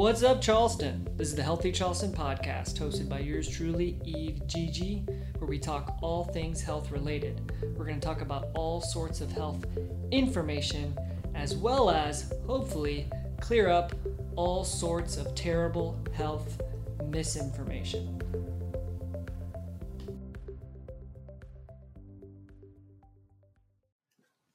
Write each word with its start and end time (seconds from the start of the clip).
What's 0.00 0.22
up, 0.22 0.40
Charleston? 0.40 1.06
This 1.18 1.28
is 1.28 1.34
the 1.34 1.42
Healthy 1.42 1.72
Charleston 1.72 2.10
podcast, 2.10 2.78
hosted 2.78 3.06
by 3.06 3.18
yours 3.18 3.46
truly, 3.46 3.98
Eve 4.06 4.40
Gigi, 4.46 5.04
where 5.36 5.46
we 5.46 5.58
talk 5.58 5.98
all 6.00 6.24
things 6.24 6.62
health 6.62 6.90
related. 6.90 7.52
We're 7.76 7.84
going 7.84 8.00
to 8.00 8.06
talk 8.06 8.22
about 8.22 8.48
all 8.54 8.80
sorts 8.80 9.20
of 9.20 9.30
health 9.30 9.66
information, 10.10 10.96
as 11.34 11.54
well 11.54 11.90
as, 11.90 12.32
hopefully, 12.46 13.10
clear 13.42 13.68
up 13.68 13.92
all 14.36 14.64
sorts 14.64 15.18
of 15.18 15.34
terrible 15.34 16.02
health 16.14 16.62
misinformation. 17.04 18.22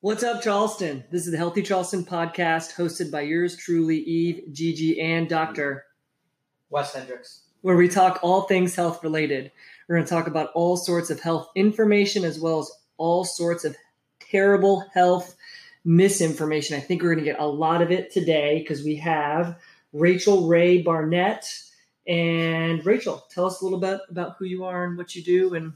What's 0.06 0.22
up, 0.22 0.44
Charleston? 0.44 1.04
This 1.10 1.26
is 1.26 1.32
the 1.32 1.38
Healthy 1.40 1.64
Charleston 1.64 2.06
podcast, 2.06 2.76
hosted 2.76 3.10
by 3.10 3.22
yours 3.22 3.58
truly, 3.58 3.98
Eve, 3.98 4.44
Gigi, 4.52 5.02
and 5.02 5.28
Doctor, 5.28 5.84
Wes 6.70 6.94
Hendricks. 6.94 7.42
where 7.64 7.76
we 7.76 7.90
talk 7.90 8.20
all 8.22 8.44
things 8.44 8.76
health 8.76 9.04
related. 9.04 9.52
We're 9.90 9.96
going 9.96 10.06
to 10.06 10.10
talk 10.14 10.28
about 10.28 10.52
all 10.54 10.78
sorts 10.78 11.10
of 11.10 11.20
health 11.20 11.50
information 11.56 12.24
as 12.24 12.40
well 12.40 12.60
as 12.60 12.70
all 12.98 13.24
sorts 13.26 13.66
of 13.66 13.76
terrible 14.20 14.86
health 14.94 15.36
misinformation. 15.86 16.78
I 16.78 16.82
think 16.82 17.02
we're 17.02 17.16
going 17.16 17.26
to 17.26 17.32
get 17.32 17.40
a 17.40 17.48
lot 17.48 17.82
of 17.82 17.90
it 17.90 18.12
today 18.12 18.60
because 18.60 18.84
we 18.84 18.98
have 18.98 19.58
Rachel 19.92 20.48
Rae 20.48 20.84
Barnette. 20.84 21.48
And 22.06 22.86
Rachel, 22.86 23.26
tell 23.32 23.48
us 23.48 23.62
a 23.62 23.64
little 23.64 23.80
bit 23.80 24.02
about 24.08 24.36
who 24.38 24.46
you 24.46 24.66
are 24.66 24.84
and 24.84 25.00
what 25.00 25.16
you 25.16 25.24
do, 25.24 25.56
and 25.56 25.74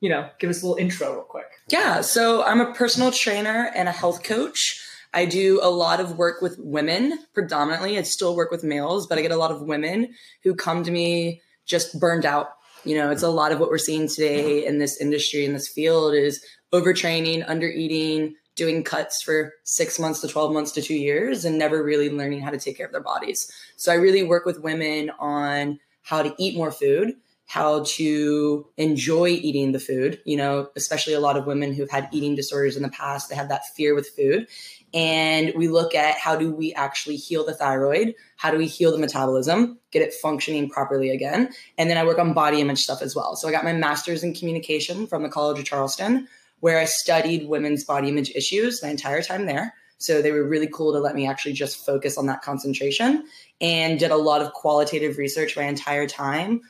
you 0.00 0.08
know, 0.08 0.28
give 0.38 0.50
us 0.50 0.62
a 0.62 0.66
little 0.66 0.82
intro 0.82 1.12
real 1.12 1.22
quick. 1.22 1.46
Yeah, 1.68 2.00
so 2.00 2.44
I'm 2.44 2.60
a 2.60 2.72
personal 2.74 3.10
trainer 3.10 3.70
and 3.74 3.88
a 3.88 3.92
health 3.92 4.22
coach. 4.22 4.82
I 5.14 5.24
do 5.24 5.60
a 5.62 5.70
lot 5.70 6.00
of 6.00 6.18
work 6.18 6.42
with 6.42 6.58
women 6.58 7.18
predominantly. 7.32 7.98
I 7.98 8.02
still 8.02 8.36
work 8.36 8.50
with 8.50 8.62
males, 8.62 9.06
but 9.06 9.18
I 9.18 9.22
get 9.22 9.30
a 9.30 9.36
lot 9.36 9.50
of 9.50 9.62
women 9.62 10.14
who 10.42 10.54
come 10.54 10.84
to 10.84 10.90
me 10.90 11.40
just 11.64 11.98
burned 11.98 12.26
out. 12.26 12.50
You 12.84 12.96
know, 12.96 13.10
it's 13.10 13.22
a 13.22 13.28
lot 13.28 13.50
of 13.50 13.58
what 13.58 13.70
we're 13.70 13.78
seeing 13.78 14.08
today 14.08 14.64
in 14.66 14.78
this 14.78 15.00
industry, 15.00 15.44
in 15.44 15.54
this 15.54 15.68
field, 15.68 16.14
is 16.14 16.44
overtraining, 16.72 17.46
undereating, 17.46 18.34
doing 18.54 18.84
cuts 18.84 19.22
for 19.22 19.54
six 19.64 19.98
months 19.98 20.20
to 20.20 20.28
12 20.28 20.52
months 20.52 20.72
to 20.72 20.82
two 20.82 20.94
years, 20.94 21.44
and 21.44 21.58
never 21.58 21.82
really 21.82 22.10
learning 22.10 22.40
how 22.40 22.50
to 22.50 22.58
take 22.58 22.76
care 22.76 22.86
of 22.86 22.92
their 22.92 23.02
bodies. 23.02 23.50
So 23.76 23.92
I 23.92 23.96
really 23.96 24.22
work 24.22 24.44
with 24.44 24.60
women 24.60 25.10
on 25.18 25.78
how 26.02 26.22
to 26.22 26.34
eat 26.38 26.56
more 26.56 26.70
food, 26.70 27.14
how 27.46 27.84
to 27.84 28.66
enjoy 28.76 29.28
eating 29.28 29.70
the 29.72 29.78
food, 29.78 30.20
you 30.24 30.36
know, 30.36 30.68
especially 30.74 31.14
a 31.14 31.20
lot 31.20 31.36
of 31.36 31.46
women 31.46 31.72
who've 31.72 31.90
had 31.90 32.08
eating 32.12 32.34
disorders 32.34 32.76
in 32.76 32.82
the 32.82 32.88
past, 32.88 33.28
they 33.28 33.36
have 33.36 33.48
that 33.48 33.66
fear 33.68 33.94
with 33.94 34.08
food. 34.08 34.48
And 34.92 35.52
we 35.54 35.68
look 35.68 35.94
at 35.94 36.18
how 36.18 36.36
do 36.36 36.50
we 36.50 36.72
actually 36.74 37.16
heal 37.16 37.44
the 37.44 37.54
thyroid? 37.54 38.14
How 38.36 38.50
do 38.50 38.58
we 38.58 38.66
heal 38.66 38.90
the 38.90 38.98
metabolism, 38.98 39.78
get 39.92 40.02
it 40.02 40.12
functioning 40.14 40.68
properly 40.68 41.10
again? 41.10 41.50
And 41.78 41.88
then 41.88 41.98
I 41.98 42.04
work 42.04 42.18
on 42.18 42.34
body 42.34 42.60
image 42.60 42.80
stuff 42.80 43.00
as 43.00 43.14
well. 43.14 43.36
So 43.36 43.48
I 43.48 43.52
got 43.52 43.64
my 43.64 43.72
master's 43.72 44.24
in 44.24 44.34
communication 44.34 45.06
from 45.06 45.22
the 45.22 45.28
College 45.28 45.58
of 45.58 45.64
Charleston, 45.64 46.26
where 46.60 46.78
I 46.78 46.84
studied 46.84 47.48
women's 47.48 47.84
body 47.84 48.08
image 48.08 48.30
issues 48.30 48.82
my 48.82 48.88
entire 48.88 49.22
time 49.22 49.46
there. 49.46 49.74
So 49.98 50.20
they 50.20 50.32
were 50.32 50.46
really 50.46 50.68
cool 50.68 50.92
to 50.92 50.98
let 50.98 51.14
me 51.14 51.26
actually 51.26 51.54
just 51.54 51.84
focus 51.84 52.18
on 52.18 52.26
that 52.26 52.42
concentration 52.42 53.24
and 53.60 53.98
did 53.98 54.10
a 54.10 54.16
lot 54.16 54.42
of 54.42 54.52
qualitative 54.52 55.16
research 55.16 55.56
my 55.56 55.64
entire 55.64 56.06
time 56.06 56.60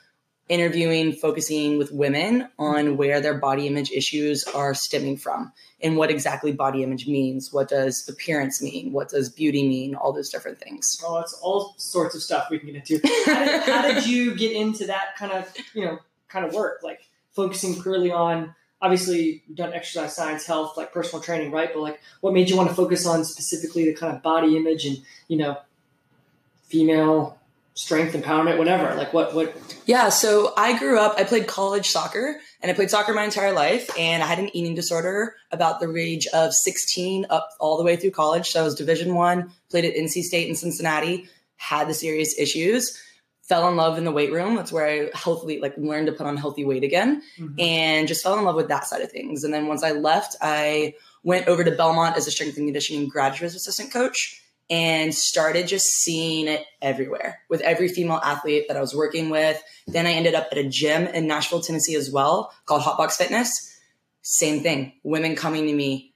interviewing, 0.49 1.13
focusing 1.13 1.77
with 1.77 1.93
women 1.93 2.49
on 2.59 2.97
where 2.97 3.21
their 3.21 3.35
body 3.35 3.67
image 3.67 3.91
issues 3.91 4.45
are 4.45 4.75
stemming 4.75 5.17
from 5.17 5.53
and 5.83 5.97
what 5.97 6.11
exactly 6.11 6.53
body 6.53 6.83
image 6.83 7.07
means. 7.07 7.53
What 7.53 7.69
does 7.69 8.09
appearance 8.09 8.63
mean? 8.63 8.93
What 8.93 9.09
does 9.09 9.29
beauty 9.29 9.67
mean? 9.67 9.95
All 9.95 10.13
those 10.13 10.31
different 10.31 10.61
things. 10.61 11.01
Oh, 11.05 11.19
it's 11.19 11.39
all 11.43 11.75
sorts 11.79 12.15
of 12.15 12.23
stuff 12.23 12.49
we 12.51 12.59
can 12.59 12.73
get 12.73 12.77
into. 12.77 13.01
How 13.27 13.45
did, 13.45 13.63
how 13.63 13.83
did 13.83 14.07
you 14.07 14.37
get 14.37 14.53
into 14.53 14.87
that 14.87 15.17
kind 15.19 15.33
of, 15.33 15.53
you 15.75 15.85
know, 15.85 15.99
kind 16.29 16.47
of 16.47 16.55
work? 16.55 16.81
Like 16.83 17.01
focusing 17.33 17.83
purely 17.83 18.13
on, 18.13 18.55
obviously, 18.81 19.43
you've 19.47 19.57
done 19.57 19.73
exercise 19.73 20.15
science, 20.15 20.47
health, 20.47 20.77
like 20.77 20.93
personal 20.93 21.23
training, 21.23 21.51
right? 21.51 21.71
But 21.75 21.81
like, 21.81 22.01
what 22.21 22.33
made 22.33 22.49
you 22.49 22.57
want 22.57 22.69
to 22.69 22.75
focus 22.75 23.05
on 23.05 23.25
specifically 23.25 23.85
the 23.85 23.95
kind 23.95 24.15
of 24.15 24.23
body 24.23 24.57
image 24.57 24.87
and, 24.87 24.99
you 25.29 25.39
know, 25.39 25.59
female 26.63 27.39
strength, 27.77 28.15
empowerment, 28.15 28.59
whatever? 28.59 28.95
Like, 28.97 29.13
what, 29.13 29.35
what? 29.35 29.55
Yeah, 29.87 30.09
so 30.09 30.53
I 30.57 30.79
grew 30.79 30.99
up, 30.99 31.15
I 31.19 31.25
played 31.25 31.47
college 31.47 31.91
soccer 31.91 32.41
and 32.63 32.71
I 32.71 32.75
played 32.75 32.91
soccer 32.91 33.13
my 33.15 33.23
entire 33.25 33.53
life. 33.53 33.89
And 33.99 34.23
I 34.23 34.27
had 34.27 34.39
an 34.39 34.55
eating 34.57 34.75
disorder 34.75 35.37
about 35.53 35.79
the 35.79 35.95
age 35.95 36.27
of 36.29 36.53
16 36.53 37.27
up 37.31 37.51
all 37.61 37.77
the 37.77 37.85
way 37.85 37.97
through 37.97 38.11
college. 38.13 38.51
So 38.51 38.61
I 38.61 38.65
was 38.65 38.75
Division 38.75 39.15
One, 39.15 39.53
played 39.71 39.85
at 39.85 39.95
NC 39.95 40.23
State 40.23 40.49
in 40.49 40.57
Cincinnati, 40.57 41.29
had 41.57 41.89
the 41.89 41.95
serious 41.95 42.37
issues. 42.39 43.01
Fell 43.43 43.69
in 43.69 43.77
love 43.77 43.97
in 43.97 44.05
the 44.05 44.11
weight 44.11 44.33
room. 44.33 44.57
That's 44.57 44.73
where 44.73 44.87
I 44.89 45.11
healthily 45.15 45.61
like 45.61 45.77
learned 45.77 46.09
to 46.09 46.13
put 46.13 46.27
on 46.27 46.37
healthy 46.37 46.65
weight 46.65 46.83
again, 46.83 47.23
Mhm. 47.39 47.61
and 47.61 48.09
just 48.09 48.25
fell 48.25 48.37
in 48.39 48.45
love 48.45 48.57
with 48.57 48.67
that 48.69 48.89
side 48.89 49.03
of 49.03 49.13
things. 49.13 49.45
And 49.45 49.55
then 49.55 49.69
once 49.69 49.85
I 49.85 49.93
left, 49.93 50.35
I 50.41 50.95
went 51.23 51.47
over 51.47 51.63
to 51.63 51.71
Belmont 51.71 52.17
as 52.17 52.27
a 52.27 52.33
strength 52.33 52.57
and 52.57 52.67
conditioning 52.67 53.09
graduate 53.09 53.55
assistant 53.55 53.93
coach 53.93 54.43
and 54.69 55.15
started 55.15 55.69
just 55.69 55.87
seeing 55.87 56.49
it 56.49 56.65
everywhere 56.83 57.41
with 57.49 57.61
every 57.61 57.89
female 57.89 58.21
athlete 58.23 58.67
that 58.69 58.77
I 58.77 58.81
was 58.81 58.95
working 58.95 59.31
with. 59.31 59.63
Then 59.87 60.07
I 60.07 60.13
ended 60.13 60.35
up 60.35 60.49
at 60.51 60.59
a 60.59 60.69
gym 60.69 61.07
in 61.07 61.27
Nashville, 61.27 61.61
Tennessee 61.61 61.95
as 61.95 62.11
well 62.11 62.53
called 62.65 62.83
Hotbox 62.83 63.13
Fitness. 63.13 63.79
Same 64.23 64.63
thing. 64.63 64.93
Women 65.05 65.37
coming 65.37 65.67
to 65.67 65.73
me 65.73 66.15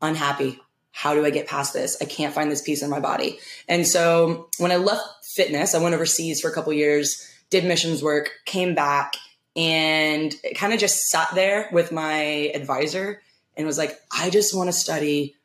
unhappy. 0.00 0.58
How 0.90 1.14
do 1.14 1.24
I 1.24 1.30
get 1.30 1.46
past 1.46 1.72
this? 1.72 1.96
I 2.02 2.04
can't 2.04 2.34
find 2.34 2.50
this 2.50 2.60
piece 2.60 2.82
in 2.82 2.90
my 2.90 3.00
body. 3.00 3.38
And 3.68 3.86
so 3.86 4.48
when 4.58 4.72
I 4.72 4.76
left 4.76 5.24
fitness, 5.34 5.74
I 5.74 5.80
went 5.80 5.94
overseas 5.94 6.40
for 6.40 6.50
a 6.50 6.52
couple 6.52 6.72
years, 6.72 7.26
did 7.50 7.64
missions 7.64 8.02
work, 8.02 8.30
came 8.44 8.74
back, 8.74 9.14
and 9.54 10.34
kind 10.56 10.72
of 10.72 10.80
just 10.80 11.08
sat 11.08 11.28
there 11.34 11.68
with 11.72 11.92
my 11.92 12.50
advisor 12.54 13.22
and 13.56 13.66
was 13.66 13.78
like, 13.78 13.98
I 14.16 14.28
just 14.30 14.56
want 14.56 14.68
to 14.68 14.72
study 14.72 15.36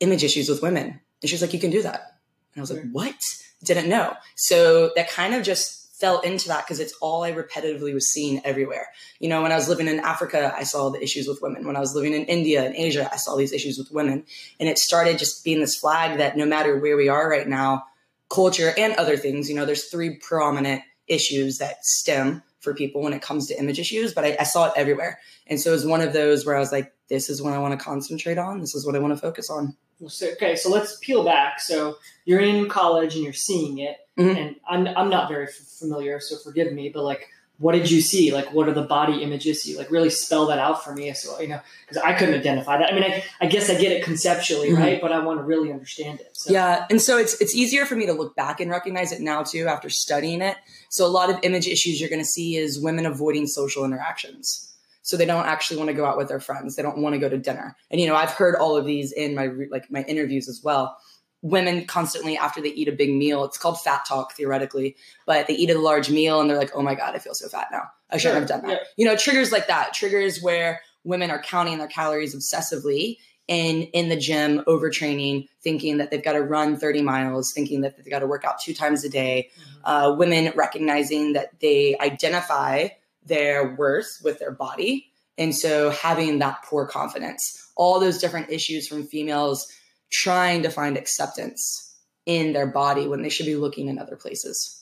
image 0.00 0.24
issues 0.24 0.48
with 0.48 0.62
women. 0.62 1.00
And 1.22 1.28
she 1.28 1.34
was 1.34 1.42
like, 1.42 1.52
You 1.52 1.60
can 1.60 1.70
do 1.70 1.82
that. 1.82 2.18
And 2.54 2.60
I 2.60 2.60
was 2.60 2.70
like, 2.70 2.90
What? 2.92 3.14
Didn't 3.62 3.88
know. 3.88 4.14
So 4.36 4.90
that 4.96 5.10
kind 5.10 5.34
of 5.34 5.42
just 5.42 5.80
fell 6.00 6.20
into 6.20 6.48
that 6.48 6.64
because 6.64 6.80
it's 6.80 6.94
all 7.02 7.22
I 7.22 7.32
repetitively 7.32 7.92
was 7.92 8.10
seeing 8.10 8.40
everywhere. 8.44 8.88
You 9.18 9.28
know, 9.28 9.42
when 9.42 9.52
I 9.52 9.56
was 9.56 9.68
living 9.68 9.86
in 9.86 10.00
Africa, 10.00 10.52
I 10.56 10.62
saw 10.62 10.88
the 10.88 11.02
issues 11.02 11.28
with 11.28 11.42
women. 11.42 11.66
When 11.66 11.76
I 11.76 11.80
was 11.80 11.94
living 11.94 12.14
in 12.14 12.24
India 12.24 12.64
and 12.64 12.74
Asia, 12.74 13.08
I 13.12 13.16
saw 13.16 13.36
these 13.36 13.52
issues 13.52 13.76
with 13.76 13.92
women. 13.92 14.24
And 14.58 14.68
it 14.68 14.78
started 14.78 15.18
just 15.18 15.44
being 15.44 15.60
this 15.60 15.76
flag 15.76 16.16
that 16.18 16.38
no 16.38 16.46
matter 16.46 16.78
where 16.78 16.96
we 16.96 17.10
are 17.10 17.28
right 17.28 17.46
now, 17.46 17.84
culture 18.30 18.72
and 18.78 18.94
other 18.94 19.18
things, 19.18 19.50
you 19.50 19.54
know, 19.54 19.66
there's 19.66 19.90
three 19.90 20.16
prominent 20.16 20.82
issues 21.06 21.58
that 21.58 21.84
stem 21.84 22.42
for 22.60 22.74
people 22.74 23.02
when 23.02 23.12
it 23.12 23.22
comes 23.22 23.46
to 23.48 23.58
image 23.58 23.78
issues, 23.78 24.14
but 24.14 24.24
I, 24.24 24.36
I 24.40 24.44
saw 24.44 24.66
it 24.66 24.72
everywhere. 24.76 25.18
And 25.46 25.60
so 25.60 25.70
it 25.70 25.74
was 25.74 25.86
one 25.86 26.00
of 26.00 26.12
those 26.12 26.46
where 26.46 26.56
I 26.56 26.60
was 26.60 26.72
like, 26.72 26.92
this 27.08 27.28
is 27.28 27.42
what 27.42 27.52
I 27.52 27.58
want 27.58 27.78
to 27.78 27.84
concentrate 27.84 28.38
on. 28.38 28.60
This 28.60 28.74
is 28.74 28.86
what 28.86 28.94
I 28.94 29.00
want 29.00 29.14
to 29.14 29.20
focus 29.20 29.50
on. 29.50 29.76
So, 30.08 30.28
okay, 30.32 30.56
so 30.56 30.70
let's 30.70 30.96
peel 31.00 31.24
back. 31.24 31.60
So 31.60 31.96
you're 32.24 32.40
in 32.40 32.68
college 32.68 33.14
and 33.14 33.24
you're 33.24 33.32
seeing 33.32 33.78
it, 33.78 33.96
Mhm. 34.18 34.36
and 34.36 34.56
I'm, 34.68 34.86
I'm 34.96 35.10
not 35.10 35.28
very 35.28 35.44
f- 35.46 35.52
familiar, 35.78 36.20
so 36.20 36.36
forgive 36.38 36.72
me, 36.72 36.88
but 36.88 37.02
like, 37.04 37.28
what 37.58 37.72
did 37.72 37.90
you 37.90 38.00
see? 38.00 38.32
Like, 38.32 38.54
what 38.54 38.68
are 38.70 38.72
the 38.72 38.80
body 38.82 39.22
images? 39.22 39.66
You 39.66 39.76
like 39.76 39.90
really 39.90 40.08
spell 40.08 40.46
that 40.46 40.58
out 40.58 40.82
for 40.82 40.94
me, 40.94 41.12
so 41.12 41.38
you 41.40 41.48
know, 41.48 41.60
because 41.86 42.02
I 42.02 42.14
couldn't 42.14 42.34
identify 42.34 42.78
that. 42.78 42.90
I 42.90 42.94
mean, 42.94 43.04
I, 43.04 43.22
I 43.38 43.46
guess 43.48 43.68
I 43.68 43.74
get 43.78 43.92
it 43.92 44.02
conceptually, 44.02 44.70
Mhm. 44.70 44.78
right? 44.78 45.00
But 45.00 45.12
I 45.12 45.18
want 45.22 45.40
to 45.40 45.44
really 45.44 45.70
understand 45.70 46.20
it. 46.20 46.30
So. 46.32 46.50
Yeah, 46.50 46.86
and 46.88 47.02
so 47.02 47.18
it's 47.18 47.38
it's 47.38 47.54
easier 47.54 47.84
for 47.84 47.96
me 47.96 48.06
to 48.06 48.14
look 48.14 48.34
back 48.34 48.60
and 48.60 48.70
recognize 48.70 49.12
it 49.12 49.20
now 49.20 49.42
too 49.42 49.66
after 49.68 49.90
studying 49.90 50.40
it. 50.40 50.56
So 50.88 51.04
a 51.04 51.08
lot 51.12 51.28
of 51.28 51.38
image 51.42 51.68
issues 51.68 52.00
you're 52.00 52.08
going 52.08 52.22
to 52.22 52.28
see 52.28 52.56
is 52.56 52.80
women 52.80 53.04
avoiding 53.04 53.46
social 53.46 53.84
interactions. 53.84 54.69
So 55.10 55.16
they 55.16 55.26
don't 55.26 55.46
actually 55.46 55.76
want 55.78 55.88
to 55.88 55.94
go 55.94 56.04
out 56.04 56.16
with 56.16 56.28
their 56.28 56.38
friends. 56.38 56.76
They 56.76 56.84
don't 56.84 56.98
want 56.98 57.14
to 57.14 57.18
go 57.18 57.28
to 57.28 57.36
dinner. 57.36 57.76
And 57.90 58.00
you 58.00 58.06
know, 58.06 58.14
I've 58.14 58.30
heard 58.30 58.54
all 58.54 58.76
of 58.76 58.86
these 58.86 59.10
in 59.10 59.34
my 59.34 59.48
like 59.68 59.90
my 59.90 60.02
interviews 60.04 60.48
as 60.48 60.60
well. 60.62 60.96
Women 61.42 61.84
constantly 61.84 62.36
after 62.38 62.60
they 62.60 62.68
eat 62.68 62.86
a 62.86 62.92
big 62.92 63.10
meal, 63.12 63.42
it's 63.42 63.58
called 63.58 63.80
fat 63.80 64.04
talk 64.06 64.34
theoretically, 64.34 64.94
but 65.26 65.48
they 65.48 65.54
eat 65.54 65.68
a 65.68 65.76
large 65.80 66.10
meal 66.10 66.40
and 66.40 66.48
they're 66.48 66.56
like, 66.56 66.70
"Oh 66.76 66.82
my 66.82 66.94
god, 66.94 67.16
I 67.16 67.18
feel 67.18 67.34
so 67.34 67.48
fat 67.48 67.66
now. 67.72 67.88
I 68.08 68.18
shouldn't 68.18 68.34
Sure, 68.34 68.40
have 68.40 68.48
done 68.48 68.62
that." 68.70 68.70
yeah. 68.70 68.86
You 68.96 69.04
know, 69.04 69.16
triggers 69.16 69.50
like 69.50 69.66
that, 69.66 69.92
triggers 69.94 70.40
where 70.40 70.80
women 71.02 71.32
are 71.32 71.42
counting 71.42 71.78
their 71.78 71.88
calories 71.88 72.32
obsessively 72.36 73.16
in 73.48 73.82
in 73.92 74.10
the 74.10 74.16
gym 74.16 74.62
overtraining 74.68 75.48
thinking 75.60 75.96
that 75.98 76.12
they've 76.12 76.22
got 76.22 76.34
to 76.34 76.42
run 76.42 76.76
30 76.76 77.02
miles 77.02 77.52
thinking 77.52 77.80
that 77.80 77.96
they've 77.96 78.08
got 78.08 78.20
to 78.20 78.28
work 78.28 78.44
out 78.44 78.60
two 78.60 78.72
times 78.72 79.02
a 79.02 79.08
day 79.08 79.50
uh, 79.84 80.14
women 80.16 80.52
recognizing 80.54 81.32
that 81.32 81.58
they 81.60 81.96
identify 82.00 82.86
their 83.26 83.74
worth 83.74 84.20
with 84.22 84.38
their 84.38 84.52
body 84.52 85.09
and 85.38 85.54
so 85.54 85.90
having 85.90 86.38
that 86.38 86.62
poor 86.64 86.86
confidence 86.86 87.70
all 87.76 88.00
those 88.00 88.18
different 88.18 88.50
issues 88.50 88.86
from 88.86 89.06
females 89.06 89.66
trying 90.10 90.62
to 90.62 90.70
find 90.70 90.96
acceptance 90.96 91.96
in 92.26 92.52
their 92.52 92.66
body 92.66 93.06
when 93.08 93.22
they 93.22 93.28
should 93.28 93.46
be 93.46 93.56
looking 93.56 93.88
in 93.88 93.98
other 93.98 94.16
places 94.16 94.80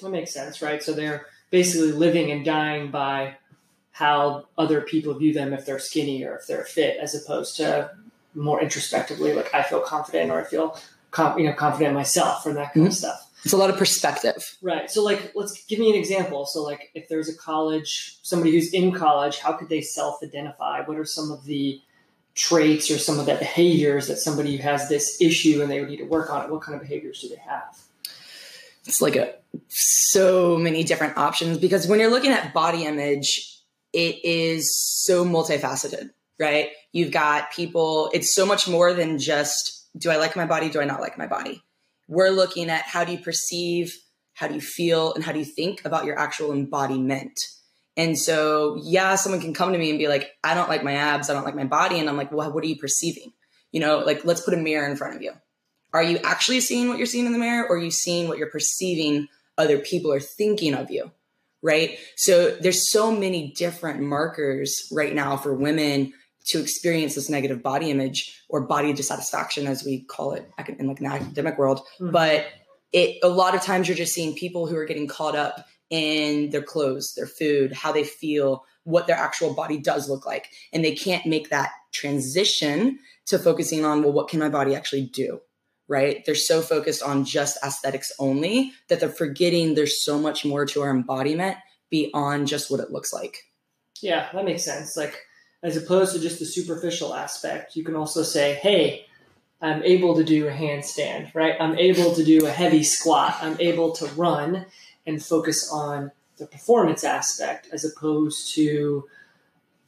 That 0.00 0.10
makes 0.10 0.32
sense, 0.32 0.60
right? 0.60 0.82
So 0.82 0.92
they're 0.92 1.26
basically 1.50 1.92
living 1.92 2.30
and 2.30 2.44
dying 2.44 2.90
by 2.90 3.36
how 3.92 4.46
other 4.58 4.82
people 4.82 5.14
view 5.14 5.32
them 5.32 5.54
if 5.54 5.64
they're 5.64 5.78
skinny 5.78 6.22
or 6.22 6.36
if 6.36 6.46
they're 6.46 6.64
fit, 6.64 6.98
as 6.98 7.14
opposed 7.14 7.56
to 7.56 7.90
more 8.34 8.60
introspectively, 8.60 9.32
like 9.32 9.52
I 9.54 9.62
feel 9.62 9.80
confident 9.80 10.30
or 10.30 10.40
I 10.40 10.44
feel 10.44 10.78
com- 11.10 11.38
you 11.38 11.46
know 11.46 11.54
confident 11.54 11.94
myself 11.94 12.44
or 12.44 12.52
that 12.52 12.74
kind 12.74 12.86
of 12.86 12.92
mm-hmm. 12.92 12.98
stuff. 12.98 13.25
It's 13.46 13.52
a 13.52 13.56
lot 13.56 13.70
of 13.70 13.76
perspective. 13.76 14.58
Right. 14.60 14.90
So, 14.90 15.04
like, 15.04 15.30
let's 15.36 15.64
give 15.66 15.78
me 15.78 15.88
an 15.88 15.94
example. 15.94 16.46
So, 16.46 16.64
like, 16.64 16.90
if 16.94 17.08
there's 17.08 17.28
a 17.28 17.36
college, 17.36 18.18
somebody 18.22 18.50
who's 18.50 18.72
in 18.72 18.90
college, 18.90 19.38
how 19.38 19.52
could 19.52 19.68
they 19.68 19.82
self 19.82 20.18
identify? 20.20 20.80
What 20.80 20.96
are 20.96 21.04
some 21.04 21.30
of 21.30 21.44
the 21.44 21.80
traits 22.34 22.90
or 22.90 22.98
some 22.98 23.20
of 23.20 23.26
the 23.26 23.36
behaviors 23.36 24.08
that 24.08 24.16
somebody 24.16 24.56
who 24.56 24.64
has 24.64 24.88
this 24.88 25.20
issue 25.20 25.62
and 25.62 25.70
they 25.70 25.78
would 25.78 25.88
need 25.88 25.98
to 25.98 26.06
work 26.06 26.28
on 26.28 26.44
it? 26.44 26.50
What 26.50 26.62
kind 26.62 26.74
of 26.74 26.80
behaviors 26.80 27.20
do 27.20 27.28
they 27.28 27.36
have? 27.36 27.78
It's 28.84 29.00
like 29.00 29.14
a 29.14 29.36
so 29.68 30.58
many 30.58 30.82
different 30.82 31.16
options 31.16 31.56
because 31.58 31.86
when 31.86 32.00
you're 32.00 32.10
looking 32.10 32.32
at 32.32 32.52
body 32.52 32.84
image, 32.84 33.60
it 33.92 34.24
is 34.24 34.76
so 34.76 35.24
multifaceted, 35.24 36.10
right? 36.40 36.70
You've 36.90 37.12
got 37.12 37.52
people, 37.52 38.10
it's 38.12 38.34
so 38.34 38.44
much 38.44 38.66
more 38.66 38.92
than 38.92 39.20
just 39.20 39.86
do 39.96 40.10
I 40.10 40.16
like 40.16 40.34
my 40.34 40.46
body? 40.46 40.68
Do 40.68 40.80
I 40.80 40.84
not 40.84 41.00
like 41.00 41.16
my 41.16 41.28
body? 41.28 41.62
We're 42.08 42.30
looking 42.30 42.70
at 42.70 42.82
how 42.82 43.04
do 43.04 43.12
you 43.12 43.18
perceive, 43.18 43.94
how 44.34 44.48
do 44.48 44.54
you 44.54 44.60
feel, 44.60 45.14
and 45.14 45.24
how 45.24 45.32
do 45.32 45.38
you 45.38 45.44
think 45.44 45.84
about 45.84 46.04
your 46.04 46.18
actual 46.18 46.52
embodiment. 46.52 47.38
And 47.96 48.18
so, 48.18 48.78
yeah, 48.82 49.14
someone 49.16 49.40
can 49.40 49.54
come 49.54 49.72
to 49.72 49.78
me 49.78 49.90
and 49.90 49.98
be 49.98 50.08
like, 50.08 50.30
I 50.44 50.54
don't 50.54 50.68
like 50.68 50.84
my 50.84 50.92
abs, 50.92 51.30
I 51.30 51.32
don't 51.32 51.44
like 51.44 51.56
my 51.56 51.64
body. 51.64 51.98
And 51.98 52.08
I'm 52.08 52.16
like, 52.16 52.30
well, 52.30 52.52
what 52.52 52.62
are 52.62 52.66
you 52.66 52.76
perceiving? 52.76 53.32
You 53.72 53.80
know, 53.80 53.98
like, 53.98 54.24
let's 54.24 54.42
put 54.42 54.54
a 54.54 54.58
mirror 54.58 54.88
in 54.88 54.96
front 54.96 55.16
of 55.16 55.22
you. 55.22 55.32
Are 55.92 56.02
you 56.02 56.18
actually 56.18 56.60
seeing 56.60 56.88
what 56.88 56.98
you're 56.98 57.06
seeing 57.06 57.26
in 57.26 57.32
the 57.32 57.38
mirror, 57.38 57.66
or 57.66 57.76
are 57.76 57.80
you 57.80 57.90
seeing 57.90 58.28
what 58.28 58.36
you're 58.36 58.50
perceiving 58.50 59.28
other 59.56 59.78
people 59.78 60.12
are 60.12 60.20
thinking 60.20 60.74
of 60.74 60.90
you? 60.90 61.10
Right. 61.62 61.98
So, 62.16 62.50
there's 62.50 62.92
so 62.92 63.10
many 63.10 63.52
different 63.56 64.00
markers 64.00 64.88
right 64.92 65.14
now 65.14 65.38
for 65.38 65.54
women 65.54 66.12
to 66.46 66.60
experience 66.60 67.14
this 67.14 67.28
negative 67.28 67.62
body 67.62 67.90
image 67.90 68.40
or 68.48 68.66
body 68.66 68.92
dissatisfaction, 68.92 69.66
as 69.66 69.84
we 69.84 70.04
call 70.04 70.32
it 70.32 70.48
in 70.78 70.86
like 70.86 71.00
an 71.00 71.06
academic 71.06 71.58
world. 71.58 71.80
Mm-hmm. 72.00 72.12
But 72.12 72.46
it 72.92 73.18
a 73.22 73.28
lot 73.28 73.54
of 73.54 73.62
times 73.62 73.88
you're 73.88 73.96
just 73.96 74.14
seeing 74.14 74.34
people 74.34 74.66
who 74.66 74.76
are 74.76 74.84
getting 74.84 75.08
caught 75.08 75.36
up 75.36 75.66
in 75.90 76.50
their 76.50 76.62
clothes, 76.62 77.14
their 77.14 77.26
food, 77.26 77.72
how 77.72 77.92
they 77.92 78.04
feel, 78.04 78.64
what 78.84 79.06
their 79.06 79.16
actual 79.16 79.54
body 79.54 79.78
does 79.78 80.08
look 80.08 80.24
like. 80.26 80.48
And 80.72 80.84
they 80.84 80.94
can't 80.94 81.26
make 81.26 81.50
that 81.50 81.70
transition 81.92 82.98
to 83.26 83.38
focusing 83.38 83.84
on, 83.84 84.02
well, 84.02 84.12
what 84.12 84.28
can 84.28 84.40
my 84.40 84.48
body 84.48 84.74
actually 84.74 85.06
do? 85.06 85.40
Right? 85.88 86.24
They're 86.24 86.34
so 86.34 86.62
focused 86.62 87.02
on 87.02 87.24
just 87.24 87.58
aesthetics 87.64 88.12
only 88.18 88.72
that 88.88 88.98
they're 88.98 89.08
forgetting 89.08 89.74
there's 89.74 90.04
so 90.04 90.18
much 90.18 90.44
more 90.44 90.66
to 90.66 90.82
our 90.82 90.90
embodiment 90.90 91.56
beyond 91.90 92.48
just 92.48 92.70
what 92.70 92.80
it 92.80 92.90
looks 92.90 93.12
like. 93.12 93.38
Yeah, 94.02 94.28
that 94.32 94.44
makes 94.44 94.64
sense. 94.64 94.96
Like, 94.96 95.16
as 95.62 95.76
opposed 95.76 96.14
to 96.14 96.20
just 96.20 96.38
the 96.38 96.44
superficial 96.44 97.14
aspect, 97.14 97.76
you 97.76 97.84
can 97.84 97.96
also 97.96 98.22
say, 98.22 98.54
hey, 98.54 99.06
I'm 99.60 99.82
able 99.82 100.14
to 100.16 100.24
do 100.24 100.48
a 100.48 100.52
handstand, 100.52 101.34
right? 101.34 101.54
I'm 101.58 101.78
able 101.78 102.14
to 102.14 102.22
do 102.22 102.46
a 102.46 102.50
heavy 102.50 102.82
squat. 102.82 103.36
I'm 103.40 103.58
able 103.60 103.92
to 103.92 104.06
run 104.08 104.66
and 105.06 105.22
focus 105.22 105.70
on 105.72 106.10
the 106.36 106.46
performance 106.46 107.04
aspect 107.04 107.68
as 107.72 107.84
opposed 107.84 108.54
to 108.54 109.08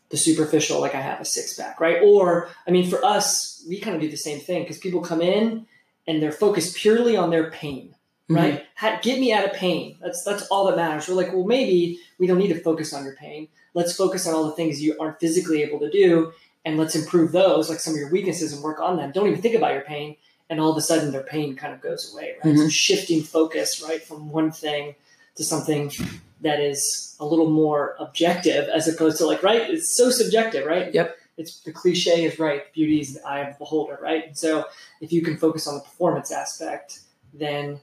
the 0.08 0.16
superficial, 0.16 0.80
like 0.80 0.94
I 0.94 1.00
have 1.02 1.20
a 1.20 1.24
six 1.24 1.54
pack, 1.54 1.80
right? 1.80 2.02
Or, 2.02 2.48
I 2.66 2.70
mean, 2.70 2.88
for 2.88 3.04
us, 3.04 3.62
we 3.68 3.78
kind 3.78 3.94
of 3.94 4.00
do 4.00 4.10
the 4.10 4.16
same 4.16 4.40
thing 4.40 4.62
because 4.62 4.78
people 4.78 5.02
come 5.02 5.20
in 5.20 5.66
and 6.06 6.22
they're 6.22 6.32
focused 6.32 6.76
purely 6.76 7.16
on 7.16 7.28
their 7.28 7.50
pain. 7.50 7.94
Right? 8.28 8.66
Mm-hmm. 8.80 9.00
Get 9.02 9.20
me 9.20 9.32
out 9.32 9.44
of 9.44 9.52
pain. 9.52 9.96
That's 10.00 10.22
that's 10.24 10.46
all 10.48 10.66
that 10.66 10.76
matters. 10.76 11.08
We're 11.08 11.14
like, 11.14 11.32
well, 11.32 11.44
maybe 11.44 12.00
we 12.18 12.26
don't 12.26 12.38
need 12.38 12.52
to 12.52 12.60
focus 12.60 12.92
on 12.92 13.04
your 13.04 13.16
pain. 13.16 13.48
Let's 13.74 13.96
focus 13.96 14.26
on 14.26 14.34
all 14.34 14.44
the 14.44 14.52
things 14.52 14.82
you 14.82 14.96
aren't 14.98 15.20
physically 15.20 15.62
able 15.62 15.78
to 15.80 15.90
do, 15.90 16.32
and 16.64 16.78
let's 16.78 16.96
improve 16.96 17.32
those, 17.32 17.68
like 17.68 17.80
some 17.80 17.94
of 17.94 18.00
your 18.00 18.10
weaknesses, 18.10 18.52
and 18.52 18.62
work 18.62 18.80
on 18.80 18.96
them. 18.96 19.12
Don't 19.12 19.28
even 19.28 19.40
think 19.40 19.54
about 19.54 19.72
your 19.72 19.82
pain, 19.82 20.16
and 20.50 20.60
all 20.60 20.70
of 20.70 20.76
a 20.76 20.82
sudden 20.82 21.12
their 21.12 21.22
pain 21.22 21.56
kind 21.56 21.74
of 21.74 21.80
goes 21.80 22.12
away, 22.12 22.34
right? 22.44 22.54
Mm-hmm. 22.54 22.62
So 22.62 22.68
shifting 22.68 23.22
focus, 23.22 23.82
right, 23.82 24.02
from 24.02 24.30
one 24.30 24.50
thing 24.50 24.94
to 25.36 25.44
something 25.44 25.92
that 26.40 26.60
is 26.60 27.16
a 27.20 27.24
little 27.24 27.50
more 27.50 27.96
objective 27.98 28.68
as 28.68 28.86
opposed 28.86 29.18
to 29.18 29.26
like 29.26 29.42
right 29.42 29.62
it's 29.70 29.96
so 29.96 30.10
subjective 30.10 30.66
right 30.66 30.92
yep 30.94 31.16
it's 31.36 31.60
the 31.60 31.72
cliche 31.72 32.24
is 32.24 32.38
right 32.38 32.72
beauty 32.72 33.00
is 33.00 33.14
the 33.14 33.26
eye 33.26 33.40
of 33.40 33.54
the 33.54 33.58
beholder 33.58 33.98
right 34.00 34.26
and 34.26 34.36
so 34.38 34.64
if 35.00 35.12
you 35.12 35.22
can 35.22 35.36
focus 35.36 35.66
on 35.66 35.74
the 35.74 35.80
performance 35.80 36.30
aspect 36.30 37.00
then 37.34 37.80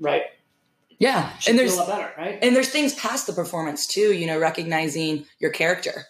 right 0.00 0.22
yeah 0.98 1.30
and 1.48 1.58
there's 1.58 1.74
a 1.74 1.78
lot 1.78 1.88
better 1.88 2.12
right 2.16 2.38
and 2.42 2.54
there's 2.54 2.70
things 2.70 2.94
past 2.94 3.26
the 3.26 3.32
performance 3.32 3.86
too 3.86 4.12
you 4.12 4.26
know 4.26 4.38
recognizing 4.38 5.24
your 5.38 5.50
character 5.50 6.04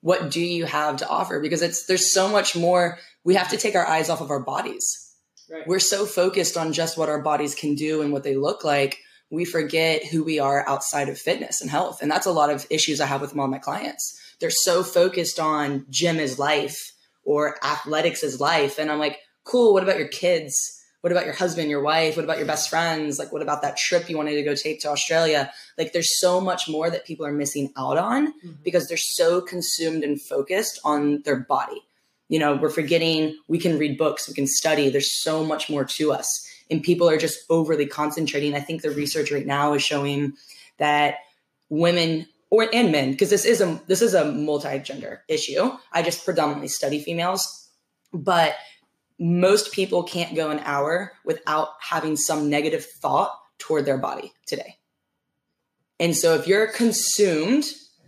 what 0.00 0.30
do 0.30 0.40
you 0.40 0.64
have 0.64 0.96
to 0.96 1.08
offer 1.08 1.40
because 1.40 1.62
it's 1.62 1.86
there's 1.86 2.12
so 2.12 2.28
much 2.28 2.56
more 2.56 2.98
we 3.24 3.34
have 3.34 3.48
to 3.48 3.56
take 3.56 3.74
our 3.74 3.86
eyes 3.86 4.08
off 4.08 4.20
of 4.20 4.30
our 4.30 4.40
bodies 4.40 5.14
right. 5.50 5.66
we're 5.66 5.78
so 5.78 6.06
focused 6.06 6.56
on 6.56 6.72
just 6.72 6.96
what 6.96 7.08
our 7.08 7.20
bodies 7.20 7.54
can 7.54 7.74
do 7.74 8.02
and 8.02 8.12
what 8.12 8.22
they 8.22 8.36
look 8.36 8.64
like 8.64 8.98
we 9.30 9.44
forget 9.44 10.04
who 10.04 10.24
we 10.24 10.38
are 10.40 10.68
outside 10.68 11.08
of 11.08 11.18
fitness 11.18 11.60
and 11.60 11.70
health. 11.70 12.02
And 12.02 12.10
that's 12.10 12.26
a 12.26 12.32
lot 12.32 12.50
of 12.50 12.66
issues 12.68 13.00
I 13.00 13.06
have 13.06 13.20
with 13.20 13.36
all 13.38 13.46
my 13.46 13.58
clients. 13.58 14.18
They're 14.40 14.50
so 14.50 14.82
focused 14.82 15.38
on 15.38 15.86
gym 15.88 16.18
is 16.18 16.38
life 16.38 16.92
or 17.24 17.64
athletics 17.64 18.22
is 18.22 18.40
life. 18.40 18.78
And 18.78 18.90
I'm 18.90 18.98
like, 18.98 19.18
cool, 19.44 19.72
what 19.72 19.82
about 19.82 19.98
your 19.98 20.08
kids? 20.08 20.79
What 21.00 21.12
about 21.12 21.24
your 21.24 21.34
husband, 21.34 21.70
your 21.70 21.82
wife? 21.82 22.16
What 22.16 22.24
about 22.24 22.38
your 22.38 22.46
best 22.46 22.68
friends? 22.68 23.18
Like, 23.18 23.32
what 23.32 23.42
about 23.42 23.62
that 23.62 23.76
trip 23.76 24.10
you 24.10 24.16
wanted 24.16 24.34
to 24.34 24.42
go 24.42 24.54
take 24.54 24.80
to 24.80 24.90
Australia? 24.90 25.50
Like, 25.78 25.92
there's 25.92 26.18
so 26.20 26.40
much 26.40 26.68
more 26.68 26.90
that 26.90 27.06
people 27.06 27.24
are 27.24 27.32
missing 27.32 27.72
out 27.76 27.96
on 27.96 28.32
mm-hmm. 28.32 28.52
because 28.62 28.86
they're 28.86 28.96
so 28.96 29.40
consumed 29.40 30.04
and 30.04 30.20
focused 30.20 30.78
on 30.84 31.22
their 31.22 31.36
body. 31.36 31.82
You 32.28 32.38
know, 32.38 32.54
we're 32.56 32.70
forgetting 32.70 33.36
we 33.48 33.58
can 33.58 33.78
read 33.78 33.98
books, 33.98 34.28
we 34.28 34.34
can 34.34 34.46
study. 34.46 34.88
There's 34.88 35.20
so 35.20 35.44
much 35.44 35.68
more 35.68 35.84
to 35.84 36.12
us 36.12 36.46
and 36.70 36.82
people 36.82 37.08
are 37.08 37.18
just 37.18 37.40
overly 37.50 37.86
concentrating. 37.86 38.54
I 38.54 38.60
think 38.60 38.82
the 38.82 38.90
research 38.90 39.32
right 39.32 39.46
now 39.46 39.74
is 39.74 39.82
showing 39.82 40.34
that 40.78 41.16
women 41.68 42.26
or 42.50 42.68
and 42.72 42.90
men, 42.90 43.12
because 43.12 43.30
this 43.30 43.44
is 43.44 43.60
a 43.60 43.80
this 43.86 44.02
is 44.02 44.14
a 44.14 44.32
multi-gender 44.32 45.22
issue. 45.28 45.70
I 45.92 46.02
just 46.02 46.24
predominantly 46.24 46.68
study 46.68 47.00
females, 47.00 47.68
but 48.12 48.54
most 49.20 49.70
people 49.70 50.02
can't 50.02 50.34
go 50.34 50.50
an 50.50 50.60
hour 50.60 51.12
without 51.24 51.68
having 51.80 52.16
some 52.16 52.50
negative 52.50 52.84
thought 52.84 53.38
toward 53.58 53.84
their 53.84 53.98
body 53.98 54.32
today. 54.46 54.76
And 56.00 56.16
so 56.16 56.34
if 56.34 56.48
you're 56.48 56.66
consumed 56.66 57.64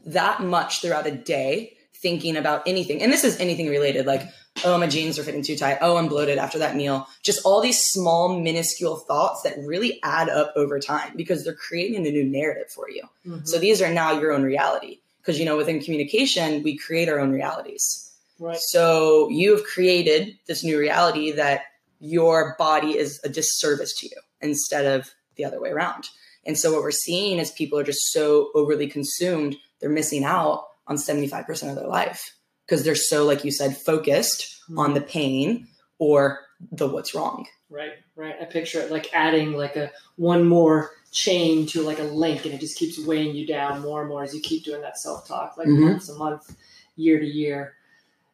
that 0.06 0.42
much 0.42 0.80
throughout 0.80 1.06
a 1.06 1.12
day 1.12 1.76
thinking 1.94 2.36
about 2.36 2.66
anything, 2.66 3.02
and 3.02 3.12
this 3.12 3.22
is 3.22 3.38
anything 3.38 3.68
related, 3.68 4.06
like 4.06 4.22
oh, 4.64 4.78
my 4.78 4.86
jeans 4.86 5.18
are 5.18 5.22
fitting 5.22 5.42
too 5.42 5.56
tight. 5.56 5.78
Oh, 5.80 5.96
I'm 5.96 6.08
bloated 6.08 6.38
after 6.38 6.58
that 6.58 6.76
meal. 6.76 7.08
Just 7.22 7.44
all 7.44 7.60
these 7.60 7.80
small, 7.80 8.38
minuscule 8.38 8.96
thoughts 8.96 9.42
that 9.42 9.58
really 9.58 9.98
add 10.02 10.28
up 10.28 10.52
over 10.56 10.78
time 10.78 11.12
because 11.16 11.44
they're 11.44 11.54
creating 11.54 12.06
a 12.06 12.10
new 12.10 12.24
narrative 12.24 12.70
for 12.70 12.90
you. 12.90 13.02
Mm-hmm. 13.26 13.44
So 13.44 13.58
these 13.58 13.80
are 13.80 13.92
now 13.92 14.18
your 14.18 14.32
own 14.32 14.42
reality. 14.42 14.98
Because, 15.20 15.38
you 15.38 15.44
know, 15.44 15.56
within 15.56 15.80
communication, 15.80 16.62
we 16.62 16.76
create 16.76 17.08
our 17.08 17.20
own 17.20 17.30
realities. 17.30 18.01
Right. 18.42 18.58
So 18.58 19.28
you 19.28 19.54
have 19.56 19.64
created 19.64 20.36
this 20.48 20.64
new 20.64 20.76
reality 20.76 21.30
that 21.30 21.62
your 22.00 22.56
body 22.58 22.98
is 22.98 23.20
a 23.22 23.28
disservice 23.28 23.96
to 24.00 24.06
you 24.06 24.16
instead 24.40 24.84
of 24.84 25.14
the 25.36 25.44
other 25.44 25.60
way 25.60 25.70
around. 25.70 26.08
And 26.44 26.58
so 26.58 26.72
what 26.72 26.82
we're 26.82 26.90
seeing 26.90 27.38
is 27.38 27.52
people 27.52 27.78
are 27.78 27.84
just 27.84 28.10
so 28.10 28.50
overly 28.56 28.88
consumed, 28.88 29.56
they're 29.78 29.88
missing 29.88 30.24
out 30.24 30.64
on 30.88 30.96
75% 30.96 31.70
of 31.70 31.76
their 31.76 31.86
life 31.86 32.34
because 32.66 32.82
they're 32.82 32.96
so, 32.96 33.24
like 33.24 33.44
you 33.44 33.52
said, 33.52 33.76
focused 33.76 34.60
mm-hmm. 34.64 34.78
on 34.80 34.94
the 34.94 35.00
pain 35.00 35.68
or 35.98 36.40
the 36.72 36.88
what's 36.88 37.14
wrong. 37.14 37.46
Right, 37.70 37.92
right. 38.16 38.34
I 38.40 38.44
picture 38.46 38.80
it 38.80 38.90
like 38.90 39.14
adding 39.14 39.52
like 39.52 39.76
a 39.76 39.92
one 40.16 40.48
more 40.48 40.90
chain 41.12 41.64
to 41.66 41.82
like 41.82 42.00
a 42.00 42.04
link, 42.04 42.44
and 42.44 42.52
it 42.52 42.60
just 42.60 42.76
keeps 42.76 42.98
weighing 42.98 43.36
you 43.36 43.46
down 43.46 43.82
more 43.82 44.00
and 44.00 44.08
more 44.08 44.24
as 44.24 44.34
you 44.34 44.40
keep 44.40 44.64
doing 44.64 44.82
that 44.82 44.98
self 44.98 45.28
talk, 45.28 45.56
like 45.56 45.68
mm-hmm. 45.68 45.84
months 45.84 46.08
a 46.08 46.14
month, 46.16 46.56
year 46.96 47.20
to 47.20 47.26
year. 47.26 47.76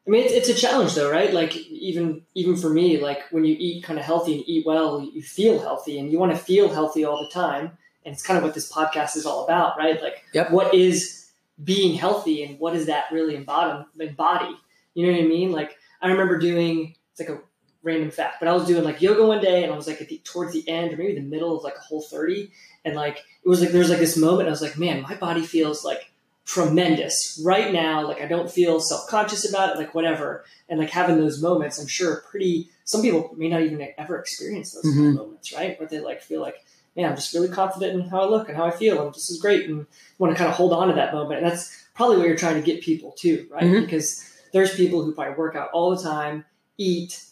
I 0.09 0.11
mean, 0.11 0.25
it's, 0.25 0.33
it's, 0.33 0.49
a 0.49 0.55
challenge 0.55 0.95
though, 0.95 1.11
right? 1.11 1.35
Like 1.35 1.55
even 1.57 2.23
even 2.35 2.57
for 2.57 2.71
me, 2.71 2.99
like 2.99 3.31
when 3.31 3.45
you 3.45 3.55
eat 3.59 3.85
kind 3.85 3.99
of 3.99 4.07
healthy 4.07 4.37
and 4.37 4.49
eat 4.49 4.65
well, 4.65 5.03
you 5.03 5.21
feel 5.21 5.61
healthy, 5.61 5.99
and 5.99 6.11
you 6.11 6.19
want 6.19 6.33
to 6.33 6.39
feel 6.39 6.71
healthy 6.73 7.05
all 7.05 7.23
the 7.23 7.31
time. 7.31 7.73
And 8.07 8.15
it's 8.15 8.23
kind 8.23 8.39
of 8.39 8.45
what 8.45 8.55
this 8.55 8.73
podcast 8.73 9.17
is 9.17 9.27
all 9.27 9.45
about, 9.45 9.77
right? 9.77 10.03
Like, 10.03 10.25
yep. 10.33 10.51
what 10.51 10.73
is 10.73 11.29
being 11.63 11.95
healthy 11.95 12.43
and 12.43 12.59
what 12.59 12.73
does 12.73 12.87
that 12.87 13.07
really 13.13 13.35
embody, 13.35 13.85
embody? 13.99 14.57
You 14.95 15.07
know 15.07 15.13
what 15.13 15.25
I 15.25 15.27
mean? 15.27 15.53
Like 15.53 15.77
I 16.01 16.09
remember 16.09 16.39
doing 16.39 16.95
it's 17.11 17.21
like 17.21 17.29
a 17.29 17.43
random 17.83 18.11
fact, 18.11 18.37
but 18.41 18.49
I 18.49 18.53
was 18.53 18.67
doing 18.67 18.85
like 18.85 19.03
yoga 19.03 19.27
one 19.27 19.41
day 19.41 19.63
and 19.63 19.73
I 19.73 19.77
was 19.77 19.87
like 19.87 20.01
at 20.01 20.09
the, 20.09 20.21
towards 20.25 20.53
the 20.53 20.67
end 20.69 20.93
or 20.93 20.97
maybe 20.97 21.15
the 21.15 21.21
middle 21.21 21.57
of 21.57 21.65
like 21.65 21.77
a 21.77 21.81
whole 21.81 22.03
30 22.03 22.51
and 22.85 22.95
like 22.95 23.19
it 23.19 23.49
was 23.49 23.61
like 23.61 23.71
there 23.71 23.81
was 23.81 23.91
like 23.91 23.99
this 23.99 24.17
moment 24.17 24.49
I 24.49 24.51
was 24.51 24.63
like, 24.63 24.79
man, 24.79 25.03
my 25.03 25.15
body 25.15 25.45
feels 25.45 25.85
like 25.85 26.13
tremendous 26.49 27.41
right 27.45 27.73
now. 27.73 28.07
Like 28.09 28.23
I 28.23 28.27
don't 28.27 28.51
feel 28.51 28.81
self-conscious 28.81 29.49
about 29.49 29.71
it, 29.71 29.79
like 29.79 29.95
whatever. 29.95 30.45
And 30.69 30.81
like 30.81 30.91
having 30.91 31.19
those 31.19 31.43
moments, 31.43 31.79
I'm 31.79 31.87
sure 31.87 32.25
pretty 32.31 32.71
some 32.85 33.03
people 33.03 33.35
may 33.37 33.49
not 33.49 33.61
even 33.61 33.87
ever 33.99 34.19
experience 34.19 34.73
those 34.73 34.87
mm-hmm. 34.87 35.15
moments, 35.15 35.53
right? 35.53 35.79
Where 35.79 35.89
they 35.89 36.01
like 36.01 36.23
feel 36.23 36.41
like 36.41 36.65
man, 36.97 37.11
I'm 37.11 37.17
just 37.17 37.33
really 37.33 37.49
confident 37.49 38.01
in 38.01 38.09
how 38.09 38.23
I 38.23 38.25
look 38.25 38.49
and 38.49 38.57
how 38.57 38.65
I 38.65 38.73
feel, 38.73 39.07
and 39.07 39.15
this 39.15 39.31
is 39.31 39.41
great, 39.41 39.69
and 39.69 39.87
want 40.19 40.33
to 40.33 40.39
kind 40.39 40.51
of 40.51 40.57
hold 40.57 40.73
on 40.73 40.89
to 40.89 40.95
that 40.95 41.15
moment. 41.15 41.43
And 41.43 41.49
that's 41.49 41.87
probably 41.95 42.17
what 42.17 42.27
you're 42.27 42.37
trying 42.37 42.57
to 42.57 42.63
get 42.63 42.83
people 42.83 43.15
to, 43.19 43.47
right? 43.53 43.63
Mm-hmm. 43.63 43.85
Because 43.85 44.29
there's 44.53 44.75
people 44.75 45.05
who 45.05 45.15
probably 45.15 45.35
work 45.37 45.55
out 45.55 45.71
all 45.73 45.95
the 45.95 46.03
time, 46.03 46.45
eat 46.77 47.23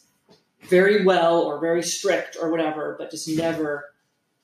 very 0.69 1.05
well 1.05 1.43
or 1.43 1.59
very 1.59 1.83
strict 1.83 2.37
or 2.41 2.49
whatever, 2.51 2.95
but 2.97 3.11
just 3.11 3.29
never 3.29 3.87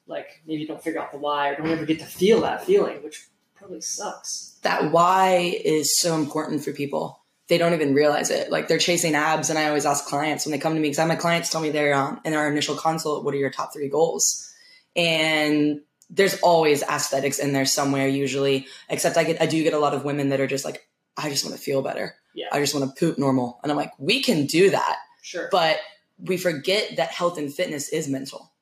like 0.08 0.42
maybe 0.44 0.66
don't 0.66 0.82
figure 0.82 1.00
out 1.00 1.12
the 1.12 1.18
why 1.18 1.50
or 1.50 1.56
don't 1.56 1.70
ever 1.70 1.86
get 1.86 2.00
to 2.00 2.04
feel 2.04 2.40
that 2.40 2.64
feeling, 2.64 3.00
which 3.04 3.28
probably 3.54 3.80
sucks. 3.80 4.51
That 4.62 4.92
why 4.92 5.60
is 5.64 5.98
so 5.98 6.16
important 6.16 6.64
for 6.64 6.72
people. 6.72 7.20
They 7.48 7.58
don't 7.58 7.74
even 7.74 7.94
realize 7.94 8.30
it. 8.30 8.50
Like 8.50 8.68
they're 8.68 8.78
chasing 8.78 9.14
abs, 9.14 9.50
and 9.50 9.58
I 9.58 9.66
always 9.68 9.84
ask 9.84 10.06
clients 10.06 10.46
when 10.46 10.52
they 10.52 10.58
come 10.58 10.74
to 10.74 10.80
me 10.80 10.88
because 10.88 10.98
I 10.98 11.02
have 11.02 11.08
my 11.08 11.16
clients 11.16 11.50
tell 11.50 11.60
me 11.60 11.70
they're 11.70 11.94
on 11.94 12.20
in 12.24 12.34
our 12.34 12.50
initial 12.50 12.76
consult, 12.76 13.24
what 13.24 13.34
are 13.34 13.38
your 13.38 13.50
top 13.50 13.72
three 13.72 13.88
goals? 13.88 14.48
And 14.94 15.80
there's 16.08 16.38
always 16.40 16.82
aesthetics 16.82 17.38
in 17.38 17.52
there 17.52 17.64
somewhere 17.64 18.06
usually. 18.06 18.66
Except 18.88 19.16
I 19.16 19.24
get 19.24 19.42
I 19.42 19.46
do 19.46 19.62
get 19.62 19.74
a 19.74 19.78
lot 19.78 19.94
of 19.94 20.04
women 20.04 20.28
that 20.28 20.40
are 20.40 20.46
just 20.46 20.64
like, 20.64 20.86
I 21.16 21.28
just 21.28 21.44
want 21.44 21.56
to 21.56 21.62
feel 21.62 21.82
better. 21.82 22.14
Yeah. 22.34 22.46
I 22.52 22.60
just 22.60 22.74
want 22.74 22.88
to 22.88 22.98
poop 22.98 23.18
normal. 23.18 23.58
And 23.62 23.72
I'm 23.72 23.76
like, 23.76 23.92
we 23.98 24.22
can 24.22 24.46
do 24.46 24.70
that. 24.70 24.98
Sure. 25.22 25.48
But 25.50 25.78
we 26.18 26.36
forget 26.36 26.96
that 26.96 27.10
health 27.10 27.38
and 27.38 27.52
fitness 27.52 27.88
is 27.88 28.08
mental. 28.08 28.52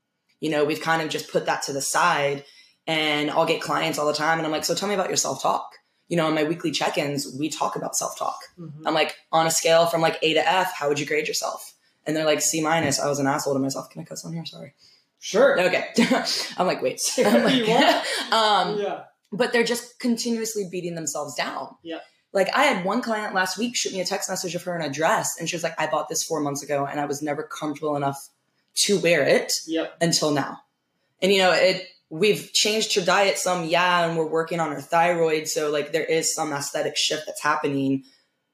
You 0.41 0.51
know, 0.51 0.65
we've 0.65 0.81
kind 0.81 1.03
of 1.03 1.11
just 1.11 1.31
put 1.31 1.47
that 1.47 1.63
to 1.65 1.73
the 1.73 1.83
side. 1.83 2.45
And 2.87 3.31
I'll 3.31 3.47
get 3.47 3.61
clients 3.61 3.99
all 3.99 4.07
the 4.07 4.15
time. 4.15 4.39
And 4.39 4.47
I'm 4.47 4.53
like, 4.53 4.65
so 4.65 4.75
tell 4.75 4.89
me 4.89 4.95
about 4.95 5.09
your 5.09 5.17
self 5.17 5.43
talk. 5.43 5.75
You 6.11 6.17
know, 6.19 6.29
in 6.29 6.35
my 6.35 6.45
weekly 6.45 6.71
check 6.73 6.99
ins, 6.99 7.35
we 7.39 7.49
talk 7.49 7.77
about 7.77 7.97
self 7.97 8.19
talk. 8.19 8.39
Mhm. 8.59 8.83
I'm 8.85 8.93
like, 8.95 9.15
on 9.33 9.47
a 9.47 9.51
scale 9.51 9.87
from 9.87 10.03
like 10.03 10.19
A 10.21 10.35
to 10.35 10.47
F, 10.47 10.73
how 10.75 10.89
would 10.89 10.99
you 11.01 11.07
grade 11.07 11.27
yourself? 11.29 11.73
And 12.07 12.15
they're 12.15 12.27
like, 12.27 12.43
C 12.43 12.61
minus. 12.61 13.01
I 13.01 13.09
was 13.09 13.19
an 13.19 13.27
asshole 13.27 13.55
to 13.55 13.61
myself. 13.61 13.89
Can 13.91 14.03
I 14.03 14.05
cuss 14.05 14.25
on 14.27 14.33
here? 14.35 14.45
Sorry. 14.45 14.75
Sure. 15.21 15.59
Okay. 15.61 15.87
I'm 16.59 16.67
like, 16.67 16.83
wait. 16.83 17.01
I'm 17.19 17.45
like, 17.45 17.69
um, 18.33 18.79
yeah. 18.79 19.05
but 19.33 19.53
they're 19.53 19.65
just 19.65 19.99
continuously 20.01 20.69
beating 20.71 20.95
themselves 20.97 21.35
down. 21.35 21.77
Yeah. 21.83 22.01
Like 22.33 22.49
I 22.57 22.63
had 22.65 22.85
one 22.85 23.03
client 23.03 23.35
last 23.35 23.59
week 23.59 23.77
shoot 23.77 23.93
me 23.93 24.01
a 24.01 24.05
text 24.05 24.29
message 24.31 24.55
of 24.55 24.63
her 24.65 24.75
in 24.77 24.83
a 24.83 24.91
dress, 24.93 25.37
and 25.39 25.49
she 25.49 25.57
was 25.57 25.65
like, 25.65 25.75
"I 25.81 25.87
bought 25.89 26.09
this 26.09 26.23
four 26.23 26.41
months 26.41 26.63
ago, 26.63 26.87
and 26.87 27.01
I 27.01 27.05
was 27.07 27.21
never 27.23 27.43
comfortable 27.43 27.97
enough 27.97 28.29
to 28.85 28.99
wear 29.01 29.23
it 29.25 29.53
Yep. 29.67 29.97
until 30.01 30.31
now." 30.31 30.61
And 31.21 31.33
you 31.33 31.39
know, 31.39 31.51
it 31.53 31.87
we've 32.11 32.53
changed 32.53 32.95
her 32.97 33.01
diet 33.05 33.39
some, 33.39 33.65
yeah, 33.65 34.05
and 34.07 34.19
we're 34.19 34.27
working 34.27 34.61
on 34.61 34.73
her 34.73 34.81
thyroid, 34.81 35.49
so 35.49 35.71
like 35.71 35.93
there 35.93 36.05
is 36.05 36.35
some 36.35 36.53
aesthetic 36.53 36.97
shift 36.97 37.23
that's 37.27 37.43
happening. 37.43 38.05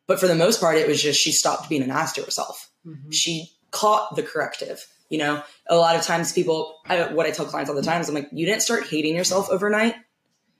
But 0.06 0.20
for 0.20 0.28
the 0.28 0.34
most 0.36 0.60
part, 0.60 0.76
it 0.76 0.86
was 0.86 1.02
just 1.02 1.20
she 1.20 1.32
stopped 1.32 1.68
being 1.68 1.82
an 1.82 1.90
ass 1.90 2.12
to 2.12 2.22
herself 2.22 2.70
Mhm. 2.86 3.12
she 3.12 3.50
caught 3.72 4.14
the 4.14 4.22
corrective. 4.22 4.86
You 5.08 5.18
know, 5.18 5.42
a 5.68 5.76
lot 5.76 5.96
of 5.96 6.02
times 6.02 6.32
people, 6.32 6.78
I, 6.86 7.12
what 7.12 7.26
I 7.26 7.30
tell 7.30 7.46
clients 7.46 7.68
all 7.70 7.76
the 7.76 7.82
time 7.82 8.00
is 8.00 8.08
I'm 8.08 8.14
like, 8.14 8.28
you 8.32 8.46
didn't 8.46 8.62
start 8.62 8.86
hating 8.86 9.14
yourself 9.16 9.48
overnight. 9.50 9.94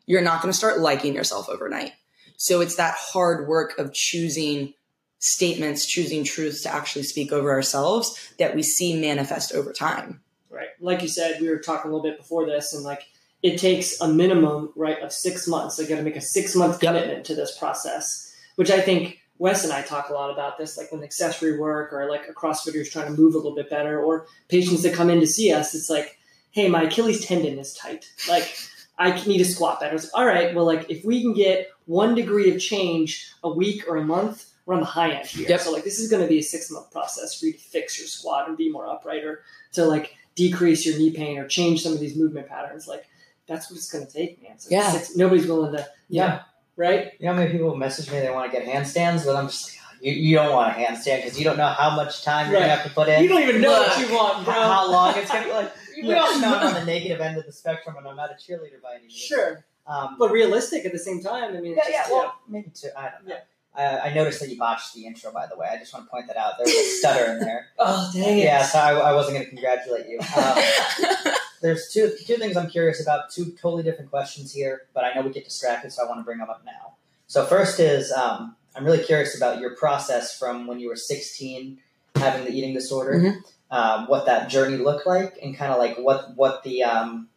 You're 0.06 0.22
not 0.22 0.40
going 0.42 0.52
to 0.52 0.56
start 0.58 0.80
liking 0.80 1.14
yourself 1.14 1.48
overnight. 1.48 1.92
So 2.36 2.60
it's 2.60 2.76
that 2.76 2.94
hard 2.96 3.48
work 3.48 3.78
of 3.78 3.92
choosing 3.92 4.74
statements, 5.18 5.86
choosing 5.86 6.22
truths 6.24 6.62
to 6.62 6.72
actually 6.72 7.02
speak 7.04 7.32
over 7.32 7.50
ourselves 7.50 8.32
that 8.38 8.54
we 8.54 8.62
see 8.62 9.00
manifest 9.00 9.52
over 9.52 9.72
time. 9.72 10.20
Right. 10.56 10.68
Like 10.80 11.02
you 11.02 11.08
said, 11.08 11.40
we 11.40 11.50
were 11.50 11.58
talking 11.58 11.90
a 11.90 11.94
little 11.94 12.08
bit 12.10 12.16
before 12.18 12.46
this, 12.46 12.72
and 12.72 12.82
like 12.82 13.02
it 13.42 13.58
takes 13.58 14.00
a 14.00 14.08
minimum, 14.08 14.72
right, 14.74 14.98
of 15.02 15.12
six 15.12 15.46
months. 15.46 15.76
They 15.76 15.86
got 15.86 15.96
to 15.96 16.02
make 16.02 16.16
a 16.16 16.20
six 16.22 16.56
month 16.56 16.82
Yep. 16.82 16.94
commitment 16.94 17.26
to 17.26 17.34
this 17.34 17.56
process, 17.58 18.34
which 18.56 18.70
I 18.70 18.80
think 18.80 19.18
Wes 19.38 19.64
and 19.64 19.72
I 19.72 19.82
talk 19.82 20.08
a 20.08 20.14
lot 20.14 20.30
about 20.30 20.56
this, 20.56 20.78
like 20.78 20.90
when 20.90 21.02
accessory 21.04 21.58
work 21.58 21.92
or 21.92 22.08
like 22.08 22.26
a 22.26 22.32
CrossFitter 22.32 22.76
is 22.76 22.90
trying 22.90 23.14
to 23.14 23.20
move 23.20 23.34
a 23.34 23.36
little 23.36 23.54
bit 23.54 23.68
better, 23.68 24.02
or 24.02 24.26
patients 24.48 24.82
that 24.84 24.94
come 24.94 25.10
in 25.10 25.20
to 25.20 25.26
see 25.26 25.52
us. 25.52 25.74
It's 25.74 25.90
like, 25.90 26.18
hey, 26.52 26.68
my 26.70 26.84
Achilles 26.84 27.24
tendon 27.24 27.58
is 27.58 27.74
tight. 27.74 28.06
Like 28.28 28.56
I 28.98 29.12
need 29.26 29.38
to 29.38 29.44
squat 29.44 29.80
better. 29.80 29.96
Like, 29.96 30.06
all 30.14 30.24
right, 30.24 30.54
well, 30.54 30.64
like 30.64 30.90
if 30.90 31.04
we 31.04 31.20
can 31.20 31.34
get 31.34 31.68
one 31.84 32.14
degree 32.14 32.50
of 32.50 32.58
change 32.58 33.30
a 33.44 33.50
week 33.50 33.84
or 33.86 33.96
a 33.96 34.04
month, 34.04 34.46
we're 34.64 34.74
on 34.74 34.80
the 34.80 34.86
high 34.86 35.10
end 35.10 35.28
here. 35.28 35.48
Yep. 35.50 35.60
So 35.60 35.72
like 35.72 35.84
this 35.84 36.00
is 36.00 36.10
going 36.10 36.22
to 36.22 36.28
be 36.28 36.38
a 36.38 36.42
six 36.42 36.70
month 36.70 36.90
process 36.90 37.38
for 37.38 37.46
you 37.46 37.52
to 37.52 37.58
fix 37.58 37.98
your 37.98 38.08
squat 38.08 38.48
and 38.48 38.56
be 38.56 38.70
more 38.72 38.86
upright, 38.88 39.22
or 39.22 39.42
to 39.74 39.84
like 39.84 40.16
decrease 40.36 40.86
your 40.86 40.96
knee 40.98 41.10
pain 41.10 41.38
or 41.38 41.48
change 41.48 41.82
some 41.82 41.92
of 41.92 41.98
these 42.00 42.14
movement 42.16 42.48
patterns. 42.48 42.86
Like 42.86 43.04
that's 43.48 43.70
what 43.70 43.76
it's 43.78 43.90
going 43.90 44.06
to 44.06 44.12
take, 44.12 44.42
man. 44.42 44.58
So 44.58 44.68
Yeah. 44.70 44.90
six, 44.92 45.16
nobody's 45.16 45.46
willing 45.46 45.72
to, 45.72 45.86
Yeah. 46.08 46.42
right? 46.76 47.12
You 47.18 47.26
know 47.26 47.32
how 47.32 47.38
many 47.40 47.50
people 47.50 47.74
message 47.74 48.10
me 48.10 48.20
they 48.20 48.30
want 48.30 48.50
to 48.50 48.56
get 48.56 48.66
handstands, 48.66 49.24
but 49.24 49.34
I'm 49.36 49.46
just 49.48 49.72
like, 49.72 49.80
"Oh, 49.82 49.96
you, 50.02 50.12
you 50.12 50.36
don't 50.36 50.52
want 50.52 50.76
a 50.76 50.78
handstand 50.80 51.22
because 51.22 51.38
you 51.38 51.44
don't 51.44 51.56
know 51.56 51.66
how 51.68 51.94
much 51.96 52.22
time 52.22 52.50
you're 52.50 52.60
Right. 52.60 52.66
gonna 52.66 52.76
have 52.76 52.84
to 52.86 52.94
put 52.94 53.08
in. 53.08 53.22
You 53.22 53.28
don't 53.28 53.42
even 53.42 53.60
know 53.60 53.72
what 53.72 53.98
you 53.98 54.14
want, 54.14 54.44
bro. 54.44 54.54
how, 54.54 54.90
long 54.90 55.14
it's 55.16 55.30
gonna 55.30 55.46
be. 55.46 55.52
Like 55.52 55.72
we 56.02 56.08
Yeah. 56.10 56.20
all 56.20 56.38
know 56.40 56.54
I'm 56.58 56.66
on 56.68 56.74
the 56.74 56.84
negative 56.84 57.20
end 57.20 57.38
of 57.38 57.46
the 57.46 57.52
spectrum, 57.52 57.96
and 57.96 58.06
I'm 58.06 58.16
not 58.16 58.30
a 58.30 58.34
cheerleader 58.34 58.82
by 58.82 58.94
any 58.96 59.02
means. 59.06 59.14
Sure, 59.14 59.64
Um, 59.86 60.16
but 60.18 60.30
realistic 60.30 60.84
at 60.84 60.92
the 60.92 60.98
same 60.98 61.22
time. 61.22 61.56
I 61.56 61.60
mean, 61.60 61.72
yeah, 61.72 61.78
it's 61.78 61.90
yeah. 61.90 61.98
just, 62.02 62.10
Well, 62.12 62.34
maybe 62.48 62.70
two. 62.74 62.88
I 62.96 63.08
don't 63.10 63.26
know. 63.26 63.34
Yeah. 63.34 63.40
I, 63.76 64.10
I 64.10 64.14
noticed 64.14 64.40
that 64.40 64.48
you 64.48 64.58
botched 64.58 64.94
the 64.94 65.06
intro, 65.06 65.32
by 65.32 65.46
the 65.46 65.56
way. 65.56 65.68
I 65.70 65.76
just 65.78 65.92
want 65.92 66.06
to 66.06 66.10
point 66.10 66.26
that 66.28 66.36
out. 66.36 66.54
There 66.58 66.64
was 66.66 66.74
a 66.74 66.96
stutter 66.98 67.32
in 67.32 67.40
there. 67.40 67.66
Oh 67.78 68.10
dang 68.14 68.38
it! 68.38 68.44
Yeah, 68.44 68.62
so 68.64 68.78
I, 68.78 68.92
I 68.94 69.12
wasn't 69.14 69.34
going 69.36 69.44
to 69.44 69.50
congratulate 69.50 70.06
you. 70.08 70.18
Um, 70.36 71.34
there's 71.62 71.90
two 71.92 72.12
two 72.24 72.36
things 72.36 72.56
I'm 72.56 72.70
curious 72.70 73.02
about. 73.02 73.30
Two 73.30 73.52
totally 73.60 73.82
different 73.82 74.10
questions 74.10 74.52
here, 74.52 74.82
but 74.94 75.04
I 75.04 75.12
know 75.12 75.22
we 75.22 75.30
get 75.30 75.44
distracted, 75.44 75.92
so 75.92 76.04
I 76.04 76.08
want 76.08 76.20
to 76.20 76.24
bring 76.24 76.38
them 76.38 76.48
up 76.48 76.62
now. 76.64 76.94
So 77.26 77.44
first 77.44 77.78
is 77.80 78.10
um, 78.12 78.56
I'm 78.74 78.84
really 78.84 79.02
curious 79.04 79.36
about 79.36 79.60
your 79.60 79.76
process 79.76 80.38
from 80.38 80.66
when 80.66 80.78
you 80.80 80.88
were 80.88 80.96
16, 80.96 81.78
having 82.14 82.44
the 82.44 82.52
eating 82.52 82.72
disorder, 82.72 83.14
Mhm. 83.18 83.42
um, 83.70 84.06
what 84.06 84.26
that 84.26 84.48
journey 84.48 84.76
looked 84.78 85.06
like, 85.06 85.38
and 85.42 85.56
kind 85.56 85.72
of 85.72 85.78
like 85.78 85.96
what 85.98 86.34
what 86.36 86.62
the 86.62 86.82
um, 86.84 87.28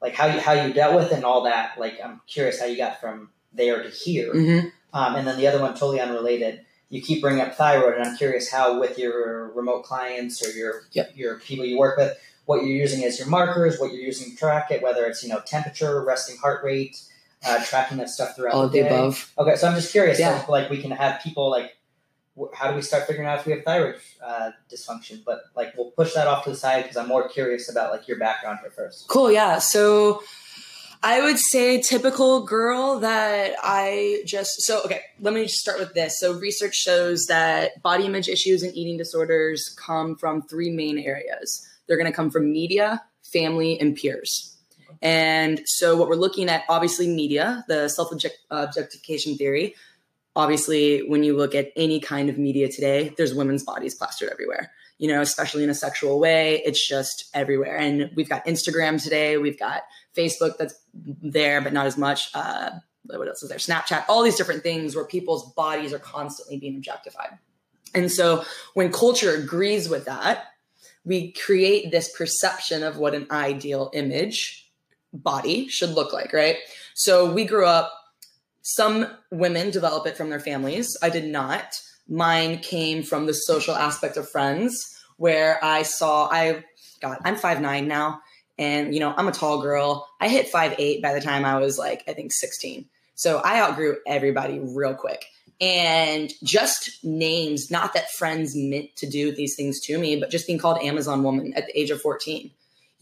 like 0.00 0.14
how 0.14 0.26
you 0.26 0.40
how 0.40 0.52
you 0.52 0.72
dealt 0.72 0.94
with 0.96 1.10
it 1.12 1.14
and 1.16 1.24
all 1.24 1.44
that. 1.44 1.78
Like 1.78 1.98
I'm 2.04 2.20
curious 2.26 2.60
how 2.60 2.66
you 2.66 2.76
got 2.76 3.00
from 3.00 3.30
there 3.52 3.82
to 3.82 3.88
here. 3.88 4.32
hmm 4.32 4.68
Um, 4.92 5.14
and 5.16 5.26
then 5.26 5.36
the 5.38 5.46
other 5.46 5.60
one, 5.60 5.72
totally 5.72 6.00
unrelated. 6.00 6.64
You 6.90 7.00
keep 7.00 7.22
bringing 7.22 7.40
up 7.40 7.54
thyroid, 7.54 7.94
and 7.96 8.06
I'm 8.06 8.16
curious 8.16 8.50
how, 8.50 8.78
with 8.78 8.98
your 8.98 9.50
remote 9.52 9.84
clients 9.84 10.46
or 10.46 10.50
your 10.50 10.82
Yep. 10.92 11.12
your 11.16 11.38
people 11.38 11.64
you 11.64 11.78
work 11.78 11.96
with, 11.96 12.16
what 12.44 12.56
you're 12.62 12.76
using 12.76 13.02
as 13.04 13.18
your 13.18 13.28
markers, 13.28 13.78
what 13.80 13.92
you're 13.92 14.02
using 14.02 14.30
to 14.32 14.36
track 14.36 14.70
it, 14.70 14.82
whether 14.82 15.06
it's 15.06 15.22
you 15.22 15.30
know 15.30 15.40
temperature, 15.46 16.04
resting 16.04 16.36
heart 16.36 16.62
rate, 16.62 17.00
uh, 17.46 17.64
tracking 17.64 17.96
that 17.96 18.10
stuff 18.10 18.36
throughout 18.36 18.52
All 18.54 18.60
the 18.62 18.66
of 18.66 18.72
the 18.72 18.82
day. 18.82 18.86
above. 18.88 19.32
Okay, 19.38 19.56
so 19.56 19.68
I'm 19.68 19.74
just 19.74 19.90
curious, 19.90 20.18
Yeah. 20.18 20.42
if, 20.42 20.48
like 20.50 20.68
we 20.68 20.82
can 20.82 20.90
have 20.90 21.22
people 21.22 21.50
like, 21.50 21.76
how 22.54 22.68
do 22.70 22.76
we 22.76 22.82
start 22.82 23.06
figuring 23.06 23.26
out 23.28 23.38
if 23.40 23.46
we 23.46 23.52
have 23.52 23.64
thyroid 23.64 23.96
uh, 24.22 24.50
dysfunction? 24.70 25.22
But 25.24 25.40
like 25.56 25.74
we'll 25.76 25.92
push 25.92 26.12
that 26.12 26.26
off 26.26 26.44
to 26.44 26.50
the 26.50 26.56
side 26.56 26.82
because 26.82 26.98
I'm 26.98 27.08
more 27.08 27.26
curious 27.28 27.70
about 27.70 27.90
like 27.90 28.06
your 28.06 28.18
background 28.18 28.58
here 28.60 28.70
first. 28.70 29.08
Cool, 29.08 29.32
yeah. 29.32 29.58
So 29.58 30.22
I 31.04 31.20
would 31.20 31.38
say 31.38 31.80
typical 31.80 32.46
girl 32.46 33.00
that 33.00 33.56
I 33.60 34.22
just 34.24 34.62
so 34.62 34.82
okay, 34.84 35.00
let 35.20 35.34
me 35.34 35.42
just 35.44 35.58
start 35.58 35.80
with 35.80 35.94
this. 35.94 36.20
So 36.20 36.34
research 36.38 36.76
shows 36.76 37.26
that 37.26 37.82
body 37.82 38.06
image 38.06 38.28
issues 38.28 38.62
and 38.62 38.74
eating 38.76 38.98
disorders 38.98 39.74
come 39.76 40.16
from 40.16 40.42
three 40.42 40.70
main 40.70 40.98
areas. 40.98 41.66
They're 41.86 41.96
going 41.96 42.10
to 42.10 42.14
come 42.16 42.30
from 42.30 42.52
media, 42.52 43.02
family, 43.24 43.80
and 43.80 43.96
peers. 43.96 44.56
And 45.00 45.62
so 45.64 45.96
what 45.96 46.08
we're 46.08 46.14
looking 46.14 46.48
at 46.48 46.62
obviously 46.68 47.08
media, 47.08 47.64
the 47.66 47.88
self-objectification 47.88 49.36
theory. 49.36 49.74
Obviously, 50.36 51.00
when 51.00 51.24
you 51.24 51.36
look 51.36 51.54
at 51.54 51.72
any 51.76 51.98
kind 51.98 52.30
of 52.30 52.38
media 52.38 52.68
today, 52.68 53.12
there's 53.18 53.34
women's 53.34 53.64
bodies 53.64 53.96
plastered 53.96 54.30
everywhere 54.30 54.70
you 55.02 55.08
know, 55.08 55.20
especially 55.20 55.64
in 55.64 55.68
a 55.68 55.74
sexual 55.74 56.20
way. 56.20 56.62
It's 56.64 56.86
just 56.86 57.28
everywhere. 57.34 57.76
And 57.76 58.12
we've 58.14 58.28
got 58.28 58.46
Instagram 58.46 59.02
today, 59.02 59.36
we've 59.36 59.58
got 59.58 59.82
Facebook 60.16 60.58
that's 60.58 60.76
there, 60.94 61.60
but 61.60 61.72
not 61.72 61.86
as 61.86 61.98
much. 61.98 62.30
Uh, 62.34 62.70
what 63.06 63.26
else 63.26 63.42
is 63.42 63.48
there? 63.48 63.58
Snapchat, 63.58 64.04
all 64.08 64.22
these 64.22 64.36
different 64.36 64.62
things 64.62 64.94
where 64.94 65.04
people's 65.04 65.52
bodies 65.54 65.92
are 65.92 65.98
constantly 65.98 66.56
being 66.56 66.76
objectified. 66.76 67.36
And 67.96 68.12
so 68.12 68.44
when 68.74 68.92
culture 68.92 69.34
agrees 69.34 69.88
with 69.88 70.04
that, 70.04 70.44
we 71.04 71.32
create 71.32 71.90
this 71.90 72.16
perception 72.16 72.84
of 72.84 72.96
what 72.96 73.12
an 73.12 73.26
ideal 73.32 73.90
image 73.94 74.70
body 75.12 75.66
should 75.66 75.90
look 75.90 76.12
like, 76.12 76.32
right? 76.32 76.58
So 76.94 77.32
we 77.32 77.44
grew 77.44 77.66
up, 77.66 77.92
some 78.62 79.08
women 79.32 79.72
develop 79.72 80.06
it 80.06 80.16
from 80.16 80.30
their 80.30 80.38
families. 80.38 80.96
I 81.02 81.10
did 81.10 81.24
not. 81.24 81.82
Mine 82.08 82.58
came 82.58 83.02
from 83.02 83.26
the 83.26 83.32
social 83.32 83.74
aspect 83.74 84.16
of 84.16 84.30
friends 84.30 84.90
where 85.22 85.64
I 85.64 85.84
saw 85.84 86.28
I 86.28 86.64
God, 87.00 87.18
I'm 87.24 87.36
five 87.36 87.60
nine 87.60 87.86
now. 87.86 88.20
And 88.58 88.92
you 88.92 88.98
know, 88.98 89.14
I'm 89.16 89.28
a 89.28 89.32
tall 89.32 89.62
girl. 89.62 90.08
I 90.20 90.28
hit 90.28 90.48
five 90.48 90.74
eight 90.78 91.00
by 91.00 91.14
the 91.14 91.20
time 91.20 91.44
I 91.44 91.60
was 91.60 91.78
like, 91.78 92.02
I 92.08 92.12
think 92.12 92.32
16. 92.32 92.86
So 93.14 93.38
I 93.38 93.60
outgrew 93.60 93.98
everybody 94.04 94.58
real 94.58 94.94
quick. 94.94 95.26
And 95.60 96.32
just 96.42 97.04
names, 97.04 97.70
not 97.70 97.94
that 97.94 98.10
friends 98.10 98.56
meant 98.56 98.96
to 98.96 99.08
do 99.08 99.32
these 99.32 99.54
things 99.54 99.78
to 99.82 99.96
me, 99.96 100.16
but 100.16 100.28
just 100.28 100.48
being 100.48 100.58
called 100.58 100.82
Amazon 100.82 101.22
woman 101.22 101.54
at 101.54 101.66
the 101.66 101.78
age 101.78 101.90
of 101.90 102.00
14. 102.00 102.50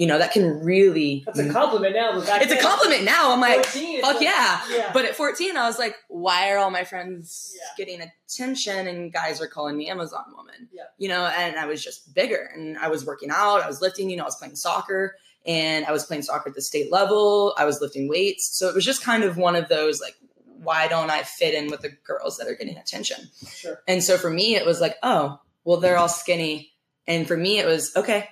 You 0.00 0.06
know, 0.06 0.16
that 0.18 0.32
can 0.32 0.60
really 0.64 1.24
That's 1.26 1.38
a 1.40 1.52
compliment 1.52 1.94
now. 1.94 2.12
It's 2.16 2.50
a 2.52 2.56
compliment 2.56 3.04
now. 3.04 3.32
I'm 3.34 3.40
like, 3.40 3.66
14, 3.66 4.00
fuck 4.00 4.14
like- 4.14 4.22
yeah. 4.22 4.60
yeah. 4.70 4.90
But 4.94 5.04
at 5.04 5.14
14, 5.14 5.58
I 5.58 5.66
was 5.66 5.78
like, 5.78 5.94
why 6.08 6.50
are 6.50 6.56
all 6.56 6.70
my 6.70 6.84
friends 6.84 7.54
Yeah. 7.54 7.66
getting 7.84 8.00
attention 8.00 8.86
and 8.86 9.12
guys 9.12 9.42
are 9.42 9.46
calling 9.46 9.76
me 9.76 9.90
Amazon 9.90 10.24
woman? 10.34 10.70
Yeah. 10.72 10.84
You 10.96 11.08
know, 11.10 11.26
and 11.26 11.56
I 11.56 11.66
was 11.66 11.84
just 11.84 12.14
bigger 12.14 12.48
and 12.54 12.78
I 12.78 12.88
was 12.88 13.04
working 13.04 13.28
out, 13.30 13.60
I 13.62 13.66
was 13.66 13.82
lifting, 13.82 14.08
you 14.08 14.16
know, 14.16 14.22
I 14.22 14.26
was 14.26 14.36
playing 14.36 14.56
soccer 14.56 15.16
and 15.44 15.84
I 15.84 15.92
was 15.92 16.06
playing 16.06 16.22
soccer 16.22 16.48
at 16.48 16.54
the 16.54 16.62
state 16.62 16.90
level, 16.90 17.54
I 17.58 17.66
was 17.66 17.82
lifting 17.82 18.08
weights. 18.08 18.48
So 18.58 18.70
it 18.70 18.74
was 18.74 18.86
just 18.86 19.02
kind 19.02 19.22
of 19.22 19.36
one 19.36 19.54
of 19.54 19.68
those 19.68 20.00
like, 20.00 20.14
why 20.62 20.88
don't 20.88 21.10
I 21.10 21.24
fit 21.24 21.52
in 21.52 21.70
with 21.70 21.82
the 21.82 21.90
girls 22.06 22.38
that 22.38 22.48
are 22.48 22.54
getting 22.54 22.78
attention? 22.78 23.28
sure. 23.54 23.82
And 23.86 24.02
so 24.02 24.16
for 24.16 24.30
me, 24.30 24.54
it 24.56 24.64
was 24.64 24.80
like, 24.80 24.96
oh, 25.02 25.40
well, 25.64 25.76
they're 25.78 25.98
all 25.98 26.08
skinny. 26.08 26.72
And 27.06 27.28
for 27.28 27.36
me, 27.36 27.58
it 27.58 27.66
was 27.66 27.94
okay. 27.96 28.28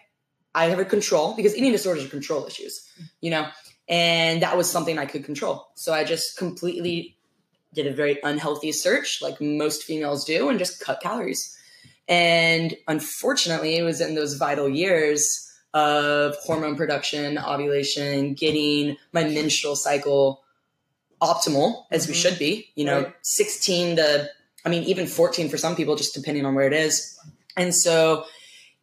I 0.54 0.66
have 0.66 0.78
a 0.78 0.84
control 0.84 1.34
because 1.34 1.56
eating 1.56 1.72
disorders 1.72 2.04
are 2.04 2.08
control 2.08 2.46
issues, 2.46 2.88
you 3.20 3.30
know, 3.30 3.48
and 3.88 4.42
that 4.42 4.56
was 4.56 4.70
something 4.70 4.98
I 4.98 5.06
could 5.06 5.24
control. 5.24 5.68
So 5.76 5.92
I 5.92 6.04
just 6.04 6.36
completely 6.36 7.16
did 7.74 7.86
a 7.86 7.92
very 7.92 8.18
unhealthy 8.22 8.72
search, 8.72 9.20
like 9.22 9.40
most 9.40 9.84
females 9.84 10.24
do, 10.24 10.48
and 10.48 10.58
just 10.58 10.80
cut 10.80 11.00
calories. 11.00 11.56
And 12.08 12.74
unfortunately, 12.88 13.76
it 13.76 13.82
was 13.82 14.00
in 14.00 14.14
those 14.14 14.34
vital 14.34 14.68
years 14.68 15.44
of 15.74 16.34
hormone 16.36 16.76
production, 16.76 17.38
ovulation, 17.38 18.32
getting 18.34 18.96
my 19.12 19.24
menstrual 19.24 19.76
cycle 19.76 20.42
optimal 21.20 21.84
as 21.90 22.08
we 22.08 22.14
Mhm. 22.14 22.16
should 22.22 22.38
be, 22.38 22.70
you 22.74 22.84
know, 22.84 23.02
Right. 23.02 23.14
16 23.22 23.96
to, 23.96 24.30
I 24.64 24.68
mean, 24.70 24.84
even 24.84 25.06
14 25.06 25.50
for 25.50 25.58
some 25.58 25.76
people, 25.76 25.94
just 25.96 26.14
depending 26.14 26.46
on 26.46 26.54
where 26.54 26.66
it 26.66 26.72
is. 26.72 27.18
And 27.56 27.74
so 27.74 28.24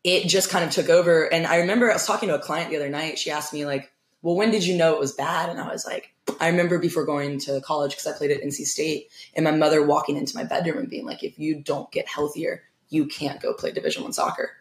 it 0.05 0.27
just 0.27 0.51
kind 0.51 0.63
of 0.63 0.69
took 0.69 0.87
over. 0.87 1.25
And 1.33 1.47
I 1.47 1.57
remember 1.57 1.89
I 1.89 1.93
was 1.93 2.05
talking 2.05 2.29
to 2.29 2.35
a 2.35 2.39
client 2.39 2.69
the 2.69 2.75
other 2.75 2.89
night. 2.89 3.17
She 3.17 3.31
asked 3.31 3.51
me, 3.51 3.65
like, 3.65 3.91
well, 4.21 4.35
when 4.35 4.51
did 4.51 4.63
you 4.63 4.77
know 4.77 4.93
it 4.93 4.99
was 4.99 5.11
bad? 5.11 5.49
And 5.49 5.59
I 5.59 5.67
was 5.67 5.83
like, 5.83 6.13
I 6.39 6.47
remember 6.47 6.77
before 6.77 7.05
going 7.05 7.39
to 7.39 7.59
college 7.61 7.91
because 7.91 8.05
I 8.05 8.15
played 8.15 8.29
at 8.29 8.43
NC 8.43 8.65
State 8.65 9.09
and 9.33 9.43
my 9.43 9.51
mother 9.51 9.83
walking 9.83 10.15
into 10.15 10.37
my 10.37 10.43
bedroom 10.43 10.77
and 10.77 10.89
being 10.89 11.07
like, 11.07 11.23
if 11.23 11.39
you 11.39 11.55
don't 11.55 11.91
get 11.91 12.07
healthier, 12.07 12.61
you 12.89 13.07
can't 13.07 13.41
go 13.41 13.55
play 13.55 13.71
Division 13.71 14.03
One 14.03 14.13
soccer. 14.13 14.51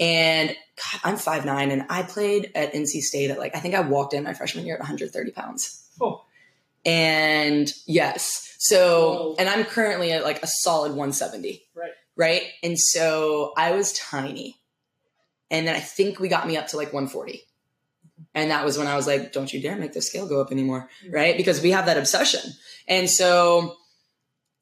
And 0.00 0.48
God, 0.50 1.00
I'm 1.04 1.16
5'9 1.16 1.72
and 1.72 1.86
I 1.88 2.02
played 2.02 2.50
at 2.56 2.72
NC 2.72 3.02
State 3.02 3.30
at 3.30 3.38
like, 3.38 3.54
I 3.54 3.60
think 3.60 3.76
I 3.76 3.80
walked 3.82 4.12
in 4.12 4.24
my 4.24 4.34
freshman 4.34 4.66
year 4.66 4.74
at 4.74 4.80
130 4.80 5.30
pounds. 5.30 5.88
Oh. 6.00 6.24
And 6.84 7.72
yes. 7.86 8.56
So, 8.58 9.12
Whoa. 9.12 9.36
and 9.38 9.48
I'm 9.48 9.64
currently 9.64 10.10
at 10.10 10.24
like 10.24 10.42
a 10.42 10.48
solid 10.48 10.90
170. 10.90 11.62
Right. 11.76 11.92
Right. 12.16 12.42
And 12.64 12.76
so 12.76 13.52
I 13.56 13.70
was 13.70 13.92
tiny. 13.92 14.59
And 15.50 15.66
then 15.66 15.74
I 15.74 15.80
think 15.80 16.20
we 16.20 16.28
got 16.28 16.46
me 16.46 16.56
up 16.56 16.68
to 16.68 16.76
like 16.76 16.92
140. 16.92 17.42
And 18.34 18.50
that 18.50 18.64
was 18.64 18.78
when 18.78 18.86
I 18.86 18.96
was 18.96 19.06
like, 19.06 19.32
don't 19.32 19.52
you 19.52 19.60
dare 19.60 19.76
make 19.76 19.92
the 19.92 20.02
scale 20.02 20.28
go 20.28 20.40
up 20.40 20.52
anymore. 20.52 20.88
Right. 21.10 21.36
Because 21.36 21.60
we 21.60 21.72
have 21.72 21.86
that 21.86 21.98
obsession. 21.98 22.40
And 22.86 23.10
so 23.10 23.76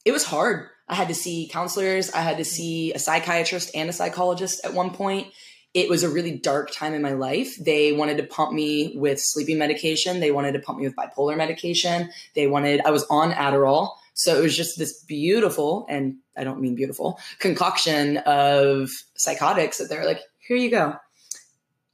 it 0.04 0.12
was 0.12 0.24
hard. 0.24 0.68
I 0.88 0.94
had 0.94 1.08
to 1.08 1.14
see 1.14 1.50
counselors, 1.52 2.10
I 2.12 2.20
had 2.20 2.38
to 2.38 2.44
see 2.44 2.94
a 2.94 2.98
psychiatrist 2.98 3.70
and 3.74 3.90
a 3.90 3.92
psychologist 3.92 4.64
at 4.64 4.72
one 4.72 4.90
point. 4.90 5.26
It 5.74 5.90
was 5.90 6.02
a 6.02 6.08
really 6.08 6.38
dark 6.38 6.70
time 6.72 6.94
in 6.94 7.02
my 7.02 7.12
life. 7.12 7.54
They 7.62 7.92
wanted 7.92 8.16
to 8.16 8.22
pump 8.22 8.54
me 8.54 8.94
with 8.96 9.20
sleeping 9.20 9.58
medication. 9.58 10.20
They 10.20 10.30
wanted 10.30 10.52
to 10.52 10.60
pump 10.60 10.78
me 10.78 10.86
with 10.86 10.96
bipolar 10.96 11.36
medication. 11.36 12.08
They 12.34 12.46
wanted, 12.46 12.80
I 12.86 12.90
was 12.90 13.04
on 13.10 13.32
Adderall. 13.32 13.90
So 14.14 14.36
it 14.36 14.42
was 14.42 14.56
just 14.56 14.78
this 14.78 15.04
beautiful, 15.04 15.86
and 15.88 16.16
I 16.36 16.42
don't 16.42 16.60
mean 16.60 16.74
beautiful, 16.74 17.20
concoction 17.38 18.16
of 18.18 18.90
psychotics 19.14 19.78
that 19.78 19.90
they're 19.90 20.06
like, 20.06 20.20
here 20.48 20.56
you 20.56 20.70
go. 20.70 20.96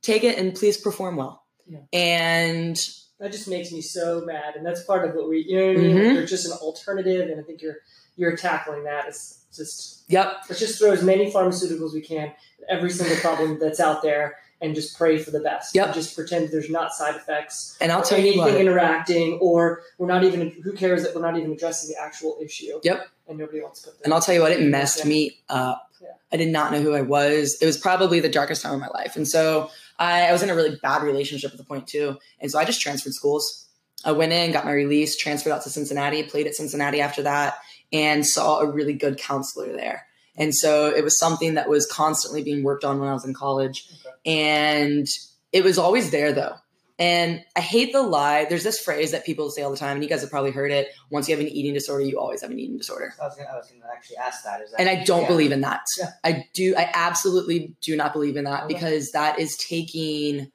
Take 0.02 0.25
it 0.25 0.38
and 0.38 0.54
please 0.54 0.76
perform 0.78 1.16
well. 1.16 1.42
Yeah. 1.66 1.80
And 1.92 2.76
that 3.18 3.32
just 3.32 3.49
makes 3.49 3.73
me 3.73 3.80
so 3.80 4.23
mad, 4.25 4.54
and 4.56 4.64
that's 4.66 4.82
part 4.84 5.08
of 5.08 5.14
what 5.14 5.28
we, 5.28 5.44
you 5.46 5.58
know 5.58 5.66
what 5.68 5.76
I 5.76 5.80
mean. 5.80 5.96
Mhm. 5.96 6.14
There's 6.14 6.30
just 6.30 6.46
an 6.46 6.52
alternative, 6.52 7.28
and 7.30 7.40
I 7.40 7.42
think 7.42 7.61
you're 7.62 7.78
you're 8.16 8.37
tackling 8.37 8.84
that. 8.84 9.06
It's 9.08 9.38
just 9.54 10.04
yep, 10.08 10.37
let's 10.49 10.61
just 10.61 10.78
throw 10.78 10.92
as 10.92 11.02
many 11.02 11.32
pharmaceuticals 11.32 11.92
we 11.94 12.00
can 12.00 12.28
at 12.28 12.37
every 12.68 12.90
single 12.90 13.16
problem 13.16 13.58
that's 13.58 13.80
out 13.80 14.02
there, 14.02 14.37
and 14.61 14.75
just 14.75 14.96
pray 14.96 15.16
for 15.18 15.30
the 15.30 15.40
best. 15.40 15.75
Yep. 15.75 15.87
And 15.87 15.94
just 15.94 16.14
pretend 16.14 16.50
there's 16.50 16.70
not 16.70 16.92
side 16.92 17.16
effects. 17.16 17.76
and 17.80 17.90
I'll 17.90 18.02
tell 18.02 18.20
you 18.20 18.42
anything 18.42 18.61
interacting, 18.61 19.38
or 19.40 19.82
we're 19.99 20.06
not 20.06 20.23
even. 20.23 20.50
Who 20.62 20.73
cares 20.75 21.02
that 21.02 21.14
we're 21.14 21.23
not 21.23 21.37
even 21.38 21.50
addressing 21.52 21.88
the 21.88 22.00
actual 22.00 22.38
issue? 22.42 22.78
Yep. 22.84 23.08
And 23.26 23.38
nobody 23.38 23.62
wants 23.62 23.80
to 23.82 23.88
put. 23.90 23.99
That. 24.00 24.04
And 24.04 24.12
I'll 24.14 24.20
tell 24.20 24.34
you 24.34 24.42
what, 24.42 24.52
it 24.52 24.61
messed 24.61 24.99
Yeah. 25.00 25.08
me 25.08 25.38
up. 25.49 25.84
Yeah. 26.01 26.09
I 26.33 26.37
did 26.37 26.49
not 26.49 26.73
know 26.73 26.81
who 26.81 26.95
I 26.95 27.03
was. 27.03 27.57
It 27.61 27.67
was 27.67 27.79
probably 27.79 28.21
the 28.21 28.29
darkest 28.29 28.63
time 28.63 28.75
of 28.75 28.81
my 28.81 28.89
life. 28.89 29.17
And 29.17 29.27
so 29.27 29.71
I, 29.99 30.27
I 30.27 30.33
was 30.33 30.43
in 30.43 30.51
a 30.51 30.55
really 30.55 30.77
bad 30.83 31.03
relationship 31.03 31.53
at 31.53 31.59
the 31.59 31.65
point 31.65 31.87
too. 31.87 32.19
And 32.41 32.51
so 32.51 32.59
I 32.59 32.65
just 32.65 32.80
transferred 32.80 33.13
schools. 33.15 33.67
I 34.04 34.13
went 34.13 34.33
in, 34.33 34.52
got 34.52 34.65
my 34.65 34.73
release, 34.73 35.17
transferred 35.17 35.52
out 35.52 35.63
to 35.63 35.71
Cincinnati, 35.71 36.23
played 36.25 36.47
at 36.47 36.54
Cincinnati 36.54 37.00
after 37.00 37.23
that, 37.23 37.54
and 37.93 38.26
saw 38.26 38.61
a 38.61 38.71
really 38.71 38.93
good 38.93 39.19
counselor 39.19 39.73
there. 39.73 40.07
And 40.37 40.54
so 40.54 40.89
it 40.89 41.04
was 41.04 41.19
something 41.19 41.54
that 41.54 41.69
was 41.69 41.87
constantly 41.87 42.43
being 42.43 42.65
worked 42.65 42.85
on 42.85 42.99
when 42.99 43.09
I 43.09 43.13
was 43.13 43.25
in 43.25 43.35
college. 43.35 43.89
Okay. 44.04 44.33
And 44.33 45.07
it 45.52 45.65
was 45.65 45.78
always 45.78 46.11
there 46.11 46.33
though. 46.33 46.57
And 46.99 47.45
I 47.57 47.61
hate 47.61 47.93
the 47.93 48.02
lie. 48.02 48.45
There's 48.45 48.63
this 48.63 48.78
phrase 48.78 49.11
that 49.11 49.26
people 49.26 49.50
say 49.50 49.63
all 49.63 49.71
the 49.73 49.76
time, 49.76 49.97
and 49.97 50.04
you 50.04 50.09
guys 50.09 50.21
have 50.21 50.30
probably 50.30 50.52
heard 50.52 50.71
it. 50.71 50.89
Once 51.11 51.28
you 51.28 51.35
have 51.35 51.45
an 51.45 51.50
eating 51.50 51.75
disorder, 51.75 52.04
you 52.04 52.21
always 52.21 52.41
have 52.43 52.52
an 52.52 52.59
eating 52.59 52.76
disorder 52.76 53.13
I 53.21 53.25
was 53.25 53.37
was 53.37 53.71
gonna 53.71 53.93
actually 53.93 54.17
ask 54.17 54.45
that. 54.45 54.61
That 54.61 54.80
and 54.80 54.89
I 54.89 55.02
don't 55.02 55.23
yeah. 55.23 55.28
believe 55.28 55.50
in 55.50 55.63
that. 55.63 55.83
Yeah. 55.99 56.11
I 56.23 56.47
do. 56.54 56.75
I 56.76 56.91
absolutely 56.95 57.75
do 57.80 57.97
not 57.97 58.13
believe 58.13 58.37
in 58.37 58.45
that 58.45 58.65
Okay. 58.65 58.75
because 58.75 59.11
that 59.11 59.41
is 59.41 59.57
taking. 59.57 60.52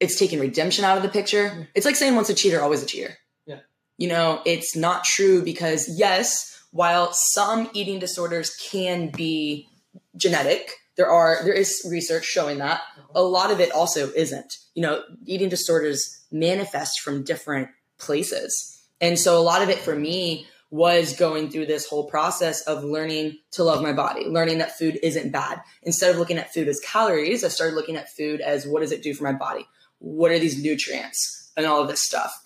It's 0.00 0.18
taking 0.18 0.40
redemption 0.40 0.84
out 0.84 0.96
of 0.96 1.02
the 1.04 1.08
picture. 1.08 1.44
Yeah. 1.44 1.64
It's 1.74 1.86
like 1.86 1.96
saying 1.96 2.16
once 2.16 2.28
a 2.28 2.34
cheater, 2.34 2.60
always 2.60 2.82
a 2.82 2.86
cheater. 2.86 3.14
Yeah. 3.46 3.60
You 3.98 4.08
know, 4.08 4.42
it's 4.44 4.74
not 4.74 5.04
true 5.04 5.42
because 5.42 5.88
yes, 5.96 6.60
while 6.72 7.12
some 7.12 7.70
eating 7.72 8.00
disorders 8.00 8.54
can 8.56 9.10
be 9.10 9.68
genetic, 10.16 10.72
there 10.96 11.10
are 11.10 11.44
there 11.44 11.52
is 11.52 11.86
research 11.88 12.24
showing 12.24 12.58
that 12.58 12.80
a 12.98 13.18
uh-huh. 13.18 13.22
lot 13.22 13.50
of 13.50 13.60
it 13.60 13.72
also 13.72 14.10
isn't. 14.12 14.58
You 14.74 14.82
know, 14.82 15.02
eating 15.26 15.48
disorders 15.48 16.24
manifest 16.30 17.00
from 17.00 17.24
different 17.24 17.68
places. 17.98 18.84
And 19.00 19.18
so 19.18 19.38
a 19.38 19.42
lot 19.42 19.62
of 19.62 19.68
it 19.68 19.78
for 19.78 19.94
me 19.94 20.46
was 20.70 21.16
going 21.16 21.50
through 21.50 21.66
this 21.66 21.86
whole 21.86 22.04
process 22.04 22.62
of 22.62 22.82
learning 22.82 23.38
to 23.52 23.62
love 23.62 23.82
my 23.82 23.92
body, 23.92 24.24
learning 24.24 24.58
that 24.58 24.76
food 24.76 24.98
isn't 25.02 25.30
bad. 25.30 25.60
Instead 25.82 26.10
of 26.10 26.18
looking 26.18 26.38
at 26.38 26.52
food 26.52 26.68
as 26.68 26.80
calories, 26.80 27.44
I 27.44 27.48
started 27.48 27.76
looking 27.76 27.96
at 27.96 28.10
food 28.10 28.40
as 28.40 28.66
what 28.66 28.80
does 28.80 28.92
it 28.92 29.02
do 29.02 29.14
for 29.14 29.24
my 29.24 29.32
body? 29.32 29.66
What 29.98 30.32
are 30.32 30.38
these 30.38 30.62
nutrients 30.62 31.52
and 31.56 31.66
all 31.66 31.82
of 31.82 31.88
this 31.88 32.02
stuff? 32.02 32.44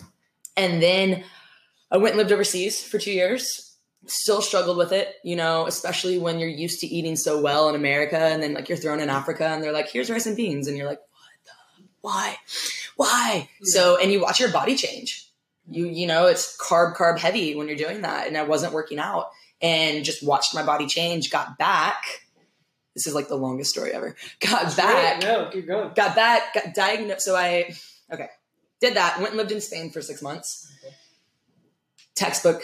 And 0.57 0.83
then 0.83 1.25
I 1.91 1.97
went 1.97 2.11
and 2.11 2.19
lived 2.19 2.33
overseas 2.33 2.83
for 2.83 2.99
two 2.99 3.13
years. 3.13 3.70
Still 4.07 4.41
struggled 4.41 4.79
with 4.79 4.93
it, 4.93 5.17
you 5.23 5.37
know, 5.37 5.67
especially 5.67 6.19
when 6.19 6.39
you're 6.39 6.49
used 6.49 6.81
to 6.81 6.87
eating 6.87 7.17
so 7.17 7.41
well 7.41 7.69
in 7.69 7.75
America 7.75 8.19
and 8.19 8.43
then 8.43 8.55
like 8.55 8.69
you're 8.69 8.79
thrown 8.79 8.99
in 9.01 9.11
Africa 9.11 9.47
and 9.47 9.63
they're 9.63 9.73
like, 9.73 9.91
here's 9.91 10.11
rice 10.11 10.27
and 10.27 10.37
beans. 10.37 10.69
And 10.69 10.77
you're 10.77 10.87
like, 10.87 11.01
what 11.01 11.45
the, 11.45 11.85
why, 12.01 12.37
why? 12.97 13.49
Hmm. 13.59 13.65
So, 13.65 13.99
and 14.01 14.11
you 14.11 14.21
watch 14.23 14.41
your 14.41 14.51
body 14.51 14.75
change. 14.75 15.29
You, 15.69 15.87
you 15.87 16.07
know, 16.07 16.27
it's 16.27 16.57
carb, 16.57 16.97
carb 16.97 17.19
heavy 17.19 17.55
when 17.55 17.69
you're 17.69 17.77
doing 17.77 18.01
that. 18.01 18.27
And 18.27 18.37
I 18.37 18.43
wasn't 18.45 18.73
working 18.73 18.99
out 18.99 19.31
and 19.61 20.05
just 20.05 20.27
watched 20.27 20.55
my 20.55 20.65
body 20.65 20.87
change, 20.87 21.31
got 21.31 21.59
back. 21.59 22.03
This 22.95 23.07
is 23.07 23.15
like 23.15 23.29
the 23.29 23.37
longest 23.37 23.71
story 23.71 23.93
ever. 23.93 24.17
Got 24.41 24.77
back 24.77 25.23
No, 25.23 25.49
keep 25.53 25.67
going. 25.67 25.93
got 25.95 26.17
back, 26.17 26.55
got 26.55 26.75
diagnosed. 26.75 27.21
So 27.25 27.37
I, 27.37 27.73
okay, 28.11 28.29
did 28.81 28.95
that. 28.95 29.19
Went 29.19 29.31
and 29.31 29.37
lived 29.37 29.53
in 29.53 29.61
Spain 29.61 29.91
for 29.91 30.01
six 30.01 30.23
months. 30.23 30.73
Okay. 30.83 30.95
Textbook 32.15 32.63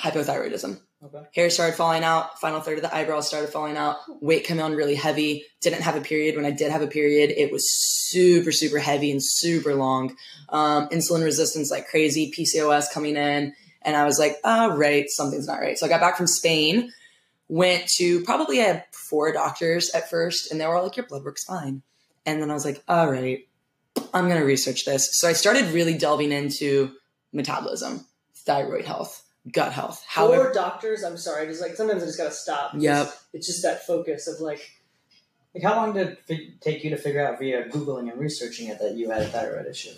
hypothyroidism. 0.00 0.80
Okay. 1.02 1.22
Hair 1.34 1.50
started 1.50 1.76
falling 1.76 2.04
out. 2.04 2.38
Final 2.40 2.60
third 2.60 2.78
of 2.78 2.82
the 2.82 2.94
eyebrows 2.94 3.26
started 3.26 3.50
falling 3.50 3.76
out. 3.76 3.96
Weight 4.20 4.46
coming 4.46 4.62
on 4.62 4.74
really 4.74 4.94
heavy. 4.94 5.44
Didn't 5.60 5.82
have 5.82 5.96
a 5.96 6.00
period. 6.00 6.36
When 6.36 6.44
I 6.44 6.50
did 6.50 6.70
have 6.70 6.82
a 6.82 6.86
period, 6.86 7.30
it 7.30 7.50
was 7.50 7.70
super, 7.70 8.52
super 8.52 8.78
heavy 8.78 9.10
and 9.10 9.22
super 9.22 9.74
long. 9.74 10.16
Um, 10.50 10.88
insulin 10.88 11.24
resistance 11.24 11.70
like 11.70 11.88
crazy. 11.88 12.32
PCOS 12.36 12.92
coming 12.92 13.16
in. 13.16 13.54
And 13.82 13.96
I 13.96 14.04
was 14.04 14.18
like, 14.18 14.36
oh, 14.44 14.76
right, 14.76 15.08
something's 15.08 15.46
not 15.46 15.60
right. 15.60 15.78
So 15.78 15.86
I 15.86 15.88
got 15.88 16.00
back 16.00 16.16
from 16.16 16.26
Spain, 16.26 16.92
went 17.48 17.86
to 17.96 18.22
probably 18.24 18.60
I 18.60 18.64
had 18.64 18.84
four 18.92 19.32
doctors 19.32 19.90
at 19.90 20.10
first, 20.10 20.52
and 20.52 20.60
they 20.60 20.66
were 20.66 20.76
all 20.76 20.84
like, 20.84 20.96
your 20.96 21.06
blood 21.06 21.24
work's 21.24 21.44
fine. 21.44 21.82
And 22.26 22.42
then 22.42 22.50
I 22.50 22.54
was 22.54 22.66
like, 22.66 22.82
all 22.86 23.10
right, 23.10 23.48
I'm 24.12 24.28
going 24.28 24.38
to 24.38 24.46
research 24.46 24.84
this. 24.84 25.08
So 25.12 25.28
I 25.28 25.32
started 25.32 25.72
really 25.72 25.96
delving 25.96 26.32
into 26.32 26.92
metabolism, 27.32 28.04
thyroid 28.34 28.84
health, 28.84 29.24
gut 29.52 29.72
health. 29.72 30.04
However, 30.06 30.44
Four 30.44 30.52
doctors. 30.52 31.02
I'm 31.02 31.16
sorry. 31.16 31.46
Just 31.46 31.60
like 31.60 31.74
sometimes 31.76 32.02
I 32.02 32.06
just 32.06 32.18
gotta 32.18 32.30
stop. 32.32 32.72
Yep. 32.76 33.12
It's 33.32 33.46
just 33.46 33.62
that 33.62 33.86
focus 33.86 34.26
of 34.28 34.40
like 34.40 34.70
Like, 35.54 35.62
how 35.64 35.74
long 35.76 35.94
did 35.94 36.16
it 36.28 36.60
take 36.60 36.84
you 36.84 36.90
to 36.90 36.96
figure 36.96 37.26
out 37.26 37.38
via 37.38 37.68
googling 37.68 38.10
and 38.10 38.20
researching 38.20 38.68
it 38.68 38.78
that 38.80 38.94
you 38.96 39.10
had 39.10 39.22
a 39.22 39.26
thyroid 39.26 39.66
issue? 39.66 39.90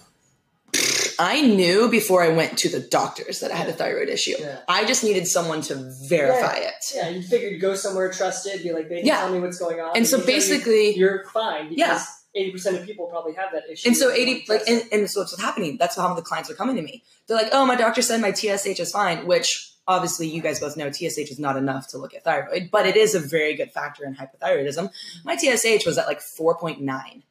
I 1.18 1.42
knew 1.42 1.90
before 1.90 2.22
I 2.22 2.28
went 2.30 2.56
to 2.60 2.70
the 2.70 2.80
doctors 2.80 3.40
that 3.40 3.50
I 3.52 3.56
had 3.56 3.68
a 3.68 3.72
thyroid 3.72 4.08
issue. 4.08 4.34
Yeah. 4.38 4.60
I 4.66 4.86
just 4.86 5.04
needed 5.04 5.26
someone 5.28 5.60
to 5.62 5.74
verify 6.08 6.56
it. 6.56 6.72
yeah, 6.94 7.10
you 7.10 7.22
figured 7.22 7.60
go 7.60 7.74
somewhere 7.74 8.10
trusted, 8.10 8.62
be 8.62 8.72
like 8.72 8.88
they 8.88 8.98
can 8.98 9.06
Yeah. 9.06 9.18
tell 9.20 9.32
me 9.32 9.38
what's 9.40 9.58
going 9.58 9.78
on. 9.80 9.94
And 9.94 10.06
so 10.06 10.16
you 10.16 10.22
tell 10.22 10.32
you 10.34 10.40
basically, 10.40 10.94
you're 10.96 11.24
fine 11.34 11.68
because 11.68 11.78
Yeah. 11.78 12.04
Eighty 12.34 12.50
percent 12.50 12.76
of 12.76 12.86
people 12.86 13.06
probably 13.06 13.34
have 13.34 13.52
that 13.52 13.64
issue. 13.70 13.88
And 13.88 13.96
so 13.96 14.10
80, 14.10 14.46
like, 14.48 14.62
and, 14.68 14.82
and 14.92 15.10
so 15.10 15.20
what's 15.20 15.40
happening? 15.40 15.76
That's 15.78 15.96
how 15.96 16.14
the 16.14 16.22
clients 16.22 16.50
are 16.50 16.54
coming 16.54 16.76
to 16.76 16.82
me. 16.82 17.02
They're 17.26 17.36
like, 17.36 17.50
oh, 17.52 17.66
my 17.66 17.76
doctor 17.76 18.02
said 18.02 18.20
my 18.20 18.32
TSH 18.32 18.80
is 18.80 18.90
fine, 18.90 19.26
which 19.26 19.72
obviously 19.86 20.28
you 20.28 20.40
guys 20.40 20.60
both 20.60 20.76
know 20.76 20.90
TSH 20.90 21.30
is 21.30 21.38
not 21.38 21.56
enough 21.56 21.88
to 21.88 21.98
look 21.98 22.14
at 22.14 22.24
thyroid, 22.24 22.70
but 22.70 22.86
it 22.86 22.96
is 22.96 23.14
a 23.14 23.20
very 23.20 23.54
good 23.54 23.72
factor 23.72 24.04
in 24.04 24.14
hypothyroidism. 24.14 24.90
My 25.24 25.36
TSH 25.36 25.84
was 25.86 25.98
at 25.98 26.06
like 26.06 26.20
4.9, 26.20 27.22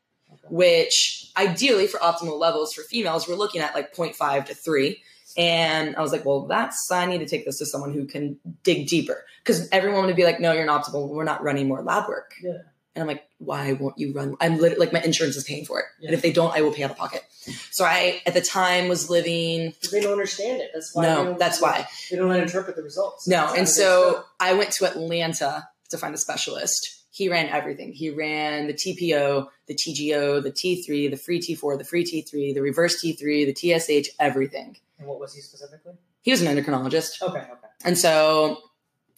which 0.50 1.32
ideally 1.38 1.88
for 1.88 2.00
optimal 2.00 2.40
levels 2.40 2.74
for 2.74 2.84
females, 2.84 3.28
we're 3.28 3.36
looking 3.36 3.62
at 3.62 3.74
like 3.74 3.96
0.5 3.96 4.46
to 4.48 4.54
3. 4.54 5.02
And 5.38 5.96
I 5.96 6.02
was 6.02 6.12
like, 6.12 6.26
well, 6.26 6.46
that's, 6.46 6.92
I 6.92 7.06
need 7.06 7.20
to 7.20 7.26
take 7.26 7.46
this 7.46 7.58
to 7.60 7.66
someone 7.66 7.94
who 7.94 8.06
can 8.06 8.38
dig 8.64 8.88
deeper. 8.88 9.24
Because 9.42 9.70
everyone 9.72 10.06
would 10.06 10.16
be 10.18 10.26
like, 10.26 10.42
no, 10.42 10.52
you're 10.52 10.66
not 10.66 10.84
optimal. 10.84 11.08
We're 11.08 11.24
not 11.24 11.42
running 11.42 11.70
more 11.70 11.82
lab 11.82 12.10
work. 12.10 12.34
Yeah. 12.44 12.58
And 12.94 13.02
I'm 13.02 13.08
like, 13.08 13.24
why 13.38 13.74
won't 13.74 13.98
you 13.98 14.12
run? 14.14 14.36
I'm 14.42 14.58
literally 14.58 14.86
like, 14.86 14.94
my 14.94 15.02
insurance 15.02 15.38
is 15.38 15.46
paying 15.46 15.66
for 15.66 15.80
it. 15.80 15.86
Yeah. 16.00 16.08
And 16.08 16.14
if 16.14 16.22
they 16.22 16.34
don't, 16.34 16.54
I 16.56 16.62
will 16.62 16.74
pay 16.74 16.84
out 16.84 16.92
of 16.92 16.98
pocket. 16.98 17.24
So 17.72 17.86
I, 17.86 18.22
at 18.26 18.34
the 18.34 18.42
time, 18.42 18.90
was 18.90 19.10
living. 19.10 19.74
they 19.92 20.02
don't 20.02 20.12
understand 20.12 20.62
it. 20.62 20.72
That's 20.74 20.94
why. 20.94 21.04
no, 21.04 21.38
that's 21.38 21.62
why. 21.62 21.88
they 22.10 22.18
don't 22.18 22.32
interpret 22.36 22.76
the 22.76 22.84
results. 22.84 23.28
No. 23.28 23.48
That's 23.48 23.58
And 23.58 23.70
so 23.70 24.24
I 24.40 24.54
went 24.54 24.72
to 24.74 24.86
Atlanta 24.86 25.70
to 25.90 25.98
find 25.98 26.14
a 26.14 26.18
specialist. 26.18 27.06
He 27.12 27.30
ran 27.30 27.48
everything. 27.48 27.94
He 27.94 28.10
ran 28.10 28.68
the 28.68 28.74
TPO, 28.74 29.48
the 29.68 29.76
TGO, 29.76 30.44
the 30.44 30.52
T3, 30.52 31.10
the 31.12 31.18
free 31.18 31.40
T4, 31.40 31.78
the 31.78 31.84
free 31.84 32.04
T3, 32.04 32.54
the 32.54 32.62
reverse 32.62 33.04
T3, 33.04 33.54
the 33.54 33.80
TSH, 33.80 34.10
everything. 34.20 34.78
And 35.00 35.08
what 35.08 35.20
was 35.20 35.34
he 35.34 35.42
specifically? 35.42 35.94
He 36.22 36.32
was 36.32 36.42
an 36.42 36.56
endocrinologist. 36.56 37.22
Okay, 37.22 37.40
okay. 37.40 37.68
And 37.84 37.98
so 37.98 38.60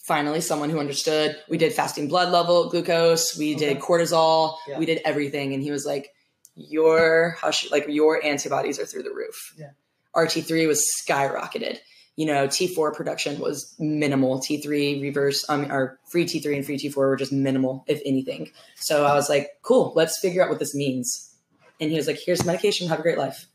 finally, 0.03 0.41
someone 0.41 0.69
who 0.69 0.79
understood. 0.79 1.35
We 1.49 1.57
did 1.57 1.73
fasting 1.73 2.07
blood 2.07 2.31
level, 2.31 2.69
glucose, 2.69 3.37
we 3.37 3.55
did 3.55 3.79
cortisol, 3.79 4.57
Yeah. 4.67 4.77
we 4.77 4.85
did 4.85 5.01
everything. 5.05 5.53
And 5.53 5.63
he 5.63 5.71
was 5.71 5.85
like, 5.85 6.09
Your 6.55 7.35
hush, 7.41 7.71
like 7.71 7.85
your 7.87 8.23
antibodies 8.23 8.79
are 8.79 8.85
through 8.85 9.03
the 9.03 9.13
roof. 9.13 9.53
Yeah. 9.57 9.71
RT3 10.15 10.67
was 10.67 10.85
skyrocketed. 11.03 11.79
You 12.15 12.27
know, 12.27 12.47
T4 12.47 12.93
production 12.93 13.39
was 13.39 13.73
minimal. 13.79 14.39
T3 14.39 15.01
reverse, 15.01 15.43
um, 15.49 15.71
or 15.71 15.99
free 16.11 16.25
T3 16.25 16.57
and 16.57 16.65
free 16.65 16.77
T4 16.77 16.95
were 16.95 17.15
just 17.15 17.31
minimal, 17.33 17.83
if 17.87 17.99
anything. 18.05 18.51
So 18.75 19.05
I 19.05 19.15
was 19.15 19.29
like, 19.29 19.49
cool, 19.63 19.93
let's 19.95 20.19
figure 20.19 20.43
out 20.43 20.49
what 20.49 20.59
this 20.59 20.75
means. 20.75 21.33
And 21.81 21.89
he 21.89 21.97
was 21.97 22.05
like, 22.05 22.19
here's 22.23 22.45
medication, 22.45 22.87
have 22.89 22.99
a 22.99 23.01
great 23.01 23.17
life. 23.17 23.47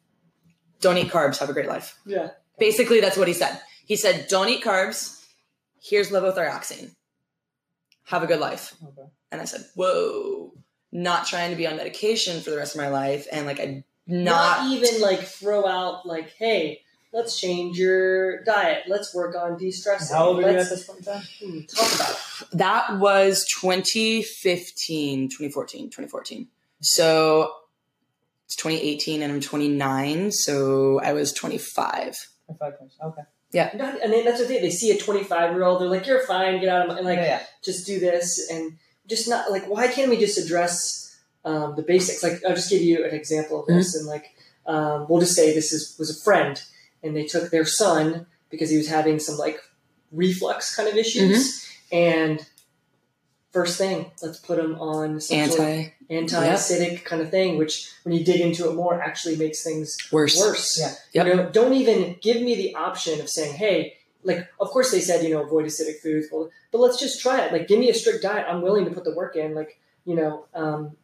Don't 0.80 0.98
eat 0.98 1.08
carbs, 1.12 1.38
have 1.38 1.48
a 1.48 1.52
great 1.52 1.68
life. 1.68 1.96
Yeah. 2.04 2.30
Basically, 2.58 3.00
that's 3.00 3.16
what 3.16 3.28
he 3.28 3.34
said. 3.34 3.60
He 3.86 3.94
said, 3.94 4.26
"Don't 4.28 4.48
eat 4.48 4.62
carbs. 4.64 5.17
Here's 5.82 6.10
levothyroxine. 6.10 6.94
Have 8.06 8.22
a 8.22 8.26
good 8.26 8.40
life." 8.40 8.74
Okay. 8.82 9.08
And 9.30 9.40
I 9.40 9.44
said, 9.44 9.64
"Whoa, 9.74 10.52
not 10.92 11.26
trying 11.26 11.50
to 11.50 11.56
be 11.56 11.66
on 11.66 11.76
medication 11.76 12.40
for 12.40 12.50
the 12.50 12.56
rest 12.56 12.74
of 12.74 12.80
my 12.80 12.88
life, 12.88 13.26
and 13.30 13.46
like 13.46 13.60
I 13.60 13.84
Not, 14.06 14.64
not, 14.64 14.72
even 14.72 15.00
like 15.00 15.20
throw 15.20 15.66
out 15.66 16.06
like, 16.06 16.30
hey, 16.38 16.82
let's 17.12 17.38
change 17.38 17.78
your 17.78 18.42
diet. 18.44 18.84
Let's 18.88 19.14
work 19.14 19.36
on 19.36 19.58
de-stressing. 19.58 20.16
How 20.16 20.28
old 20.28 20.44
are 20.44 20.50
you 20.50 20.58
at 20.58 20.68
this 20.68 20.84
point 20.86 21.00
in 21.00 21.04
time? 21.04 21.22
hmm, 21.40 21.60
talk 21.66 21.94
about 21.94 22.10
it. 22.10 22.58
that 22.58 22.98
was 22.98 23.44
2015, 23.60 25.28
2014, 25.28 25.84
2014. 25.86 26.48
So 26.80 27.52
it's 28.46 28.56
2018, 28.56 29.22
and 29.22 29.32
I'm 29.32 29.40
29, 29.40 30.32
so 30.32 31.00
I 31.00 31.12
was 31.12 31.32
25. 31.32 32.16
Five 32.58 32.72
years. 32.80 32.96
Okay. 33.54 33.76
Not- 33.76 34.00
And 34.02 34.12
then 34.12 34.24
that's 34.24 34.40
the 34.40 34.46
thing. 34.46 34.60
They 34.62 34.70
see 34.70 34.90
a 34.90 34.98
25 34.98 35.52
year 35.52 35.64
old. 35.64 35.80
They're 35.80 35.88
like, 35.88 36.06
"You're 36.06 36.26
fine. 36.26 36.60
Get 36.60 36.68
out 36.68 36.82
of 36.82 36.88
my." 36.88 36.96
And 36.98 37.06
like, 37.06 37.16
yeah, 37.18 37.24
yeah. 37.24 37.42
just 37.64 37.86
do 37.86 37.98
this 37.98 38.48
and 38.50 38.76
just 39.06 39.28
not 39.28 39.50
like 39.50 39.64
why 39.66 39.88
can't 39.88 40.10
we 40.10 40.18
just 40.18 40.36
address 40.38 41.18
um, 41.46 41.74
the 41.76 41.82
basics 41.82 42.22
like 42.22 42.42
i'll 42.46 42.54
just 42.54 42.68
give 42.68 42.82
you 42.82 43.06
an 43.06 43.14
example 43.14 43.60
of 43.60 43.66
this 43.66 43.94
and 43.94 44.06
like 44.06 44.34
um, 44.66 45.06
we'll 45.08 45.20
just 45.20 45.34
say 45.34 45.54
this 45.54 45.72
is 45.72 45.96
was 45.98 46.10
a 46.10 46.22
friend 46.22 46.62
and 47.02 47.16
they 47.16 47.24
took 47.24 47.50
their 47.50 47.64
son 47.64 48.26
because 48.50 48.68
he 48.68 48.76
was 48.76 48.88
having 48.88 49.18
some 49.18 49.38
like 49.38 49.58
reflux 50.12 50.74
kind 50.76 50.88
of 50.90 50.94
issues 50.96 51.66
and 51.90 52.46
first 53.52 53.78
thing 53.78 54.10
let's 54.22 54.38
put 54.38 54.58
them 54.58 54.74
on 54.80 55.20
some 55.20 55.48
sort 55.48 55.60
of 55.60 55.66
Anti 55.66 55.92
anti-acidic 56.10 57.04
kind 57.04 57.22
of 57.22 57.30
thing 57.30 57.58
which 57.58 57.90
when 58.02 58.14
you 58.14 58.24
dig 58.24 58.40
into 58.40 58.68
it 58.68 58.74
more 58.74 59.00
actually 59.00 59.36
makes 59.36 59.62
things 59.62 59.96
worse. 60.10 60.38
worse 60.38 60.78
Yeah. 60.78 60.94
Yep. 61.12 61.26
you 61.26 61.34
know, 61.34 61.50
don't 61.50 61.74
even 61.74 62.16
give 62.20 62.40
me 62.40 62.54
the 62.54 62.74
option 62.74 63.20
of 63.20 63.28
saying, 63.28 63.54
hey, 63.54 63.94
like, 64.22 64.48
of 64.60 64.68
course 64.68 64.90
they 64.90 65.00
said, 65.00 65.22
you 65.22 65.30
know, 65.30 65.42
avoid 65.42 65.66
acidic 65.66 66.00
foods, 66.00 66.28
well, 66.32 66.50
but 66.72 66.78
let's 66.78 66.98
just 66.98 67.20
try 67.20 67.40
it. 67.40 67.52
Like, 67.52 67.68
give 67.68 67.78
me 67.78 67.90
a 67.90 67.94
strict 67.94 68.22
diet. 68.22 68.46
I'm 68.48 68.62
willing 68.62 68.84
to 68.86 68.90
put 68.90 69.04
the 69.04 69.14
work 69.14 69.36
in. 69.36 69.54
Like, 69.54 69.78
you 70.04 70.16
know, 70.16 70.46
um, 70.54 70.96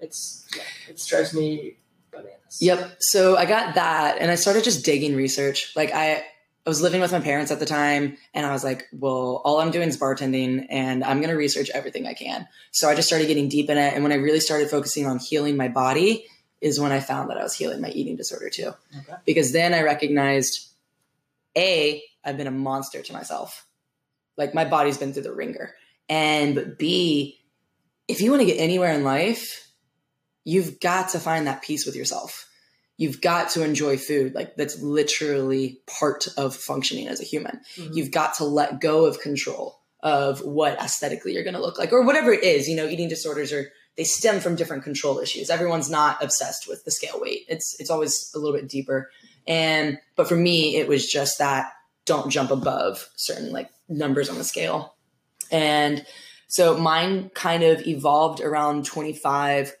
it's, 0.00 0.46
yeah, 0.54 0.62
it 0.88 1.02
drives 1.06 1.34
me 1.34 1.76
bananas. 2.10 2.58
Yep. 2.60 2.96
So 3.00 3.36
I 3.36 3.44
got 3.46 3.74
that 3.74 4.18
and 4.20 4.30
I 4.30 4.34
started 4.34 4.64
just 4.64 4.84
digging 4.84 5.16
research. 5.16 5.72
Like 5.74 5.92
I 5.92 6.24
I 6.66 6.70
was 6.70 6.82
living 6.82 7.00
with 7.00 7.12
my 7.12 7.20
parents 7.20 7.52
at 7.52 7.60
the 7.60 7.66
time 7.66 8.16
and 8.34 8.44
I 8.44 8.50
was 8.50 8.64
like, 8.64 8.88
well, 8.92 9.40
all 9.44 9.60
I'm 9.60 9.70
doing 9.70 9.88
is 9.88 9.96
bartending 9.96 10.66
and 10.68 11.04
I'm 11.04 11.18
going 11.18 11.30
to 11.30 11.36
research 11.36 11.70
everything 11.70 12.08
I 12.08 12.14
can. 12.14 12.48
So 12.72 12.88
I 12.88 12.96
just 12.96 13.06
started 13.06 13.28
getting 13.28 13.48
deep 13.48 13.70
in 13.70 13.78
it 13.78 13.94
and 13.94 14.02
when 14.02 14.10
I 14.10 14.16
really 14.16 14.40
started 14.40 14.68
focusing 14.68 15.06
on 15.06 15.20
healing 15.20 15.56
my 15.56 15.68
body 15.68 16.26
is 16.60 16.80
when 16.80 16.90
I 16.90 16.98
found 16.98 17.30
that 17.30 17.38
I 17.38 17.44
was 17.44 17.54
healing 17.54 17.80
my 17.80 17.90
eating 17.90 18.16
disorder 18.16 18.50
too. 18.50 18.72
Okay. 18.98 19.14
Because 19.24 19.52
then 19.52 19.74
I 19.74 19.82
recognized 19.82 20.68
A, 21.56 22.02
I've 22.24 22.36
been 22.36 22.48
a 22.48 22.52
monster 22.52 23.00
to 23.00 23.12
myself. 23.12 23.64
Like 24.36 24.52
my 24.52 24.64
body's 24.64 24.98
been 24.98 25.12
through 25.12 25.22
the 25.22 25.34
ringer. 25.34 25.74
And 26.08 26.56
but 26.56 26.78
B, 26.78 27.40
if 28.08 28.20
you 28.20 28.30
want 28.30 28.40
to 28.40 28.46
get 28.46 28.60
anywhere 28.60 28.92
in 28.92 29.04
life, 29.04 29.70
you've 30.42 30.80
got 30.80 31.10
to 31.10 31.20
find 31.20 31.46
that 31.46 31.62
peace 31.62 31.86
with 31.86 31.94
yourself. 31.94 32.48
You've 32.96 33.20
got 33.20 33.50
to 33.50 33.62
enjoy 33.62 33.98
food. 33.98 34.34
Like 34.34 34.56
that's 34.56 34.80
literally 34.80 35.80
part 35.86 36.28
of 36.36 36.56
functioning 36.56 37.08
as 37.08 37.20
a 37.20 37.24
human. 37.24 37.60
Mhm. 37.76 37.94
You've 37.94 38.10
got 38.10 38.34
to 38.34 38.44
let 38.44 38.80
go 38.80 39.04
of 39.04 39.20
control 39.20 39.80
of 40.00 40.40
what 40.44 40.80
aesthetically 40.80 41.34
you're 41.34 41.44
going 41.44 41.54
to 41.54 41.60
look 41.60 41.78
like 41.78 41.92
or 41.92 42.02
whatever 42.02 42.32
it 42.32 42.44
is. 42.44 42.68
You 42.68 42.76
know, 42.76 42.86
eating 42.88 43.08
disorders 43.08 43.52
are 43.52 43.70
they 43.96 44.04
stem 44.04 44.40
from 44.40 44.56
different 44.56 44.84
control 44.84 45.18
issues. 45.18 45.50
Everyone's 45.50 45.90
not 45.90 46.22
obsessed 46.22 46.68
with 46.68 46.84
the 46.84 46.90
scale 46.90 47.20
weight. 47.20 47.44
It's 47.48 47.78
it's 47.80 47.90
always 47.90 48.30
a 48.34 48.38
little 48.38 48.56
bit 48.56 48.68
deeper. 48.68 49.10
And 49.46 49.98
but 50.16 50.28
for 50.28 50.36
me, 50.36 50.76
it 50.76 50.88
was 50.88 51.10
just 51.10 51.38
that 51.38 51.72
don't 52.04 52.30
jump 52.30 52.50
above 52.50 53.08
certain 53.16 53.52
like 53.52 53.70
numbers 53.88 54.28
on 54.28 54.38
the 54.38 54.44
scale. 54.44 54.94
And 55.50 56.04
so 56.48 56.76
mine 56.78 57.30
kind 57.34 57.62
of 57.62 57.86
evolved 57.86 58.40
around 58.40 58.84
25 58.84 59.74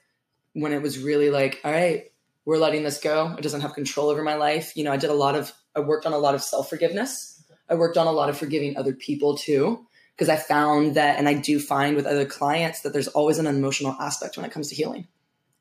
when 0.54 0.72
it 0.72 0.82
was 0.82 0.98
really 0.98 1.30
like, 1.30 1.60
all 1.64 1.70
right, 1.70 2.10
we're 2.46 2.56
letting 2.56 2.84
this 2.84 2.98
go. 2.98 3.34
It 3.36 3.42
doesn't 3.42 3.60
have 3.60 3.74
control 3.74 4.08
over 4.08 4.22
my 4.22 4.36
life. 4.36 4.74
You 4.76 4.84
know, 4.84 4.92
I 4.92 4.96
did 4.96 5.10
a 5.10 5.14
lot 5.14 5.34
of, 5.34 5.52
I 5.74 5.80
worked 5.80 6.06
on 6.06 6.14
a 6.14 6.18
lot 6.18 6.34
of 6.34 6.42
self 6.42 6.70
forgiveness. 6.70 7.44
I 7.68 7.74
worked 7.74 7.98
on 7.98 8.06
a 8.06 8.12
lot 8.12 8.30
of 8.30 8.38
forgiving 8.38 8.76
other 8.76 8.94
people 8.94 9.36
too, 9.36 9.84
because 10.14 10.28
I 10.28 10.36
found 10.36 10.94
that, 10.94 11.18
and 11.18 11.28
I 11.28 11.34
do 11.34 11.58
find 11.58 11.96
with 11.96 12.06
other 12.06 12.24
clients 12.24 12.80
that 12.82 12.92
there's 12.92 13.08
always 13.08 13.38
an 13.38 13.46
emotional 13.46 13.96
aspect 14.00 14.36
when 14.36 14.46
it 14.46 14.52
comes 14.52 14.68
to 14.68 14.76
healing. 14.76 15.08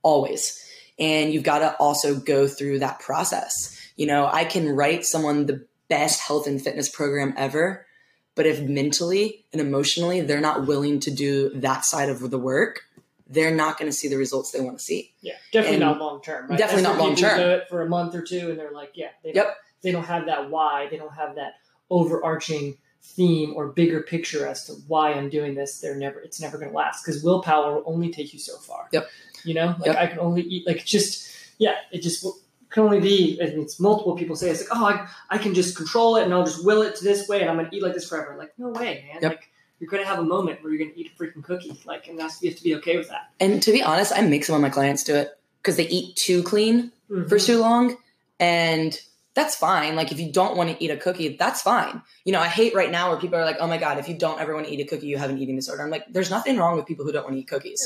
Always. 0.03 0.63
And 0.99 1.33
you've 1.33 1.43
got 1.43 1.59
to 1.59 1.75
also 1.77 2.15
go 2.15 2.47
through 2.47 2.79
that 2.79 2.99
process. 2.99 3.75
You 3.97 4.05
know, 4.05 4.29
I 4.31 4.45
can 4.45 4.69
write 4.69 5.05
someone 5.05 5.47
the 5.47 5.65
best 5.89 6.21
health 6.21 6.45
and 6.45 6.61
fitness 6.61 6.87
program 6.87 7.33
ever, 7.35 7.87
but 8.35 8.45
if 8.45 8.61
mentally 8.61 9.45
and 9.51 9.59
emotionally 9.59 10.21
they're 10.21 10.39
not 10.39 10.67
willing 10.67 10.99
to 11.01 11.11
do 11.11 11.49
that 11.55 11.83
side 11.83 12.09
of 12.09 12.29
the 12.29 12.37
work, 12.37 12.81
they're 13.27 13.53
not 13.55 13.77
going 13.79 13.89
to 13.91 13.95
see 13.97 14.07
the 14.07 14.17
results 14.17 14.51
they 14.51 14.61
want 14.61 14.77
to 14.77 14.83
see. 14.83 15.13
Yeah, 15.21 15.33
definitely 15.51 15.77
And 15.77 15.85
not 15.85 15.99
long 15.99 16.21
term. 16.21 16.47
Right? 16.49 16.57
definitely 16.59 16.83
That's 16.83 16.97
not 16.97 17.03
long-term. 17.05 17.37
Do 17.39 17.49
it 17.51 17.63
for 17.69 17.81
a 17.81 17.89
month 17.89 18.13
or 18.15 18.21
two, 18.21 18.49
and 18.51 18.59
they're 18.59 18.71
like, 18.71 18.91
yeah, 18.95 19.09
they 19.23 19.31
don't, 19.31 19.45
Yep. 19.47 19.55
they 19.81 19.91
don't 19.91 20.03
have 20.05 20.25
that 20.27 20.49
why. 20.49 20.87
They 20.89 20.97
don't 20.97 21.13
have 21.13 21.35
that 21.35 21.53
overarching 21.89 22.77
theme 23.01 23.53
or 23.55 23.67
bigger 23.67 24.01
picture 24.01 24.47
as 24.47 24.65
to 24.65 24.73
why 24.87 25.13
I'm 25.13 25.29
doing 25.29 25.55
this. 25.55 25.79
They're 25.79 25.95
never. 25.95 26.19
It's 26.19 26.41
never 26.41 26.57
going 26.57 26.71
to 26.71 26.75
last 26.75 27.03
because 27.05 27.23
willpower 27.23 27.75
will 27.75 27.83
only 27.85 28.11
take 28.11 28.33
you 28.33 28.39
so 28.39 28.57
far. 28.57 28.87
Yep. 28.91 29.07
You 29.43 29.53
know, 29.53 29.75
like 29.79 29.85
Yep. 29.87 29.95
I 29.97 30.07
can 30.07 30.19
only 30.19 30.41
eat. 30.41 30.67
Like 30.67 30.83
just 30.85 31.31
yeah, 31.57 31.75
it 31.91 32.01
just 32.01 32.25
can 32.69 32.83
only 32.83 32.99
be. 32.99 33.39
I 33.41 33.45
mean, 33.47 33.61
it's 33.61 33.79
multiple 33.79 34.15
people 34.15 34.35
say 34.35 34.49
it's 34.49 34.67
like, 34.69 34.77
oh, 34.79 34.85
I, 34.85 35.07
I 35.29 35.37
can 35.37 35.53
just 35.53 35.75
control 35.77 36.17
it 36.17 36.23
and 36.23 36.33
I'll 36.33 36.45
just 36.45 36.65
will 36.65 36.81
it 36.81 36.95
to 36.97 37.03
this 37.03 37.27
way 37.27 37.41
and 37.41 37.49
I'm 37.49 37.57
gonna 37.57 37.69
eat 37.71 37.81
like 37.83 37.93
this 37.93 38.07
forever. 38.09 38.35
Like 38.37 38.53
no 38.57 38.69
way, 38.69 39.05
man. 39.11 39.21
Yep. 39.21 39.31
Like 39.31 39.51
you're 39.79 39.89
gonna 39.89 40.05
have 40.05 40.19
a 40.19 40.23
moment 40.23 40.63
where 40.63 40.71
you're 40.71 40.79
gonna 40.85 40.95
eat 40.95 41.11
a 41.11 41.21
freaking 41.23 41.43
cookie. 41.43 41.77
Like 41.85 42.07
and 42.07 42.17
that's 42.19 42.41
you 42.41 42.49
have 42.49 42.57
to 42.57 42.63
be 42.63 42.75
okay 42.75 42.97
with 42.97 43.09
that. 43.09 43.29
And 43.39 43.61
to 43.63 43.71
be 43.71 43.81
honest, 43.83 44.13
I 44.15 44.21
make 44.21 44.45
some 44.45 44.55
of 44.55 44.61
my 44.61 44.69
clients 44.69 45.03
do 45.03 45.15
it 45.15 45.29
because 45.61 45.75
they 45.77 45.87
eat 45.87 46.15
too 46.15 46.43
clean 46.43 46.91
Mhm. 47.09 47.27
for 47.29 47.37
too 47.39 47.59
long. 47.59 47.97
And 48.39 48.99
that's 49.33 49.55
fine. 49.55 49.95
Like 49.95 50.11
if 50.11 50.19
you 50.19 50.31
don't 50.31 50.55
want 50.55 50.69
to 50.69 50.83
eat 50.83 50.91
a 50.91 50.97
cookie, 50.97 51.35
that's 51.37 51.61
fine. 51.61 52.01
You 52.23 52.31
know, 52.31 52.39
I 52.39 52.47
hate 52.47 52.73
right 52.73 52.89
now 52.89 53.09
where 53.09 53.19
people 53.19 53.37
are 53.37 53.43
like, 53.45 53.57
oh 53.59 53.67
my 53.67 53.77
God, 53.77 53.97
if 53.97 54.07
you 54.07 54.17
don't 54.17 54.39
ever 54.39 54.53
want 54.53 54.65
to 54.67 54.73
eat 54.73 54.79
a 54.79 54.85
cookie, 54.85 55.07
you 55.07 55.17
have 55.17 55.29
an 55.29 55.37
eating 55.37 55.55
disorder. 55.57 55.83
I'm 55.83 55.89
like, 55.89 56.05
there's 56.09 56.29
nothing 56.29 56.57
wrong 56.57 56.77
with 56.77 56.85
people 56.85 57.03
who 57.05 57.11
don't 57.11 57.23
want 57.23 57.35
to 57.35 57.41
eat 57.41 57.47
cookies. 57.47 57.85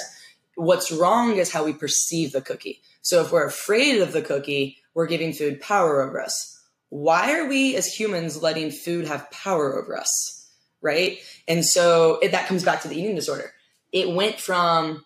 What's 0.55 0.91
wrong 0.91 1.37
is 1.37 1.51
how 1.51 1.63
we 1.63 1.73
perceive 1.73 2.33
the 2.33 2.41
cookie. 2.41 2.81
So 3.01 3.21
if 3.21 3.31
we're 3.31 3.47
afraid 3.47 4.01
of 4.01 4.11
the 4.11 4.21
cookie, 4.21 4.77
we're 4.93 5.07
giving 5.07 5.33
food 5.33 5.59
power 5.61 6.01
over 6.03 6.21
us. 6.21 6.61
Why 6.89 7.39
are 7.39 7.47
we 7.47 7.75
as 7.75 7.87
humans 7.87 8.41
letting 8.41 8.71
food 8.71 9.07
have 9.07 9.29
power 9.31 9.79
over 9.81 9.97
us? 9.97 10.38
Right. 10.81 11.19
And 11.47 11.65
so 11.65 12.19
it, 12.21 12.31
that 12.31 12.47
comes 12.47 12.63
back 12.63 12.81
to 12.81 12.87
the 12.87 12.99
eating 12.99 13.15
disorder. 13.15 13.51
It 13.91 14.13
went 14.13 14.39
from 14.39 15.03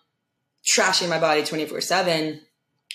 trashing 0.64 1.08
my 1.08 1.18
body 1.18 1.42
24 1.44 1.80
7 1.80 2.40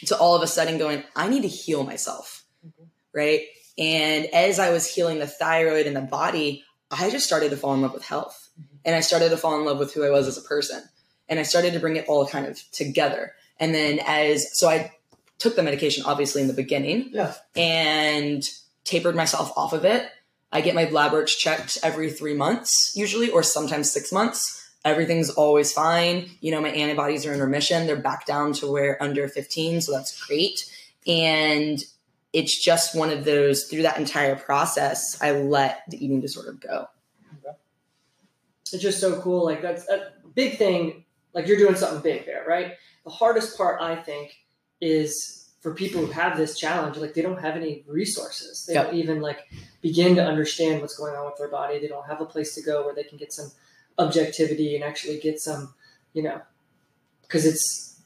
to 0.05 0.17
all 0.17 0.35
of 0.35 0.41
a 0.41 0.47
sudden 0.47 0.77
going, 0.77 1.03
I 1.15 1.27
need 1.27 1.41
to 1.41 1.47
heal 1.47 1.83
myself. 1.83 2.45
Mm-hmm. 2.65 2.85
Right. 3.13 3.41
And 3.77 4.25
as 4.33 4.59
I 4.59 4.71
was 4.71 4.93
healing 4.93 5.19
the 5.19 5.27
thyroid 5.27 5.87
and 5.87 5.95
the 5.95 6.01
body, 6.01 6.63
I 6.91 7.09
just 7.09 7.25
started 7.25 7.51
to 7.51 7.57
fall 7.57 7.73
in 7.73 7.81
love 7.81 7.93
with 7.93 8.05
health. 8.05 8.49
Mm-hmm. 8.59 8.77
And 8.85 8.95
I 8.95 9.01
started 9.01 9.29
to 9.29 9.37
fall 9.37 9.57
in 9.59 9.65
love 9.65 9.77
with 9.77 9.93
who 9.93 10.03
I 10.03 10.09
was 10.09 10.27
as 10.27 10.37
a 10.37 10.41
person. 10.41 10.81
And 11.27 11.39
I 11.39 11.43
started 11.43 11.73
to 11.73 11.79
bring 11.79 11.95
it 11.95 12.05
all 12.07 12.25
kind 12.27 12.45
of 12.45 12.59
together. 12.71 13.33
And 13.59 13.73
then 13.75 13.99
as, 14.05 14.57
so 14.57 14.69
I 14.69 14.91
took 15.37 15.55
the 15.55 15.63
medication 15.63 16.03
obviously 16.05 16.41
in 16.41 16.47
the 16.47 16.53
beginning 16.53 17.09
Yeah. 17.13 17.33
and 17.55 18.43
tapered 18.83 19.15
myself 19.15 19.51
off 19.55 19.73
of 19.73 19.85
it. 19.85 20.09
I 20.51 20.61
get 20.61 20.75
my 20.75 20.85
lab 20.85 21.11
works 21.11 21.35
checked 21.35 21.77
every 21.83 22.09
three 22.11 22.33
months, 22.33 22.93
usually, 22.95 23.29
or 23.29 23.43
sometimes 23.43 23.91
six 23.91 24.11
months. 24.11 24.55
everything's 24.85 25.29
always 25.29 25.73
fine. 25.73 26.29
You 26.39 26.51
know, 26.51 26.61
my 26.61 26.69
antibodies 26.69 27.25
are 27.25 27.33
in 27.33 27.41
remission. 27.41 27.85
They're 27.85 27.97
back 27.97 28.25
down 28.25 28.53
to 28.53 28.71
where 28.71 29.01
under 29.03 29.27
15, 29.27 29.81
so 29.81 29.91
that's 29.91 30.25
great. 30.25 30.63
And 31.05 31.83
it's 32.31 32.63
just 32.63 32.95
one 32.95 33.09
of 33.09 33.25
those 33.25 33.65
through 33.65 33.81
that 33.83 33.97
entire 33.97 34.35
process, 34.35 35.21
I 35.21 35.31
let 35.31 35.83
the 35.89 36.03
eating 36.03 36.21
disorder 36.21 36.53
go. 36.53 36.87
It's 38.71 38.81
just 38.83 38.99
so 38.99 39.19
cool. 39.21 39.45
Like 39.45 39.61
that's 39.61 39.87
a 39.89 40.11
big 40.35 40.57
thing. 40.57 41.05
Like 41.33 41.47
you're 41.47 41.57
doing 41.57 41.75
something 41.75 42.01
big 42.01 42.25
there, 42.25 42.45
right? 42.47 42.73
The 43.03 43.09
hardest 43.09 43.57
part, 43.57 43.81
I 43.81 43.95
think, 43.95 44.35
is 44.79 45.38
for 45.59 45.73
people 45.73 46.05
who 46.05 46.11
have 46.11 46.37
this 46.37 46.57
challenge. 46.57 46.97
Like 46.97 47.13
they 47.13 47.21
don't 47.21 47.41
have 47.41 47.55
any 47.55 47.83
resources. 47.87 48.65
They 48.65 48.73
Yep. 48.73 48.85
don't 48.87 48.95
even 48.95 49.21
like 49.21 49.47
begin 49.81 50.15
to 50.15 50.23
understand 50.23 50.81
what's 50.81 50.97
going 50.97 51.15
on 51.15 51.25
with 51.25 51.37
their 51.37 51.49
body. 51.49 51.79
They 51.79 51.87
don't 51.87 52.05
have 52.07 52.21
a 52.21 52.25
place 52.25 52.55
to 52.55 52.61
go 52.61 52.83
where 52.85 52.95
they 52.95 53.03
can 53.03 53.17
get 53.17 53.33
some 53.33 53.51
objectivity 53.97 54.75
and 54.75 54.83
actually 54.83 55.19
get 55.19 55.39
some, 55.39 55.73
you 56.13 56.23
know, 56.23 56.41
because 57.23 57.45
it's 57.45 57.99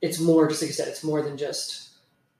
it's 0.00 0.18
more. 0.18 0.48
Just 0.48 0.62
like 0.62 0.68
you 0.68 0.74
said, 0.74 0.88
it's 0.88 1.04
more 1.04 1.22
than 1.22 1.36
just 1.36 1.90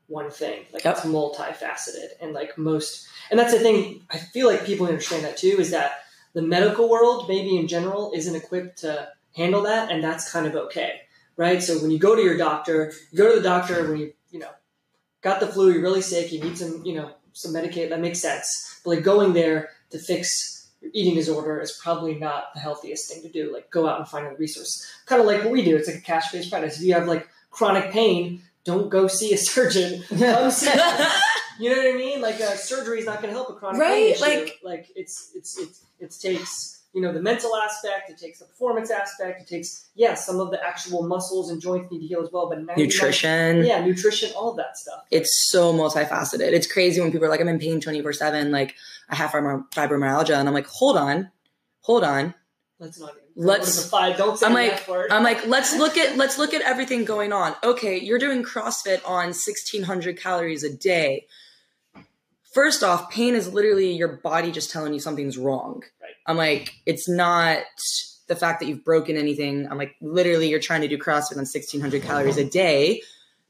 one 0.09 0.31
thing. 0.31 0.65
Like 0.73 0.85
Yep. 0.85 0.97
it's 0.97 1.07
multifaceted, 1.07 2.09
and 2.21 2.33
like 2.33 2.59
most, 2.59 3.07
and 3.31 3.39
that's 3.39 3.53
the 3.53 3.61
thing. 3.61 4.03
I 4.11 4.19
feel 4.19 4.47
like 4.49 4.65
people 4.65 4.87
understand 4.87 5.25
that 5.25 5.37
too. 5.37 5.57
Is 5.59 5.71
that 5.71 5.93
the 6.35 6.43
medical 6.43 6.89
world, 6.89 7.29
maybe 7.29 7.57
in 7.57 7.69
general, 7.69 8.13
isn't 8.15 8.35
equipped 8.35 8.79
to 8.79 9.09
handle 9.37 9.63
that, 9.63 9.91
and 9.91 10.03
that's 10.03 10.31
kind 10.33 10.47
of 10.47 10.55
okay, 10.57 11.03
right? 11.37 11.63
So 11.63 11.79
when 11.81 11.91
you 11.91 11.99
go 11.99 12.15
to 12.17 12.23
your 12.23 12.37
doctor, 12.37 12.93
you 13.11 13.19
go 13.19 13.29
to 13.31 13.37
the 13.41 13.43
doctor 13.49 13.89
when 13.91 13.99
you, 14.01 14.13
you 14.31 14.39
know, 14.39 14.51
got 15.23 15.41
the 15.41 15.47
flu, 15.47 15.71
you're 15.73 15.83
really 15.83 16.03
sick, 16.03 16.33
you 16.33 16.41
need 16.41 16.57
some, 16.59 16.83
you 16.85 16.95
know, 16.95 17.13
some 17.33 17.53
Medicaid. 17.53 17.89
That 17.91 18.01
makes 18.01 18.21
sense. 18.21 18.81
But 18.85 18.91
like 18.97 19.05
going 19.05 19.33
there 19.33 19.71
to 19.91 19.99
fix 19.99 20.71
your 20.81 20.91
eating 20.95 21.15
disorder 21.15 21.61
is 21.61 21.79
probably 21.83 22.15
not 22.17 22.53
the 22.55 22.61
healthiest 22.61 23.11
thing 23.13 23.23
to 23.23 23.29
do. 23.29 23.53
Like 23.53 23.71
go 23.71 23.89
out 23.89 23.99
and 24.01 24.09
find 24.09 24.27
a 24.27 24.35
resource. 24.37 24.85
Kind 25.07 25.21
of 25.21 25.27
like 25.27 25.43
what 25.43 25.53
we 25.53 25.65
do. 25.65 25.77
It's 25.77 25.87
like 25.89 25.99
a 25.99 26.01
cash-based 26.01 26.51
practice. 26.51 26.79
If 26.79 26.85
you 26.85 26.95
have 26.95 27.07
like 27.07 27.29
chronic 27.51 27.91
pain, 27.93 28.43
don't 28.65 28.89
go 28.91 29.07
see 29.07 29.33
a 29.33 29.39
surgeon. 29.39 30.03
Come 30.19 30.51
see. 30.51 30.71
You 31.59 31.69
know 31.71 31.77
what 31.77 31.95
I 31.95 31.99
mean? 31.99 32.21
Like 32.23 32.37
uh, 32.41 32.57
surgery 32.57 32.99
is 33.01 33.05
not 33.07 33.17
going 33.21 33.29
to 33.29 33.35
help 33.37 33.51
a 33.51 33.53
chronic 33.53 33.81
pain 33.81 33.91
Right, 33.91 34.11
issue. 34.13 34.25
like- 34.25 34.59
like 34.65 34.89
it's 34.97 35.31
it's 35.37 35.59
it's 35.59 35.85
it 36.01 36.11
takes 36.19 36.82
you 36.93 37.01
know 37.01 37.13
the 37.13 37.23
mental 37.23 37.57
aspect, 37.57 38.11
it 38.11 38.19
takes 38.19 38.39
the 38.41 38.45
performance 38.45 38.91
aspect, 38.91 39.43
it 39.43 39.49
takes 39.49 39.89
yeah 39.95 40.15
some 40.15 40.41
of 40.41 40.51
the 40.51 40.63
actual 40.65 41.03
muscles 41.03 41.51
and 41.51 41.61
joints 41.61 41.91
need 41.91 42.01
to 42.01 42.07
heal 42.07 42.23
as 42.23 42.31
well, 42.33 42.49
but 42.49 42.77
Nutrition. 42.77 43.65
yeah, 43.65 43.85
nutrition, 43.85 44.31
all 44.37 44.51
of 44.51 44.57
that 44.57 44.77
stuff. 44.77 45.05
It's 45.11 45.49
so 45.51 45.73
multifaceted. 45.73 46.41
It's 46.53 46.71
crazy 46.71 47.01
when 47.01 47.11
people 47.11 47.27
are 47.27 47.31
like, 47.31 47.41
I'm 47.41 47.49
in 47.49 47.59
pain 47.59 47.81
24 47.81 48.13
7. 48.13 48.51
Like, 48.51 48.75
I 49.09 49.17
have 49.17 49.31
fibromyalgia. 49.31 50.35
And 50.35 50.49
I'm 50.49 50.55
like, 50.55 50.67
hold 50.67 50.97
on, 50.97 51.31
hold 51.81 52.05
on. 52.05 52.35
Let's 52.79 52.99
not. 53.01 53.15
Let's- 53.35 53.61
what 53.61 53.69
is 53.69 53.85
the 53.85 53.89
five? 53.89 54.17
Don't 54.19 54.39
say 54.39 54.47
I'm 54.47 54.53
like-. 54.53 54.87
I'm 55.11 55.23
like, 55.23 55.47
let's 55.47 55.75
look 55.77 55.97
at 55.97 56.19
let's 56.19 56.39
look 56.39 56.53
at 56.53 56.61
everything 56.63 57.05
going 57.05 57.33
on. 57.33 57.55
Okay, 57.65 57.99
you're 57.99 58.19
doing 58.19 58.43
CrossFit 58.43 59.01
on 59.07 59.29
1600 59.29 60.19
calories 60.19 60.63
a 60.65 60.75
day. 60.77 61.27
First 62.53 62.83
off, 62.83 63.11
pain 63.11 63.35
is 63.35 63.53
literally 63.53 63.93
your 63.93 64.17
body 64.19 64.51
just 64.51 64.71
telling 64.71 64.93
you 64.93 65.01
something's 65.01 65.39
wrong. 65.39 65.83
Right. 66.01 66.11
I'm 66.27 66.37
like, 66.37 66.75
it's 66.85 67.09
not 67.09 67.63
the 68.29 68.37
fact 68.37 68.61
that 68.61 68.67
you've 68.67 68.85
broken 68.85 69.17
anything. 69.17 69.67
I'm 69.71 69.79
like, 69.79 69.95
literally, 70.01 70.49
you're 70.49 70.61
trying 70.61 70.83
to 70.83 70.89
do 70.89 70.99
CrossFit 70.99 71.33
on 71.33 71.47
1600 71.47 72.03
calories 72.03 72.37
a 72.37 72.45
day. 72.45 73.03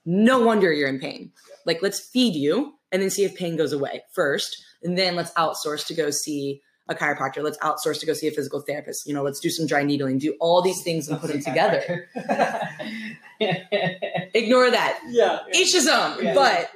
No 0.04 0.40
wonder 0.40 0.72
you're 0.72 0.88
in 0.88 1.00
pain. 1.00 1.32
Like, 1.66 1.82
let's 1.82 2.00
feed 2.00 2.34
you 2.34 2.74
and 2.90 3.02
then 3.02 3.10
see 3.10 3.24
if 3.24 3.34
pain 3.36 3.56
goes 3.56 3.72
away 3.72 4.02
first, 4.12 4.62
and 4.82 4.98
then 4.98 5.16
let's 5.16 5.32
outsource 5.32 5.86
to 5.86 5.94
go 5.94 6.10
see 6.10 6.60
a 6.88 6.94
chiropractor. 6.94 7.42
Let's 7.42 7.58
outsource 7.58 7.98
to 8.00 8.06
go 8.06 8.12
see 8.12 8.28
a 8.28 8.30
physical 8.30 8.60
therapist. 8.60 9.06
You 9.06 9.14
know, 9.14 9.22
let's 9.22 9.40
do 9.40 9.48
some 9.48 9.66
dry 9.66 9.82
needling, 9.82 10.18
do 10.18 10.36
all 10.40 10.60
these 10.62 10.82
things 10.82 11.08
and 11.08 11.20
put 11.20 11.30
them 11.30 11.40
together. 11.42 12.08
Ignore 13.40 14.70
that. 14.70 15.00
yeah, 15.08 15.40
Each 15.54 15.72
his 15.72 15.88
own. 15.88 16.22
Yeah. 16.22 16.34
But 16.34 16.70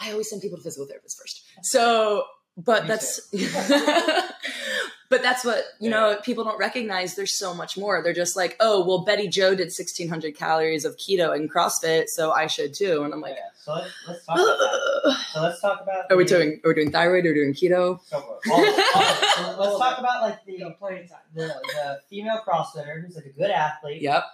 I 0.00 0.10
always 0.12 0.30
send 0.30 0.42
people 0.42 0.58
to 0.58 0.64
physical 0.64 0.86
therapists 0.86 1.16
first. 1.18 1.44
So, 1.62 2.24
but 2.56 2.82
Me 2.84 2.88
that's, 2.88 3.20
but 5.10 5.22
that's 5.22 5.44
what, 5.44 5.64
you 5.80 5.88
know, 5.90 6.18
people 6.22 6.44
don't 6.44 6.58
recognize 6.58 7.14
there's 7.14 7.38
so 7.38 7.54
much 7.54 7.76
more. 7.78 8.02
They're 8.02 8.12
just 8.12 8.36
like, 8.36 8.56
oh, 8.60 8.84
well, 8.86 9.04
Betty 9.04 9.28
Joe 9.28 9.50
did 9.54 9.66
1600 9.66 10.36
calories 10.36 10.84
of 10.84 10.96
keto 10.96 11.34
and 11.34 11.50
CrossFit, 11.52 12.04
so 12.08 12.30
I 12.32 12.46
should 12.46 12.74
too. 12.74 13.02
And 13.04 13.14
I'm 13.14 13.20
like, 13.20 13.36
Yeah, 13.36 13.42
so 13.56 13.72
let's, 13.74 13.90
let's 14.06 14.26
talk 14.26 14.36
about 14.36 14.58
that. 14.58 15.14
So 15.32 15.42
let's 15.42 15.60
talk 15.60 15.80
about. 15.82 16.10
are 16.10 16.16
we 16.16 16.24
the- 16.24 16.30
doing, 16.30 16.60
are 16.64 16.68
we 16.68 16.74
doing 16.74 16.90
thyroid? 16.90 17.24
Are 17.26 17.28
we 17.28 17.34
doing 17.34 17.54
keto? 17.54 18.00
Go 18.10 18.20
for 18.20 18.38
it. 18.44 18.50
All- 18.50 19.02
all- 19.02 19.54
so 19.54 19.60
let's 19.60 19.78
talk 19.78 19.98
about 19.98 20.22
like 20.22 20.38
you 20.46 20.58
know, 20.58 20.68
the, 20.70 20.74
plenty 20.74 21.02
of 21.02 21.08
time. 21.10 21.18
the 21.34 21.46
the 21.46 22.00
female 22.10 22.40
CrossFitter 22.46 23.00
who's 23.04 23.14
like 23.16 23.26
a 23.26 23.30
good 23.32 23.50
athlete. 23.50 24.02
Yep. 24.02 24.24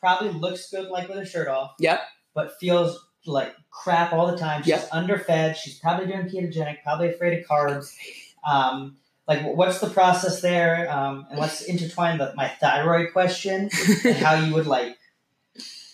Probably 0.00 0.30
looks 0.30 0.70
good 0.70 0.88
like 0.88 1.08
with 1.08 1.18
a 1.18 1.26
shirt 1.26 1.48
off. 1.48 1.72
Yep. 1.80 2.00
But 2.34 2.58
feels 2.58 2.98
like 3.26 3.54
crap 3.70 4.12
all 4.12 4.30
the 4.30 4.36
time. 4.36 4.62
She's 4.62 4.68
Yep. 4.70 4.88
underfed. 4.92 5.56
She's 5.56 5.78
probably 5.78 6.06
doing 6.06 6.28
ketogenic. 6.28 6.82
Probably 6.82 7.08
afraid 7.08 7.38
of 7.40 7.46
carbs. 7.46 7.94
Um, 8.46 8.96
like 9.26 9.42
what's 9.42 9.78
the 9.80 9.88
process 9.88 10.40
there? 10.42 10.90
Um, 10.90 11.26
and 11.30 11.38
let's 11.40 11.62
intertwine 11.62 12.18
the, 12.18 12.32
my 12.36 12.48
thyroid 12.48 13.12
question 13.12 13.70
and 14.04 14.16
how 14.16 14.34
you 14.34 14.52
would 14.54 14.66
like, 14.66 14.98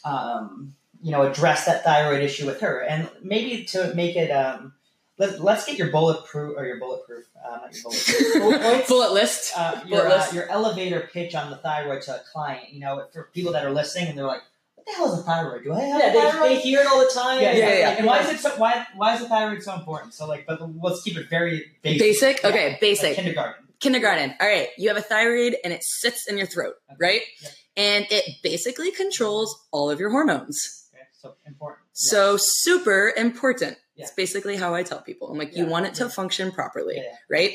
um, 0.05 0.75
you 1.03 1.13
know, 1.13 1.23
address 1.23 1.67
that 1.67 1.85
thyroid 1.85 2.23
issue 2.23 2.47
with 2.47 2.61
her, 2.61 2.81
and 2.83 3.09
maybe 3.23 3.65
to 3.67 3.95
make 3.95 4.17
it. 4.17 4.31
Um, 4.31 4.75
let, 5.19 5.39
let's 5.43 5.67
get 5.67 5.77
your 5.77 5.91
bulletproof 5.91 6.57
or 6.57 6.65
your 6.65 6.79
bulletproof, 6.79 7.27
uh, 7.45 7.59
not 7.59 7.75
your 7.75 7.83
bulletproof. 7.83 8.35
Bullet? 8.63 8.89
Bullet 8.89 9.13
list. 9.13 9.53
uh, 9.55 9.83
your, 9.87 10.01
Bullet 10.01 10.13
uh, 10.15 10.17
list. 10.17 10.35
your 10.35 10.49
elevator 10.49 11.09
pitch 11.13 11.35
on 11.35 11.51
the 11.51 11.57
thyroid 11.59 12.01
to 12.03 12.17
a 12.17 12.21
client. 12.33 12.73
You 12.73 12.81
know, 12.81 13.05
for 13.13 13.29
people 13.35 13.53
that 13.53 13.65
are 13.65 13.71
listening 13.71 14.09
and 14.09 14.17
they're 14.19 14.25
like, 14.27 14.41
"What 14.41 14.50
the 14.91 14.97
hell 14.97 15.13
is 15.13 15.21
a 15.21 15.23
thyroid? 15.23 15.65
Do 15.65 15.73
I 15.73 15.81
have 15.83 16.01
Yeah, 16.01 16.11
a 16.11 16.13
they, 16.13 16.21
thyroid?" 16.31 16.51
they 16.51 16.61
hear 16.61 16.81
it 16.81 16.87
all 16.87 17.01
the 17.01 17.11
time. 17.13 17.41
yeah, 17.41 17.53
yeah, 17.53 17.69
Yeah, 17.69 17.79
yeah. 17.79 17.91
And 17.99 18.07
why 18.07 18.21
is 18.21 18.29
it 18.31 18.41
so? 18.41 18.51
Why 18.57 18.87
why 18.97 19.15
is 19.15 19.21
the 19.21 19.29
thyroid 19.29 19.63
so 19.63 19.75
important? 19.75 20.15
So 20.15 20.27
like, 20.27 20.47
but 20.47 20.61
let's 20.83 21.03
keep 21.03 21.17
it 21.17 21.29
very 21.31 21.73
basic. 21.83 22.01
Basic? 22.01 22.43
Yeah, 22.43 22.49
Okay, 22.51 22.71
like 22.73 22.81
basic. 22.81 23.15
kindergarten. 23.17 23.65
kindergarten. 23.81 24.35
All 24.41 24.49
right, 24.49 24.69
you 24.79 24.89
have 24.89 24.97
a 24.99 25.03
thyroid 25.03 25.57
and 25.65 25.73
it 25.73 25.83
sits 25.83 26.27
in 26.29 26.37
your 26.37 26.47
throat, 26.47 26.75
Okay. 26.91 26.97
right? 27.01 27.23
Yep. 27.43 27.53
And 27.77 28.07
it 28.11 28.25
basically 28.43 28.91
controls 28.91 29.57
all 29.73 29.91
of 29.91 30.01
your 30.01 30.11
hormones. 30.11 30.89
Okay, 30.93 31.03
so 31.13 31.35
important. 31.47 31.81
So 31.93 32.37
super 32.39 33.13
important. 33.17 33.79
Yeah. 33.97 34.05
It's 34.05 34.15
basically 34.15 34.57
how 34.57 34.75
I 34.75 34.83
tell 34.83 35.01
people. 35.01 35.31
I'm 35.31 35.39
like, 35.39 35.57
you 35.57 35.67
want 35.67 35.87
it 35.87 35.95
to 35.95 36.05
yeah. 36.05 36.11
function 36.11 36.53
properly, 36.53 36.97
Yeah, 36.97 37.03
yeah. 37.03 37.17
right? 37.31 37.53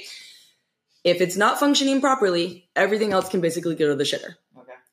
If 1.04 1.22
it's 1.22 1.36
not 1.38 1.60
functioning 1.60 2.02
properly, 2.02 2.70
everything 2.76 3.14
else 3.14 3.30
can 3.30 3.40
basically 3.42 3.76
go 3.76 3.88
to 3.90 3.96
the 3.96 4.04
shitter. 4.04 4.36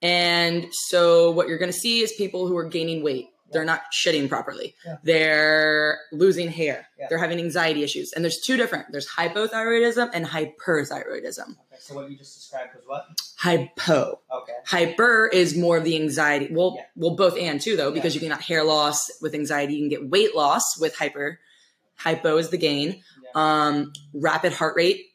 And 0.02 0.66
so 0.72 1.30
what 1.30 1.48
you're 1.48 1.58
going 1.58 1.72
to 1.72 1.78
see 1.78 2.00
is 2.00 2.12
people 2.12 2.48
who 2.48 2.56
are 2.56 2.64
gaining 2.64 3.02
weight. 3.02 3.28
They're 3.52 3.64
not 3.64 3.82
shitting 3.92 4.28
properly. 4.28 4.74
Yeah. 4.84 4.96
They're 5.02 6.00
losing 6.10 6.48
hair. 6.48 6.86
Yeah. 6.98 7.06
They're 7.08 7.18
having 7.18 7.38
anxiety 7.38 7.82
issues. 7.82 8.12
And 8.12 8.24
there's 8.24 8.40
two 8.40 8.56
different. 8.56 8.86
There's 8.90 9.06
hypothyroidism 9.06 10.10
and 10.14 10.26
hyperthyroidism. 10.26 11.50
Okay. 11.50 11.76
So 11.78 11.94
what 11.94 12.10
you 12.10 12.16
just 12.16 12.34
described 12.34 12.70
was 12.74 12.84
what? 12.86 13.04
Hypo. 13.36 14.20
Okay. 14.34 14.52
Hyper 14.64 15.26
is 15.26 15.56
more 15.56 15.76
of 15.76 15.84
the 15.84 15.96
anxiety. 15.96 16.48
Well, 16.50 16.78
well, 16.96 17.14
both 17.14 17.36
and 17.36 17.60
too 17.60 17.76
though, 17.76 17.92
because 17.92 18.14
you 18.14 18.20
can 18.20 18.30
get 18.30 18.40
hair 18.40 18.64
loss 18.64 18.98
with 19.20 19.34
anxiety. 19.34 19.74
You 19.74 19.80
can 19.80 19.90
get 19.90 20.08
weight 20.08 20.34
loss 20.34 20.78
with 20.80 20.96
hyper. 20.96 21.38
Hypo 21.96 22.38
is 22.38 22.48
the 22.48 22.56
gain. 22.56 23.02
Um, 23.34 23.92
rapid 24.14 24.52
heart 24.52 24.76
rate 24.76 25.06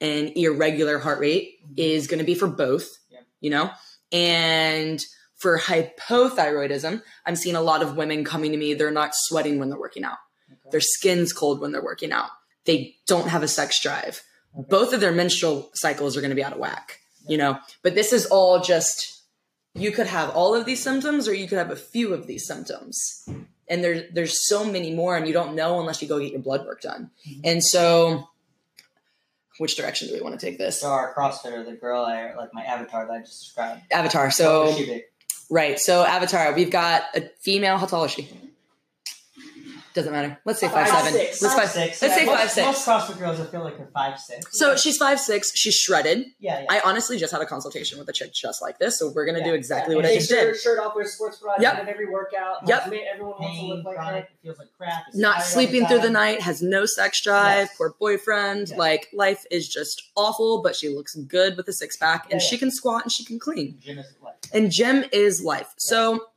and 0.00 0.36
irregular 0.36 0.98
heart 0.98 1.20
rate 1.20 1.58
is 1.76 2.06
going 2.06 2.18
to 2.18 2.24
be 2.24 2.34
for 2.34 2.48
both. 2.48 2.88
Yeah. 3.10 3.20
You 3.40 3.50
know, 3.50 3.70
and 4.12 5.04
for 5.36 5.58
hypothyroidism, 5.58 7.02
I'm 7.26 7.36
seeing 7.36 7.56
a 7.56 7.60
lot 7.62 7.82
of 7.82 7.96
women 7.96 8.24
coming 8.24 8.52
to 8.52 8.58
me. 8.58 8.74
They're 8.74 8.90
not 8.92 9.10
sweating 9.14 9.58
when 9.58 9.70
they're 9.70 9.78
working 9.78 10.04
out. 10.04 10.18
Okay. 10.50 10.70
Their 10.70 10.80
skin's 10.80 11.32
cold 11.32 11.60
when 11.60 11.72
they're 11.72 11.82
working 11.82 12.12
out. 12.12 12.30
They 12.64 12.96
don't 13.08 13.28
have 13.28 13.42
a 13.42 13.48
sex 13.48 13.80
drive. 13.82 14.22
Okay. 14.56 14.66
Both 14.68 14.92
of 14.92 15.00
their 15.00 15.12
menstrual 15.12 15.70
cycles 15.74 16.16
are 16.16 16.20
going 16.20 16.30
to 16.30 16.36
be 16.36 16.44
out 16.44 16.52
of 16.52 16.58
whack. 16.58 17.00
You 17.28 17.38
know, 17.38 17.58
but 17.82 17.94
this 17.94 18.12
is 18.12 18.26
all 18.26 18.60
just 18.60 19.22
you 19.74 19.92
could 19.92 20.08
have 20.08 20.30
all 20.30 20.54
of 20.54 20.66
these 20.66 20.82
symptoms 20.82 21.28
or 21.28 21.34
you 21.34 21.48
could 21.48 21.58
have 21.58 21.70
a 21.70 21.76
few 21.76 22.12
of 22.12 22.26
these 22.26 22.46
symptoms. 22.46 23.28
And 23.68 23.82
there's 23.82 24.12
there's 24.12 24.46
so 24.46 24.64
many 24.64 24.92
more 24.92 25.16
and 25.16 25.26
you 25.26 25.32
don't 25.32 25.54
know 25.54 25.80
unless 25.80 26.02
you 26.02 26.08
go 26.08 26.18
get 26.18 26.32
your 26.32 26.40
blood 26.42 26.66
work 26.66 26.82
done. 26.82 27.10
Mhm. 27.28 27.40
And 27.44 27.64
so 27.64 28.28
which 29.58 29.76
direction 29.76 30.08
do 30.08 30.14
we 30.14 30.20
want 30.20 30.38
to 30.38 30.44
take 30.44 30.58
this? 30.58 30.80
So 30.80 30.88
our 30.88 31.14
CrossFitter, 31.14 31.64
the 31.64 31.72
girl 31.72 32.04
I 32.04 32.34
like 32.34 32.52
my 32.54 32.62
avatar 32.62 33.06
that 33.06 33.12
I 33.12 33.18
just 33.20 33.40
described. 33.40 33.82
Avatar. 33.90 34.30
So 34.30 34.66
would 34.66 34.76
she 34.76 34.86
be? 34.86 35.02
right. 35.50 35.78
So 35.78 36.04
Avatar, 36.04 36.54
we've 36.54 36.70
got 36.70 37.02
a 37.14 37.30
female 37.40 37.78
how 37.78 37.86
tall 37.86 38.04
is 38.04 38.12
she? 38.12 38.28
Doesn't 39.94 40.12
matter. 40.12 40.38
Let's 40.46 40.58
say 40.58 40.68
Five, 40.68 40.88
five 40.88 41.02
seven. 41.04 41.12
six. 41.12 41.42
Let's 41.42 41.54
Five, 41.54 41.68
six. 41.68 42.00
Let's 42.00 42.14
yeah, 42.14 42.18
say 42.20 42.24
most, 42.26 42.38
five 42.38 42.50
six. 42.50 42.66
Most 42.66 42.86
CrossFit 42.88 43.18
girls, 43.18 43.40
I 43.40 43.44
feel 43.46 43.62
like 43.62 43.78
are 43.78 43.90
five 43.92 44.18
six. 44.18 44.58
So 44.58 44.74
she's 44.76 44.96
five 44.96 45.20
six. 45.20 45.54
She's 45.54 45.74
shredded. 45.74 46.26
yeah, 46.38 46.60
yeah. 46.60 46.66
I 46.70 46.80
honestly 46.84 47.18
just 47.18 47.30
had 47.30 47.42
a 47.42 47.46
consultation 47.46 47.98
with 47.98 48.08
a 48.08 48.12
chick 48.12 48.32
just 48.32 48.62
like 48.62 48.78
this, 48.78 48.98
so 48.98 49.10
we're 49.14 49.26
gonna 49.26 49.40
Yeah, 49.40 49.44
do 49.44 49.54
exactly 49.54 49.94
yeah. 49.94 49.96
what 50.02 50.06
I 50.10 50.14
just 50.14 50.30
your 50.30 50.52
did. 50.52 50.60
shirt 50.60 50.78
off 50.78 50.94
with 50.96 51.06
a 51.06 51.10
sports 51.10 51.36
bra 51.38 51.54
Yep. 51.60 51.82
of 51.82 51.88
every 51.88 52.08
workout. 52.08 52.66
Yep. 52.66 52.82
Everyone 52.86 53.34
wants 53.38 53.58
to 53.60 53.66
look 53.66 53.84
like 53.84 54.24
it 54.24 54.30
feels 54.42 54.58
like 54.58 54.68
crap. 54.78 55.02
is 55.12 55.14
Not 55.20 55.42
sleeping 55.42 55.86
through 55.86 56.00
the 56.00 56.10
night, 56.10 56.40
has 56.40 56.62
no 56.62 56.86
sex 56.86 57.20
drive, 57.22 57.66
Yes. 57.68 57.76
poor 57.76 57.94
boyfriend. 58.00 58.70
Yeah. 58.70 58.76
Like 58.76 59.08
life 59.12 59.44
is 59.50 59.68
just 59.68 60.02
awful, 60.16 60.62
but 60.62 60.74
she 60.74 60.88
looks 60.88 61.14
good 61.14 61.56
with 61.56 61.68
a 61.68 61.72
six 61.72 61.96
pack, 61.98 62.24
and 62.30 62.40
Yeah, 62.40 62.46
she 62.46 62.56
can 62.56 62.70
squat 62.70 63.02
and 63.02 63.12
she 63.12 63.24
can 63.24 63.38
clean. 63.38 63.78
Gym 63.80 63.98
is 63.98 64.06
life. 64.22 64.36
And 64.54 64.70
gym 64.72 65.04
is 65.12 65.42
life. 65.42 65.68
So 65.76 66.28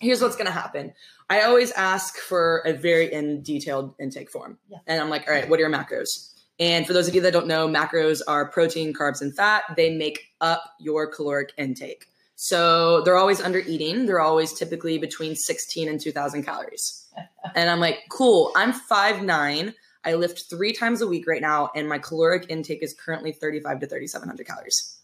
here's 0.00 0.22
what's 0.22 0.36
gonna 0.36 0.50
happen. 0.50 0.92
I 1.30 1.42
always 1.42 1.70
ask 1.72 2.16
for 2.16 2.58
a 2.66 2.72
very 2.72 3.10
in 3.10 3.42
detailed 3.42 3.94
intake 4.00 4.30
form. 4.30 4.58
Yeah. 4.68 4.78
And 4.88 5.00
I'm 5.00 5.08
like, 5.08 5.28
all 5.28 5.32
right, 5.32 5.48
what 5.48 5.60
are 5.60 5.62
your 5.62 5.70
macros? 5.70 6.34
And 6.58 6.84
for 6.84 6.92
those 6.92 7.06
of 7.06 7.14
you 7.14 7.20
that 7.20 7.32
don't 7.32 7.46
know, 7.46 7.68
macros 7.68 8.20
are 8.26 8.50
protein, 8.50 8.92
carbs, 8.92 9.22
and 9.22 9.34
fat. 9.34 9.62
They 9.76 9.96
make 9.96 10.26
up 10.40 10.62
your 10.80 11.06
caloric 11.06 11.52
intake. 11.56 12.06
So 12.34 13.02
they're 13.02 13.16
always 13.16 13.40
under 13.40 13.60
eating. 13.60 14.06
They're 14.06 14.20
always 14.20 14.52
typically 14.52 14.98
between 14.98 15.36
16 15.36 15.88
and 15.88 16.00
2000 16.00 16.42
calories. 16.42 17.08
and 17.54 17.70
I'm 17.70 17.80
like, 17.80 18.00
cool, 18.10 18.50
I'm 18.56 18.72
5'9. 18.72 19.72
I 20.04 20.14
lift 20.14 20.50
three 20.50 20.72
times 20.72 21.00
a 21.00 21.06
week 21.06 21.26
right 21.28 21.42
now, 21.42 21.70
and 21.76 21.88
my 21.88 21.98
caloric 21.98 22.46
intake 22.48 22.82
is 22.82 22.94
currently 22.94 23.32
35 23.32 23.80
to 23.80 23.86
3700 23.86 24.46
calories. 24.46 24.98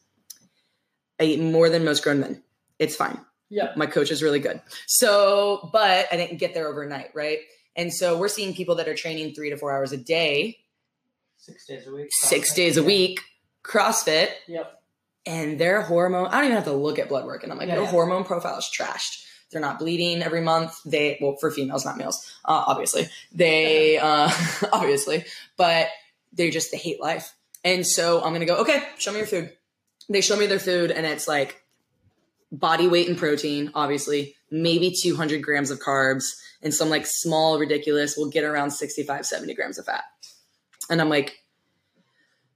I 1.21 1.25
eat 1.25 1.41
more 1.41 1.69
than 1.69 1.85
most 1.85 2.03
grown 2.03 2.21
men. 2.21 2.43
It's 2.79 2.97
fine 2.97 3.21
Yeah. 3.49 3.73
my 3.77 3.87
coach 3.87 4.11
is 4.11 4.23
really 4.23 4.41
good. 4.41 4.61
So, 4.87 5.71
but 5.73 6.07
I 6.13 6.17
didn't 6.17 6.39
get 6.39 6.53
there 6.55 6.67
overnight, 6.69 7.11
right? 7.15 7.39
And 7.77 7.93
so 7.93 8.19
we're 8.19 8.29
seeing 8.29 8.55
people 8.55 8.77
that 8.77 8.89
are 8.89 8.95
training 8.95 9.35
three 9.35 9.51
to 9.51 9.57
four 9.57 9.71
hours 9.73 9.93
a 9.93 9.97
day, 9.97 10.59
Six 11.39 11.67
days 11.67 11.87
a 11.87 11.93
week. 11.93 12.09
six 12.11 12.53
CrossFit. 12.53 12.57
days 12.57 12.77
a 12.77 12.83
week, 12.83 13.21
CrossFit, 13.63 14.31
Yep. 14.49 14.83
and 15.27 15.59
their 15.61 15.83
hormone, 15.83 16.27
I 16.29 16.37
don't 16.37 16.45
even 16.47 16.57
have 16.57 16.65
to 16.65 16.73
look 16.73 16.99
at 16.99 17.09
blood 17.09 17.25
work. 17.27 17.43
And 17.43 17.53
I'm 17.53 17.59
like, 17.59 17.69
Yeah, 17.69 17.75
their 17.77 17.85
yeah. 17.85 17.91
hormone 17.91 18.25
profile 18.25 18.59
is 18.59 18.69
trashed. 18.77 19.23
They're 19.53 19.61
not 19.61 19.79
bleeding 19.79 20.23
every 20.23 20.41
month. 20.41 20.75
They, 20.85 21.19
well, 21.21 21.37
for 21.41 21.51
females, 21.53 21.85
not 21.85 21.97
males, 21.99 22.19
uh, 22.45 22.65
obviously. 22.67 23.09
They, 23.33 23.99
uh, 24.03 24.29
obviously, 24.73 25.25
but 25.57 25.89
they 26.33 26.51
just, 26.51 26.73
they 26.73 26.79
hate 26.79 27.01
life. 27.01 27.33
And 27.63 27.87
so 27.87 28.19
I'm 28.23 28.31
going 28.31 28.41
to 28.41 28.47
go, 28.47 28.57
okay, 28.63 28.83
show 28.99 29.13
me 29.13 29.19
your 29.19 29.27
food. 29.27 29.53
They 30.09 30.21
show 30.21 30.37
me 30.37 30.47
their 30.47 30.59
food, 30.61 30.91
and 30.91 31.05
it's 31.07 31.27
like 31.29 31.63
body 32.59 32.88
weight 32.88 33.09
and 33.09 33.19
protein, 33.19 33.71
obviously, 33.75 34.35
maybe 34.51 34.90
200 34.90 35.42
grams 35.42 35.71
of 35.71 35.79
carbs, 35.81 36.25
and 36.62 36.73
some 36.73 36.88
like 36.90 37.07
small, 37.07 37.59
ridiculous, 37.59 38.16
will 38.16 38.31
get 38.31 38.45
around 38.45 38.71
65, 38.71 39.27
70 39.27 39.55
grams 39.55 39.79
of 39.79 39.87
fat. 39.87 40.05
And 40.90 41.01
I'm 41.01 41.09
like, 41.09 41.42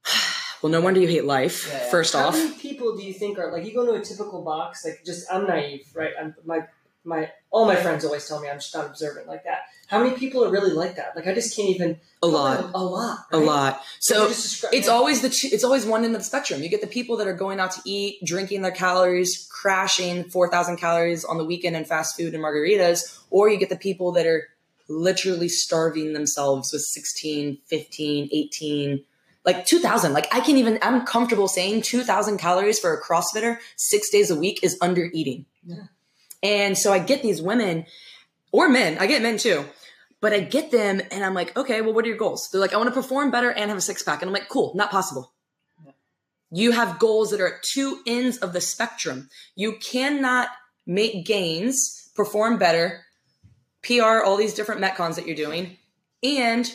well, 0.63 0.71
no 0.73 0.81
wonder 0.81 1.01
you 1.01 1.09
hate 1.09 1.25
life, 1.25 1.69
Yeah, 1.69 1.79
yeah. 1.79 1.91
first 1.91 2.15
How 2.15 2.29
off. 2.29 2.35
many 2.35 2.53
people 2.53 2.97
do 2.97 3.03
you 3.03 3.13
think 3.13 3.39
are 3.39 3.53
like 3.53 3.65
you 3.65 3.75
go 3.75 3.87
to 3.87 3.93
a 4.01 4.05
typical 4.05 4.43
box? 4.43 4.85
Like, 4.85 5.03
just 5.05 5.31
I'm 5.33 5.47
naive, 5.47 5.87
right? 5.95 6.13
I'm 6.21 6.35
my 6.45 6.67
my 7.05 7.31
all 7.51 7.67
my 7.67 7.77
friends 7.77 8.05
always 8.05 8.27
tell 8.29 8.41
me 8.41 8.49
I'm 8.49 8.59
just 8.59 8.75
not 8.75 8.87
observant 8.87 9.27
like 9.27 9.45
that. 9.45 9.61
How 9.91 9.99
many 9.99 10.17
people 10.17 10.45
are 10.45 10.51
really 10.51 10.71
like 10.71 10.95
that? 10.97 11.17
Like, 11.17 11.27
I 11.27 11.35
just 11.35 11.57
can't 11.57 11.69
even. 11.69 11.99
A 12.23 12.27
lot. 12.29 12.71
A 12.75 12.85
lot. 12.85 13.27
A 13.33 13.39
lot. 13.39 13.83
So 13.99 14.29
it's 14.29 14.89
always 14.89 15.21
the 15.21 15.49
it's 15.53 15.65
always 15.65 15.85
one 15.85 16.05
end 16.05 16.15
of 16.15 16.21
the 16.21 16.25
spectrum. 16.25 16.63
You 16.63 16.69
get 16.69 16.81
the 16.81 16.87
people 16.87 17.17
that 17.17 17.27
are 17.27 17.35
going 17.35 17.59
out 17.59 17.73
to 17.73 17.81
eat, 17.85 18.25
drinking 18.25 18.63
their 18.63 18.71
calories, 18.71 19.49
crashing 19.51 20.25
4,000 20.25 20.77
calories 20.77 21.25
on 21.25 21.39
the 21.39 21.45
weekend 21.45 21.75
in 21.75 21.85
fast 21.85 22.17
food 22.17 22.35
and 22.35 22.45
margaritas, 22.45 23.21
or 23.31 23.49
you 23.49 23.57
get 23.57 23.69
the 23.69 23.77
people 23.77 24.13
that 24.13 24.27
are 24.27 24.49
literally 24.89 25.49
starving 25.49 26.13
themselves 26.13 26.73
with 26.73 26.83
16, 26.83 27.59
15, 27.67 28.29
18, 28.31 29.05
like 29.45 29.67
2,000. 29.67 30.13
Like 30.13 30.33
I 30.33 30.39
can 30.41 30.57
even, 30.57 30.79
I'm 30.83 31.05
comfortable 31.05 31.49
saying 31.49 31.83
2,000 31.83 32.39
calories 32.39 32.79
for 32.79 32.95
a 32.95 33.03
CrossFitter 33.03 33.59
six 33.75 34.09
days 34.11 34.31
a 34.31 34.37
week 34.37 34.61
is 34.63 34.79
under 34.81 35.11
eating. 35.13 35.47
Yeah. 35.65 35.85
And 36.43 36.79
so 36.79 36.93
I 36.93 36.99
get 36.99 37.23
these 37.23 37.43
women 37.43 37.87
or 38.53 38.69
men, 38.69 38.99
I 38.99 39.07
get 39.07 39.23
men 39.23 39.39
too, 39.39 39.65
but 40.21 40.33
I 40.33 40.41
get 40.41 40.71
them 40.71 41.01
and 41.11 41.25
I'm 41.25 41.35
like, 41.35 41.57
okay, 41.57 41.81
well, 41.81 41.93
what 41.93 42.05
are 42.05 42.09
your 42.09 42.17
goals? 42.17 42.49
They're 42.51 42.61
like, 42.61 42.75
I 42.75 42.77
want 42.77 42.89
to 42.89 42.95
perform 42.95 43.31
better 43.31 43.51
and 43.51 43.71
have 43.71 43.79
a 43.79 43.83
six 43.83 44.03
pack. 44.03 44.23
And 44.23 44.29
I'm 44.29 44.35
like, 44.35 44.49
cool, 44.49 44.73
not 44.75 44.91
possible. 44.91 45.33
Yeah. 45.85 45.93
You 46.51 46.73
have 46.73 46.99
goals 46.99 47.31
that 47.31 47.41
are 47.41 47.55
at 47.55 47.63
two 47.63 48.01
ends 48.07 48.39
of 48.39 48.53
the 48.53 48.61
spectrum. 48.61 49.29
You 49.55 49.77
cannot 49.77 50.49
make 50.87 51.25
gains, 51.25 52.11
perform 52.15 52.59
better, 52.59 53.05
PR, 53.83 54.21
all 54.25 54.37
these 54.37 54.55
different 54.55 54.81
Metcons 54.81 55.15
that 55.17 55.27
you're 55.27 55.37
doing, 55.37 55.79
and 56.23 56.71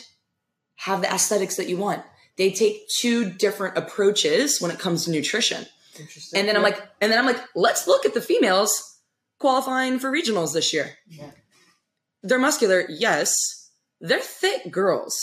have 0.76 1.02
the 1.02 1.12
aesthetics 1.12 1.56
that 1.56 1.68
you 1.68 1.76
want. 1.76 2.02
They 2.36 2.50
take 2.50 2.88
two 3.00 3.30
different 3.30 3.78
approaches 3.78 4.60
when 4.60 4.70
it 4.70 4.78
comes 4.78 5.04
to 5.04 5.10
nutrition. 5.10 5.66
Interesting. 5.98 6.38
And 6.38 6.48
then 6.48 6.56
I'm 6.56 6.62
like, 6.62 6.78
and 7.00 7.10
then 7.10 7.18
I'm 7.18 7.26
like, 7.26 7.40
let's 7.54 7.86
look 7.86 8.04
at 8.04 8.12
the 8.12 8.20
females 8.20 8.98
qualifying 9.38 9.98
for 9.98 10.10
regionals 10.10 10.52
this 10.52 10.72
year. 10.72 10.90
Yeah. 11.08 11.30
They're 12.26 12.38
muscular, 12.38 12.86
yes. 12.88 13.32
They're 14.00 14.20
thick 14.20 14.70
girls. 14.70 15.14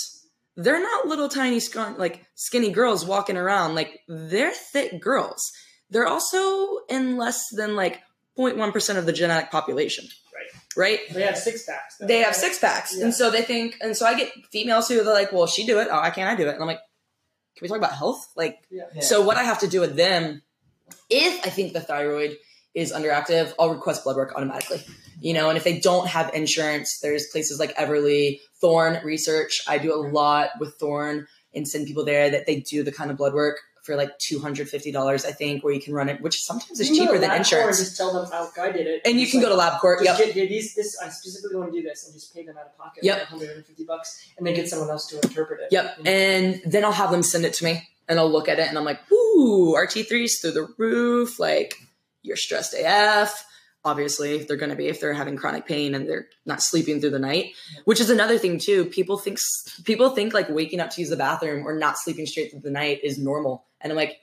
They're 0.55 0.81
not 0.81 1.07
little 1.07 1.29
tiny 1.29 1.59
like 1.97 2.25
skinny 2.35 2.71
girls 2.71 3.05
walking 3.05 3.37
around. 3.37 3.75
Like 3.75 4.01
they're 4.07 4.53
thick 4.53 5.01
girls. 5.01 5.41
They're 5.89 6.07
also 6.07 6.79
in 6.89 7.17
less 7.17 7.49
than 7.51 7.75
like 7.75 7.99
0.1% 8.37 8.97
of 8.97 9.05
the 9.05 9.13
genetic 9.13 9.51
population. 9.51 10.05
Right. 10.33 10.99
Right? 11.05 11.13
they 11.13 11.23
have 11.23 11.37
six 11.37 11.65
packs. 11.65 11.97
though, 11.97 12.07
They 12.07 12.19
have 12.19 12.35
six 12.35 12.57
packs. 12.59 12.95
Yeah. 12.97 13.05
And 13.05 13.13
so 13.13 13.29
they 13.29 13.41
think, 13.41 13.77
and 13.81 13.95
so 13.95 14.05
I 14.05 14.15
get 14.15 14.31
females 14.51 14.87
who 14.87 15.03
they're 15.03 15.13
like, 15.13 15.31
well, 15.31 15.45
she 15.47 15.65
do 15.65 15.79
it. 15.79 15.87
Oh, 15.91 15.99
I 15.99 16.09
can't 16.09 16.29
I 16.29 16.35
do 16.35 16.47
it? 16.47 16.53
And 16.53 16.61
I'm 16.61 16.67
like, 16.67 16.81
can 17.55 17.63
we 17.63 17.67
talk 17.67 17.77
about 17.77 17.93
health? 17.93 18.25
Like. 18.35 18.59
Yeah. 18.71 19.01
so 19.01 19.21
what 19.21 19.37
I 19.37 19.43
have 19.43 19.59
to 19.59 19.67
do 19.67 19.81
with 19.81 19.95
them, 19.95 20.41
if 21.09 21.45
I 21.45 21.49
think 21.49 21.73
the 21.73 21.81
thyroid 21.81 22.37
is 22.73 22.91
underactive, 22.91 23.53
I'll 23.59 23.69
request 23.69 24.03
blood 24.03 24.15
work 24.15 24.33
automatically. 24.35 24.83
You 25.19 25.33
know, 25.33 25.49
and 25.49 25.57
if 25.57 25.63
they 25.63 25.79
don't 25.79 26.07
have 26.07 26.33
insurance, 26.33 26.99
there's 26.99 27.27
places 27.27 27.59
like 27.59 27.75
Everly, 27.75 28.39
Thorne 28.59 28.99
Research. 29.05 29.61
I 29.67 29.77
do 29.77 29.93
a 29.93 30.01
lot 30.01 30.49
with 30.59 30.75
Thorne 30.75 31.27
and 31.53 31.67
send 31.67 31.87
people 31.87 32.03
there 32.03 32.29
that 32.29 32.45
they 32.45 32.59
do 32.59 32.83
the 32.83 32.91
kind 32.91 33.09
of 33.09 33.17
blood 33.17 33.33
work 33.33 33.59
for 33.83 33.95
like 33.95 34.17
two 34.17 34.39
hundred 34.39 34.69
fifty 34.69 34.91
dollars, 34.91 35.25
I 35.25 35.31
think, 35.31 35.63
where 35.63 35.73
you 35.73 35.81
can 35.81 35.93
run 35.93 36.09
it, 36.09 36.21
which 36.21 36.41
sometimes 36.41 36.79
is 36.79 36.89
cheaper 36.89 37.17
than 37.17 37.31
insurance. 37.31 37.79
And 37.79 37.85
just 37.85 37.97
tell 37.97 38.13
them 38.13 38.29
how 38.31 38.49
I 38.61 38.71
did 38.71 38.87
it. 38.87 39.01
And 39.05 39.19
you 39.19 39.27
can 39.27 39.41
go 39.41 39.49
to 39.49 39.55
LabCorp. 39.55 40.03
Yep. 40.03 40.17
get, 40.17 40.33
get 40.33 40.49
these. 40.49 40.73
This 40.73 40.97
I 41.01 41.09
specifically 41.09 41.57
want 41.57 41.73
to 41.73 41.81
do 41.81 41.87
this, 41.87 42.05
and 42.05 42.13
just 42.13 42.33
pay 42.33 42.45
them 42.45 42.57
out 42.57 42.65
of 42.65 42.77
pocket. 42.77 43.03
Yep. 43.03 43.17
like 43.17 43.31
150 43.31 43.83
bucks, 43.83 44.29
and 44.37 44.47
then 44.47 44.55
get 44.55 44.69
someone 44.69 44.89
else 44.89 45.07
to 45.07 45.19
interpret 45.21 45.61
it. 45.61 45.67
Yep. 45.71 45.97
You 45.97 46.03
know? 46.03 46.11
And 46.11 46.61
then 46.65 46.85
I'll 46.85 46.93
have 46.93 47.11
them 47.11 47.23
send 47.23 47.45
it 47.45 47.53
to 47.55 47.65
me 47.65 47.87
and 48.07 48.19
I'll 48.19 48.31
look 48.31 48.49
at 48.49 48.59
it 48.59 48.67
and 48.67 48.77
I'm 48.77 48.85
like, 48.85 48.99
ooh, 49.11 49.73
our 49.75 49.87
T3's 49.87 50.39
through 50.39 50.51
the 50.51 50.73
roof. 50.77 51.39
Like, 51.39 51.75
you're 52.23 52.37
stressed 52.37 52.73
AF. 52.77 53.45
Obviously, 53.85 54.37
they're 54.43 54.55
going 54.57 54.69
to 54.69 54.77
be 54.77 54.87
if 54.87 55.01
they're 55.01 55.13
having 55.13 55.35
chronic 55.35 55.65
pain 55.65 55.93
and 55.93 56.07
they're 56.07 56.27
not 56.45 56.63
sleeping 56.63 57.01
through 57.01 57.09
the 57.09 57.19
night, 57.19 57.51
which 57.83 57.99
is 57.99 58.09
another 58.09 58.37
thing 58.37 58.57
too. 58.57 58.85
People 58.85 59.17
think 59.17 59.37
people 59.83 60.09
think 60.11 60.33
like 60.33 60.47
waking 60.49 60.79
up 60.79 60.89
to 60.91 61.01
use 61.01 61.09
the 61.09 61.17
bathroom 61.17 61.67
or 61.67 61.77
not 61.77 61.97
sleeping 61.97 62.25
straight 62.25 62.49
through 62.51 62.61
the 62.61 62.71
night 62.71 63.01
is 63.03 63.17
normal, 63.19 63.65
and 63.81 63.91
I'm 63.91 63.97
like, 63.97 64.21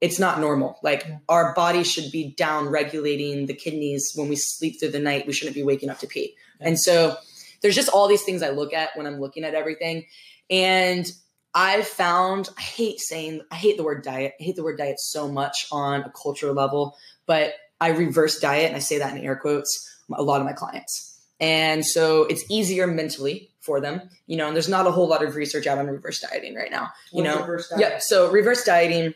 it's 0.00 0.18
not 0.18 0.40
normal. 0.40 0.78
Like 0.82 1.04
Yeah. 1.06 1.18
our 1.28 1.54
body 1.54 1.84
should 1.84 2.10
be 2.10 2.34
down 2.36 2.68
regulating 2.68 3.46
the 3.46 3.54
kidneys 3.54 4.10
when 4.16 4.28
we 4.28 4.34
sleep 4.36 4.80
through 4.80 4.90
the 4.90 4.98
night. 4.98 5.26
We 5.26 5.32
shouldn't 5.32 5.54
be 5.54 5.62
waking 5.62 5.88
up 5.88 6.00
to 6.00 6.08
pee. 6.08 6.34
Yeah. 6.60 6.68
And 6.68 6.80
so 6.80 7.16
there's 7.62 7.76
just 7.76 7.88
all 7.88 8.08
these 8.08 8.24
things 8.24 8.42
I 8.42 8.50
look 8.50 8.74
at 8.74 8.90
when 8.96 9.06
I'm 9.06 9.20
looking 9.20 9.44
at 9.44 9.54
everything. 9.54 10.04
And 10.50 11.10
I've 11.54 11.86
found, 11.86 12.48
I 12.58 12.62
hate 12.62 12.98
saying, 13.00 13.42
I 13.50 13.54
hate 13.54 13.76
the 13.76 13.84
word 13.84 14.02
diet. 14.02 14.34
I 14.40 14.42
hate 14.42 14.56
the 14.56 14.64
word 14.64 14.78
diet 14.78 14.98
so 14.98 15.30
much 15.30 15.66
on 15.70 16.02
a 16.02 16.10
cultural 16.10 16.54
level, 16.54 16.96
but 17.26 17.54
I 17.80 17.90
reverse 17.90 18.40
diet, 18.40 18.68
and 18.68 18.76
I 18.76 18.80
say 18.80 18.98
that 18.98 19.16
in 19.16 19.22
air 19.22 19.36
quotes, 19.36 19.88
a 20.12 20.22
lot 20.22 20.40
of 20.40 20.46
my 20.46 20.52
clients. 20.52 21.20
And 21.40 21.84
so 21.84 22.24
it's 22.24 22.44
easier 22.50 22.86
mentally 22.86 23.50
for 23.60 23.80
them, 23.80 24.02
you 24.26 24.36
know, 24.36 24.46
and 24.46 24.54
there's 24.54 24.68
not 24.68 24.86
a 24.86 24.90
whole 24.90 25.08
lot 25.08 25.24
of 25.24 25.36
research 25.36 25.66
out 25.66 25.78
on 25.78 25.86
reverse 25.86 26.20
dieting 26.20 26.54
right 26.54 26.70
now, 26.70 26.90
you 27.12 27.22
What's 27.22 27.70
know. 27.70 27.78
diet? 27.78 27.92
Yeah. 27.92 27.98
So 27.98 28.30
reverse 28.30 28.64
dieting. 28.64 29.14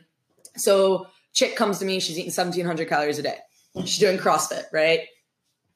So 0.56 1.06
chick 1.32 1.56
comes 1.56 1.78
to 1.78 1.84
me, 1.84 2.00
she's 2.00 2.18
eating 2.18 2.30
1700 2.30 2.88
calories 2.88 3.18
a 3.18 3.22
day. 3.22 3.38
She's 3.84 3.98
doing 3.98 4.18
CrossFit, 4.18 4.64
right? 4.72 5.00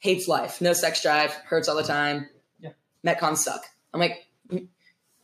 Hates 0.00 0.26
life, 0.26 0.60
no 0.60 0.72
sex 0.72 1.02
drive, 1.02 1.32
hurts 1.32 1.68
all 1.68 1.76
the 1.76 1.84
time. 1.84 2.28
Yeah. 2.58 2.70
Metcons 3.06 3.38
suck. 3.38 3.62
I'm 3.94 4.00
like, 4.00 4.26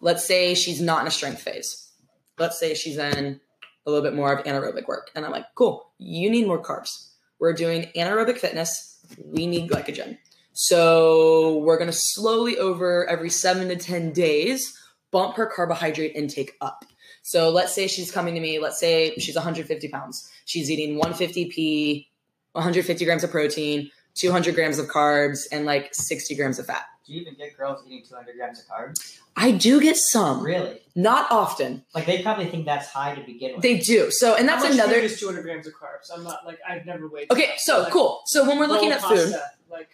let's 0.00 0.24
say 0.24 0.54
she's 0.54 0.80
not 0.80 1.02
in 1.02 1.06
a 1.06 1.10
strength 1.10 1.42
phase. 1.42 1.90
Let's 2.38 2.58
say 2.58 2.74
she's 2.74 2.98
in 2.98 3.40
a 3.86 3.90
little 3.90 4.02
bit 4.02 4.14
more 4.14 4.32
of 4.32 4.44
anaerobic 4.44 4.86
work. 4.86 5.10
And 5.14 5.24
I'm 5.24 5.32
like, 5.32 5.46
cool, 5.54 5.90
you 5.98 6.30
need 6.30 6.46
more 6.46 6.62
carbs. 6.62 7.08
We're 7.40 7.54
doing 7.54 7.90
anaerobic 7.96 8.38
fitness. 8.38 8.98
We 9.24 9.46
need 9.46 9.70
glycogen. 9.70 10.18
So 10.52 11.58
we're 11.58 11.78
going 11.78 11.90
to 11.90 11.96
slowly 11.96 12.58
over 12.58 13.08
every 13.08 13.30
seven 13.30 13.68
to 13.68 13.76
10 13.76 14.12
days 14.12 14.76
bump 15.10 15.36
her 15.36 15.46
carbohydrate 15.46 16.14
intake 16.14 16.52
up. 16.60 16.84
So 17.22 17.50
let's 17.50 17.74
say 17.74 17.86
she's 17.86 18.10
coming 18.10 18.34
to 18.34 18.40
me, 18.40 18.58
let's 18.58 18.80
say 18.80 19.14
she's 19.18 19.34
150 19.34 19.88
pounds. 19.88 20.30
She's 20.44 20.70
eating 20.70 21.00
150p, 21.00 22.06
150 22.52 23.04
grams 23.04 23.24
of 23.24 23.30
protein, 23.30 23.90
200 24.14 24.54
grams 24.54 24.78
of 24.78 24.86
carbs, 24.86 25.40
and 25.52 25.64
like 25.64 25.90
60 25.94 26.34
grams 26.34 26.58
of 26.58 26.66
fat. 26.66 26.84
do 27.06 27.12
you 27.14 27.20
even 27.22 27.34
get 27.34 27.56
girls 27.56 27.82
eating 27.86 28.04
200 28.08 28.36
grams 28.36 28.60
of 28.60 28.66
carbs? 28.66 29.18
I 29.36 29.52
do 29.52 29.80
get 29.80 29.96
some, 29.96 30.42
Really? 30.42 30.80
not 30.96 31.30
often. 31.30 31.84
Like 31.94 32.06
they 32.06 32.22
probably 32.22 32.46
think 32.46 32.66
that's 32.66 32.88
high 32.88 33.14
to 33.14 33.20
begin 33.22 33.52
with. 33.54 33.62
They 33.62 33.78
do. 33.78 34.10
So, 34.10 34.34
and 34.34 34.48
that's 34.48 34.62
How 34.64 34.68
much 34.70 34.74
another. 34.74 34.94
food 34.94 35.04
is 35.04 35.20
200 35.20 35.42
grams 35.42 35.66
of 35.68 35.74
carbs. 35.74 36.10
I'm 36.12 36.24
not 36.24 36.44
like 36.44 36.58
I've 36.68 36.84
never 36.86 37.06
weighed. 37.08 37.30
Okay, 37.30 37.46
that. 37.46 37.60
so 37.60 37.82
Like, 37.82 37.92
cool. 37.92 38.20
So 38.26 38.46
when 38.48 38.58
we're 38.58 38.66
looking 38.66 38.90
roll 38.90 38.98
at 38.98 39.02
food, 39.04 39.34
like 39.70 39.90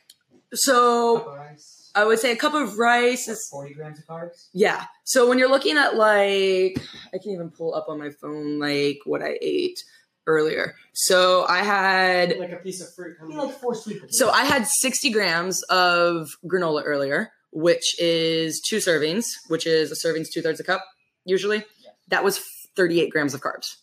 so 0.54 1.18
Cup 1.18 1.26
of 1.28 1.34
rice, 1.36 1.90
I 1.94 2.04
would 2.04 2.18
say 2.18 2.32
a 2.32 2.36
cup 2.36 2.54
of 2.54 2.78
rice 2.78 3.28
is 3.28 3.46
40 3.50 3.74
grams 3.74 3.98
of 3.98 4.06
carbs. 4.06 4.48
Yeah. 4.52 4.84
So 5.04 5.28
when 5.28 5.38
you're 5.38 5.50
looking 5.50 5.76
at 5.76 5.96
like, 5.96 6.80
I 7.12 7.18
can 7.22 7.32
even 7.32 7.50
pull 7.50 7.74
up 7.74 7.86
on 7.88 7.98
my 7.98 8.10
phone 8.10 8.58
like 8.58 9.00
what 9.04 9.22
I 9.22 9.38
ate 9.42 9.84
earlier. 10.26 10.74
So 10.92 11.44
I 11.48 11.58
had, 11.58 12.38
like 12.38 12.52
a 12.52 12.56
piece 12.56 12.80
of 12.80 12.92
fruit. 12.94 13.16
I 13.20 13.24
mean, 13.24 13.36
like 13.36 13.58
four 13.60 13.74
sweet 13.74 13.94
potatoes. 14.00 14.18
so 14.18 14.30
I 14.30 14.44
had 14.44 14.66
60 14.66 15.10
grams 15.10 15.62
of 15.64 16.36
granola 16.46 16.82
earlier, 16.84 17.30
which 17.52 18.00
is 18.00 18.60
two 18.60 18.76
servings, 18.78 19.24
which 19.48 19.66
is 19.66 19.90
a 19.90 19.96
serving's 19.96 20.30
two 20.30 20.42
thirds 20.42 20.60
a 20.60 20.64
cup 20.64 20.84
usually. 21.24 21.58
Yeah. 21.82 21.90
That 22.08 22.24
was 22.24 22.38
38 22.76 23.10
grams 23.10 23.34
of 23.34 23.40
carbs, 23.40 23.76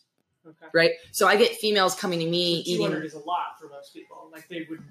Okay. 0.48 0.66
right? 0.74 0.92
So 1.12 1.28
I 1.28 1.36
get 1.38 1.56
females 1.56 1.96
coming 1.96 2.20
to 2.20 2.28
me 2.28 2.64
200 2.64 2.96
eating. 2.98 3.06
is 3.08 3.14
a 3.14 3.20
lot 3.20 3.60
for 3.60 3.68
most 3.70 3.94
people. 3.94 4.30
Like 4.32 4.48
they 4.50 4.66
would. 4.70 4.82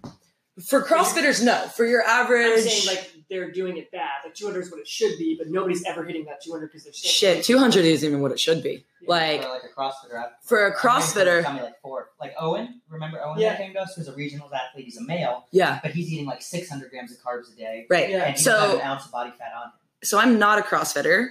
For 0.67 0.83
CrossFitters, 0.83 1.43
no. 1.45 1.55
For 1.69 1.85
your 1.87 2.03
I'm 2.03 2.25
average. 2.27 2.63
saying 2.65 2.87
like 2.87 3.13
they're 3.29 3.51
doing 3.53 3.77
it 3.77 3.91
bad. 3.93 4.09
Like 4.25 4.35
200 4.35 4.61
is 4.61 4.71
what 4.71 4.81
it 4.81 4.89
should 4.89 5.17
be, 5.19 5.37
but 5.39 5.49
nobody's 5.49 5.85
ever 5.85 6.05
hitting 6.05 6.25
that 6.25 6.43
200 6.43 6.67
because 6.67 6.85
they're 6.85 6.93
saying 6.93 7.37
Shit, 7.37 7.45
200 7.45 7.85
isn't 7.85 8.07
even 8.09 8.21
what 8.23 8.33
it 8.33 8.41
should 8.41 8.63
be. 8.63 8.85
Yeah. 9.01 9.09
Like, 9.09 9.43
for 9.43 9.49
like 9.51 9.63
a 9.65 9.69
CrossFitter. 9.81 10.19
I- 10.19 10.29
for 10.43 10.67
a 10.67 10.67
I'm 10.67 10.73
pretty 10.73 10.81
sure 10.83 10.91
CrossFitter, 10.91 11.43
Tell 11.43 11.53
me 11.55 11.63
like 11.63 11.81
four. 11.81 12.11
Like 12.21 12.35
Owen, 12.39 12.81
remember 12.89 13.21
Owen 13.25 13.39
Yeah. 13.39 13.51
that 13.51 13.59
came 13.59 13.73
to 13.75 13.81
us, 13.81 13.95
who's 13.95 14.09
a 14.09 14.13
regionals 14.13 14.53
athlete. 14.53 14.85
He's 14.87 14.97
a 14.99 15.05
male, 15.05 15.47
yeah, 15.53 15.79
but 15.83 15.93
he's 15.93 16.13
eating 16.13 16.27
like 16.27 16.43
600 16.43 16.91
grams 16.91 17.13
of 17.13 17.19
carbs 17.19 17.53
a 17.53 17.57
day, 17.57 17.87
right. 17.89 18.11
Yeah. 18.11 18.25
and 18.25 18.37
he's 18.37 18.45
got 18.45 18.71
So, 18.71 18.75
an 18.77 18.83
ounce 18.83 19.05
of 19.07 19.13
body 19.13 19.31
fat 19.39 19.53
on 19.57 19.67
him. 19.69 19.73
so 20.03 20.19
I'm 20.19 20.39
not 20.39 20.59
a 20.59 20.63
CrossFitter. 20.63 21.29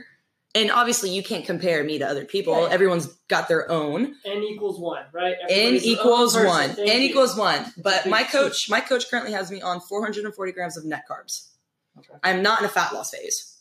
And 0.55 0.71
obviously, 0.71 1.11
you 1.11 1.21
can't 1.21 1.45
compare 1.45 1.83
me 1.83 1.99
to 1.99 2.07
other 2.07 2.25
people. 2.25 2.63
Yeah. 2.67 2.73
Everyone's 2.73 3.05
got 3.27 3.47
their 3.47 3.69
own. 3.71 4.15
N 4.25 4.43
equals 4.43 4.79
one, 4.79 5.03
right? 5.13 5.35
N 5.47 5.75
Everybody's 5.75 5.83
own 5.85 5.91
equals 5.91 6.35
one. 6.35 6.69
Thank 6.71 6.89
N 6.89 7.01
you. 7.01 7.07
equals 7.09 7.37
one. 7.37 7.65
But 7.77 8.07
my 8.07 8.23
coach, 8.23 8.67
my 8.69 8.79
coach 8.81 9.09
currently 9.11 9.31
has 9.33 9.51
me 9.51 9.61
on 9.61 9.79
440 9.79 10.51
grams 10.51 10.75
of 10.75 10.85
net 10.85 11.03
carbs. 11.09 11.49
Okay. 11.99 12.13
I'm 12.23 12.41
not 12.41 12.59
in 12.59 12.65
a 12.65 12.69
fat 12.69 12.93
loss 12.93 13.11
phase. 13.11 13.57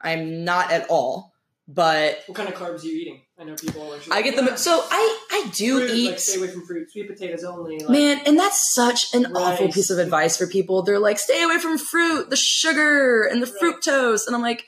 I'm 0.00 0.44
not 0.44 0.70
at 0.72 0.90
all. 0.90 1.32
But 1.68 2.18
What 2.26 2.36
kind 2.36 2.48
of 2.48 2.54
carbs 2.54 2.82
are 2.84 2.86
you 2.86 2.92
eating? 3.00 3.22
I 3.38 3.42
know 3.44 3.54
people 3.56 3.82
always. 3.82 4.08
I 4.08 4.22
get 4.22 4.36
them. 4.36 4.56
So 4.56 4.84
I, 4.88 5.18
I 5.32 5.50
do 5.52 5.78
fruit, 5.80 5.90
eat. 5.90 6.10
Like, 6.10 6.18
stay 6.20 6.38
away 6.38 6.48
from 6.48 6.64
fruit. 6.64 6.90
Sweet 6.92 7.08
potatoes 7.08 7.42
only. 7.44 7.78
Like, 7.80 7.88
Man, 7.90 8.20
and 8.24 8.38
that's 8.38 8.72
such 8.74 9.12
an 9.14 9.34
awful 9.34 9.72
piece 9.72 9.90
of 9.90 9.98
advice 9.98 10.36
for 10.36 10.46
people. 10.46 10.82
They're 10.82 11.00
like, 11.00 11.18
stay 11.18 11.42
away 11.42 11.58
from 11.58 11.76
fruit, 11.76 12.30
the 12.30 12.36
sugar, 12.36 13.22
and 13.24 13.42
the 13.42 13.46
Right. 13.60 13.74
fructose. 13.82 14.26
And 14.28 14.36
I'm 14.36 14.42
like, 14.42 14.66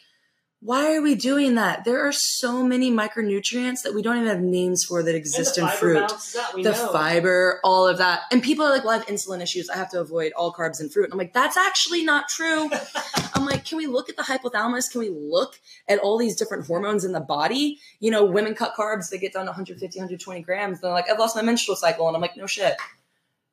why 0.61 0.97
are 0.97 1.03
we 1.03 1.15
doing 1.15 1.55
that? 1.55 1.85
There 1.85 2.05
are 2.05 2.11
so 2.11 2.65
many 2.65 2.91
micronutrients 2.91 3.83
that 3.85 3.95
we 3.95 4.03
don't 4.03 4.17
even 4.17 4.29
have 4.29 4.41
names 4.41 4.85
for 4.85 5.05
that 5.05 5.15
exist 5.15 5.57
in 5.57 5.69
fruit. 5.69 5.95
balances 5.95 6.35
out, 6.35 6.53
we 6.53 6.65
the 6.65 6.73
know. 6.73 6.93
fiber, 6.93 7.61
all 7.63 7.87
of 7.87 7.99
that. 7.99 8.23
And 8.33 8.43
people 8.43 8.65
are 8.65 8.71
like, 8.71 8.83
well, 8.83 8.95
I 8.95 8.97
have 8.99 9.07
insulin 9.07 9.41
issues. 9.41 9.71
I 9.71 9.77
have 9.77 9.89
to 9.91 10.01
avoid 10.01 10.33
all 10.33 10.53
carbs 10.53 10.81
and 10.81 10.93
fruit. 10.93 11.05
And 11.05 11.13
I'm 11.13 11.19
like, 11.19 11.33
that's 11.33 11.57
actually 11.57 12.03
not 12.05 12.29
true. 12.29 12.69
I'm 13.35 13.47
like, 13.47 13.65
can 13.65 13.79
we 13.79 13.87
look 13.87 14.09
at 14.09 14.17
the 14.17 14.25
hypothalamus? 14.25 14.91
Can 14.91 15.01
we 15.01 15.11
look 15.11 15.61
at 15.87 16.01
all 16.01 16.19
these 16.19 16.35
different 16.35 16.67
hormones 16.67 17.05
in 17.05 17.13
the 17.13 17.21
body? 17.21 17.79
You 18.01 18.11
know, 18.11 18.25
women 18.25 18.57
cut 18.57 18.75
carbs, 18.77 19.11
they 19.11 19.19
get 19.19 19.33
down 19.33 19.45
to 19.45 19.51
150, 19.51 19.97
120 19.97 20.43
grams. 20.43 20.81
They're 20.81 20.91
like, 20.91 21.09
I've 21.09 21.21
lost 21.21 21.37
my 21.37 21.43
menstrual 21.43 21.77
cycle. 21.77 22.09
And 22.09 22.17
I'm 22.17 22.21
like, 22.23 22.37
no 22.37 22.49
shit. 22.49 22.75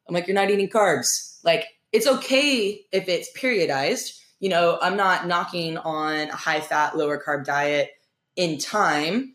I'm 0.08 0.16
like, 0.16 0.26
you're 0.26 0.34
not 0.34 0.49
eating 0.49 0.70
carbs. 0.70 1.39
Like, 1.43 1.66
it's 1.91 2.08
okay 2.08 2.84
if 2.91 3.08
it's 3.08 3.30
periodized. 3.38 4.22
You 4.40 4.50
know, 4.50 4.78
I'm 4.82 4.98
not 4.98 5.28
knocking 5.28 5.78
on 5.78 6.30
a 6.30 6.36
high 6.36 6.62
fat, 6.62 6.98
lower 6.98 7.22
carb 7.22 7.46
diet 7.46 7.92
in 8.36 8.58
time, 8.58 9.34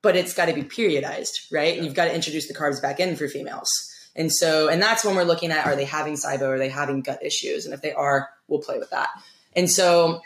but 0.00 0.16
it's 0.16 0.34
got 0.34 0.46
to 0.46 0.54
be 0.54 0.62
periodized, 0.62 1.52
right? 1.52 1.76
And 1.76 1.84
you've 1.84 1.94
got 1.94 2.06
to 2.06 2.14
introduce 2.14 2.48
the 2.48 2.54
carbs 2.54 2.80
back 2.80 3.00
in 3.00 3.16
for 3.16 3.28
females. 3.28 3.70
And 4.14 4.32
so, 4.32 4.68
and 4.68 4.82
that's 4.82 5.04
when 5.04 5.14
we're 5.14 5.22
looking 5.24 5.52
at 5.52 5.66
are 5.66 5.76
they 5.76 5.84
having 5.84 6.14
SIBO? 6.14 6.42
Are 6.42 6.58
they 6.58 6.68
having 6.68 7.00
gut 7.00 7.24
issues? 7.24 7.64
And 7.64 7.72
if 7.72 7.80
they 7.80 7.92
are, 7.92 8.28
we'll 8.48 8.60
play 8.60 8.78
with 8.78 8.90
that. 8.90 9.08
And 9.54 9.70
so, 9.70 10.20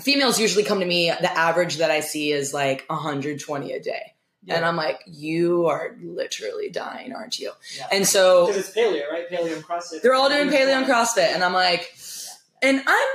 females 0.00 0.40
usually 0.40 0.64
come 0.64 0.80
to 0.80 0.86
me. 0.86 1.10
The 1.20 1.30
average 1.30 1.76
that 1.76 1.90
I 1.90 2.00
see 2.00 2.32
is 2.32 2.52
like 2.54 2.84
120 2.88 3.72
a 3.72 3.80
day. 3.80 4.14
And 4.50 4.64
I'm 4.64 4.76
like, 4.76 5.02
you 5.06 5.66
are 5.66 5.94
literally 6.02 6.70
dying, 6.70 7.12
aren't 7.12 7.38
you? 7.38 7.52
Yeah. 7.76 7.86
And 7.92 8.06
so, 8.06 8.46
because 8.46 8.68
it's 8.68 8.76
paleo, 8.76 9.10
right? 9.10 9.28
Paleo 9.30 9.54
and 9.54 9.64
CrossFit. 9.64 10.00
they're 10.02 10.14
all 10.14 10.30
doing 10.30 10.48
paleo 10.48 10.78
and 10.78 10.86
CrossFit, 10.86 11.34
and 11.34 11.44
I'm 11.44 11.52
like, 11.52 11.92
and 12.62 12.82
I'm 12.86 13.08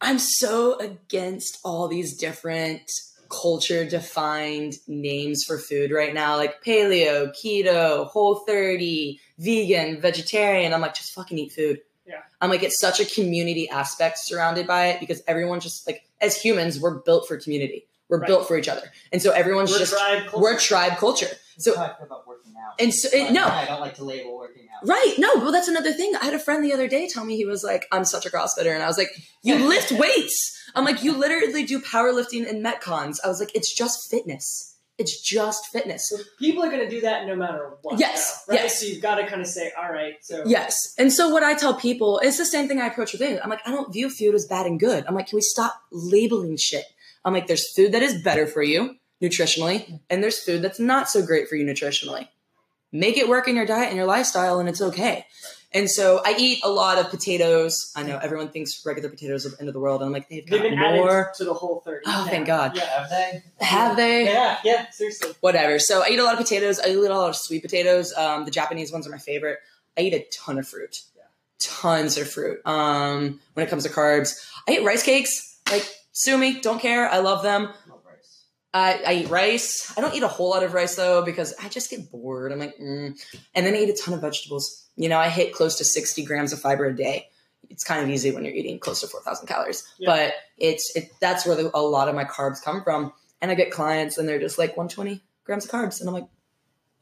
I'm 0.00 0.18
so 0.18 0.78
against 0.78 1.58
all 1.64 1.88
these 1.88 2.16
different 2.16 2.82
culture 3.30 3.84
defined 3.84 4.74
names 4.86 5.42
for 5.46 5.58
food 5.58 5.90
right 5.90 6.14
now, 6.14 6.36
like 6.36 6.62
paleo, 6.62 7.32
keto, 7.34 8.06
whole 8.06 8.36
30, 8.46 9.18
vegan, 9.38 10.00
vegetarian. 10.00 10.72
I'm 10.72 10.80
like, 10.80 10.94
just 10.94 11.12
fucking 11.12 11.38
eat 11.38 11.52
food. 11.52 11.80
Yeah. 12.06 12.20
I'm 12.40 12.50
like, 12.50 12.62
it's 12.62 12.78
such 12.78 13.00
a 13.00 13.04
community 13.04 13.68
aspect 13.68 14.18
surrounded 14.18 14.66
by 14.66 14.88
it 14.88 15.00
because 15.00 15.22
everyone 15.26 15.58
just 15.60 15.86
like 15.86 16.06
as 16.20 16.40
humans, 16.40 16.78
we're 16.78 16.98
built 16.98 17.26
for 17.26 17.36
community. 17.36 17.86
We're 18.08 18.18
Right. 18.20 18.28
built 18.28 18.46
for 18.46 18.56
each 18.56 18.68
other. 18.68 18.92
And 19.12 19.20
so 19.20 19.32
everyone's 19.32 19.72
We're 19.72 19.78
just 19.78 19.92
tribe 19.94 20.30
we're 20.36 20.58
tribe 20.58 20.98
culture. 20.98 21.30
So 21.58 21.76
how 21.76 21.84
I 21.84 21.94
feel 21.96 22.06
about 22.06 22.26
working 22.26 22.52
out. 22.62 22.74
and 22.78 22.92
so 22.92 23.08
it, 23.12 23.32
no, 23.32 23.44
I 23.44 23.64
don't 23.64 23.80
like 23.80 23.94
to 23.96 24.04
label 24.04 24.36
working 24.36 24.66
out. 24.74 24.86
Right. 24.86 25.14
No, 25.18 25.36
well, 25.36 25.52
that's 25.52 25.68
another 25.68 25.92
thing. 25.92 26.12
I 26.20 26.24
had 26.26 26.34
a 26.34 26.38
friend 26.38 26.64
the 26.64 26.72
other 26.72 26.88
day 26.88 27.08
tell 27.08 27.24
me 27.24 27.36
he 27.36 27.44
was 27.46 27.64
like, 27.64 27.86
I'm 27.90 28.04
such 28.04 28.26
a 28.26 28.30
CrossFitter. 28.30 28.72
And 28.72 28.82
I 28.82 28.86
was 28.86 28.98
like, 28.98 29.10
you 29.42 29.66
lift 29.66 29.92
weights. 29.92 30.52
I'm 30.74 30.84
like, 30.84 31.02
you 31.02 31.16
literally 31.16 31.64
do 31.64 31.80
powerlifting 31.80 32.48
and 32.48 32.64
Metcons. 32.64 33.18
I 33.24 33.28
was 33.28 33.40
like, 33.40 33.54
it's 33.54 33.74
just 33.74 34.10
fitness. 34.10 34.74
It's 34.98 35.20
just 35.20 35.66
fitness. 35.66 36.08
So 36.08 36.16
people 36.38 36.62
are 36.62 36.70
going 36.70 36.80
to 36.80 36.88
do 36.88 37.02
that 37.02 37.26
no 37.26 37.36
matter 37.36 37.74
what. 37.82 38.00
Yes, 38.00 38.44
right? 38.48 38.60
yes. 38.60 38.80
So 38.80 38.86
you've 38.86 39.02
got 39.02 39.16
to 39.16 39.26
kind 39.26 39.42
of 39.42 39.46
say, 39.46 39.70
all 39.78 39.92
right, 39.92 40.14
so 40.22 40.42
Yes. 40.46 40.94
And 40.98 41.12
so 41.12 41.28
what 41.28 41.42
I 41.42 41.54
tell 41.54 41.74
people, 41.74 42.18
it's 42.22 42.38
the 42.38 42.46
same 42.46 42.66
thing 42.66 42.80
I 42.80 42.86
approach 42.86 43.12
with 43.12 43.20
it. 43.20 43.38
I'm 43.42 43.50
like, 43.50 43.60
I 43.66 43.70
don't 43.70 43.92
view 43.92 44.08
food 44.08 44.34
as 44.34 44.46
bad 44.46 44.64
and 44.66 44.80
good. 44.80 45.04
I'm 45.06 45.14
like, 45.14 45.28
can 45.28 45.36
we 45.36 45.42
stop 45.42 45.74
labeling 45.92 46.56
shit? 46.56 46.84
I'm 47.24 47.34
like, 47.34 47.46
there's 47.46 47.70
food 47.74 47.92
that 47.92 48.02
is 48.02 48.22
better 48.22 48.46
for 48.46 48.62
you 48.62 48.96
nutritionally, 49.22 50.00
and 50.10 50.22
there's 50.22 50.38
food 50.38 50.62
that's 50.62 50.80
not 50.80 51.08
so 51.08 51.24
great 51.24 51.48
for 51.48 51.56
you 51.56 51.64
nutritionally. 51.64 52.28
Make 52.92 53.16
it 53.16 53.28
work 53.28 53.48
in 53.48 53.56
your 53.56 53.66
diet 53.66 53.88
and 53.88 53.96
your 53.96 54.06
lifestyle, 54.06 54.58
and 54.58 54.68
it's 54.68 54.80
okay. 54.80 55.26
And 55.76 55.90
so 55.90 56.22
I 56.24 56.34
eat 56.38 56.60
a 56.64 56.70
lot 56.70 56.96
of 56.96 57.10
potatoes. 57.10 57.92
I 57.94 58.02
know 58.02 58.16
everyone 58.16 58.48
thinks 58.48 58.82
regular 58.86 59.10
potatoes 59.10 59.44
are 59.44 59.50
the 59.50 59.60
end 59.60 59.68
of 59.68 59.74
the 59.74 59.80
world. 59.80 60.00
And 60.00 60.06
I'm 60.06 60.12
like, 60.12 60.26
they've 60.28 60.46
they've 60.46 60.62
been 60.62 60.78
more. 60.78 61.10
added 61.10 61.34
to 61.34 61.44
the 61.44 61.52
whole 61.52 61.82
30. 61.84 62.04
Oh, 62.06 62.10
now. 62.10 62.24
thank 62.24 62.46
God. 62.46 62.74
Yeah. 62.74 62.84
Have 62.84 63.10
they? 63.10 63.42
Have 63.60 63.96
they? 63.96 64.24
Yeah, 64.24 64.58
yeah, 64.64 64.90
seriously. 64.90 65.32
Whatever. 65.40 65.78
So 65.78 66.02
I 66.02 66.08
eat 66.08 66.18
a 66.18 66.24
lot 66.24 66.32
of 66.32 66.38
potatoes. 66.38 66.80
I 66.80 66.88
eat 66.88 66.96
a 66.96 67.00
lot 67.00 67.28
of 67.28 67.36
sweet 67.36 67.60
potatoes. 67.60 68.14
Um, 68.14 68.46
the 68.46 68.50
Japanese 68.50 68.90
ones 68.90 69.06
are 69.06 69.10
my 69.10 69.18
favorite. 69.18 69.58
I 69.98 70.02
eat 70.02 70.14
a 70.14 70.24
ton 70.32 70.58
of 70.58 70.66
fruit. 70.66 71.02
Yeah. 71.14 71.24
Tons 71.58 72.16
of 72.16 72.30
fruit. 72.30 72.64
Um, 72.64 73.40
when 73.52 73.66
it 73.66 73.68
comes 73.68 73.82
to 73.82 73.90
carbs, 73.90 74.48
I 74.66 74.72
eat 74.72 74.84
rice 74.84 75.02
cakes. 75.02 75.58
Like, 75.70 75.86
sue 76.12 76.38
me. 76.38 76.60
Don't 76.60 76.80
care. 76.80 77.06
I 77.06 77.18
love 77.18 77.42
them. 77.42 77.68
Love. 78.76 79.00
I, 79.04 79.10
I 79.10 79.14
eat 79.14 79.28
rice. 79.28 79.92
I 79.96 80.00
don't 80.00 80.14
eat 80.14 80.22
a 80.22 80.28
whole 80.28 80.50
lot 80.50 80.62
of 80.62 80.74
rice 80.74 80.96
though 80.96 81.22
because 81.24 81.54
I 81.62 81.68
just 81.68 81.90
get 81.90 82.10
bored. 82.10 82.52
I'm 82.52 82.58
like, 82.58 82.76
mm. 82.78 83.18
and 83.54 83.66
then 83.66 83.74
I 83.74 83.78
eat 83.78 83.90
a 83.90 83.94
ton 83.96 84.14
of 84.14 84.20
vegetables. 84.20 84.84
You 84.96 85.08
know, 85.08 85.18
I 85.18 85.28
hit 85.28 85.52
close 85.52 85.76
to 85.78 85.84
60 85.84 86.24
grams 86.24 86.52
of 86.52 86.60
fiber 86.60 86.84
a 86.86 86.94
day. 86.96 87.28
It's 87.68 87.84
kind 87.84 88.02
of 88.02 88.08
easy 88.08 88.30
when 88.30 88.44
you're 88.44 88.54
eating 88.54 88.78
close 88.78 89.00
to 89.00 89.08
4,000 89.08 89.46
calories, 89.48 89.86
Yeah. 89.98 90.06
but 90.14 90.34
it's 90.56 90.94
it, 90.94 91.10
that's 91.20 91.44
where 91.46 91.56
the, 91.56 91.70
a 91.74 91.80
lot 91.82 92.08
of 92.08 92.14
my 92.14 92.24
carbs 92.24 92.62
come 92.62 92.82
from. 92.84 93.12
And 93.42 93.50
I 93.50 93.54
get 93.54 93.70
clients 93.70 94.18
and 94.18 94.28
they're 94.28 94.38
just 94.38 94.56
like 94.58 94.76
120 94.76 95.20
grams 95.44 95.64
of 95.64 95.70
carbs, 95.70 96.00
and 96.00 96.08
I'm 96.08 96.14
like, 96.14 96.28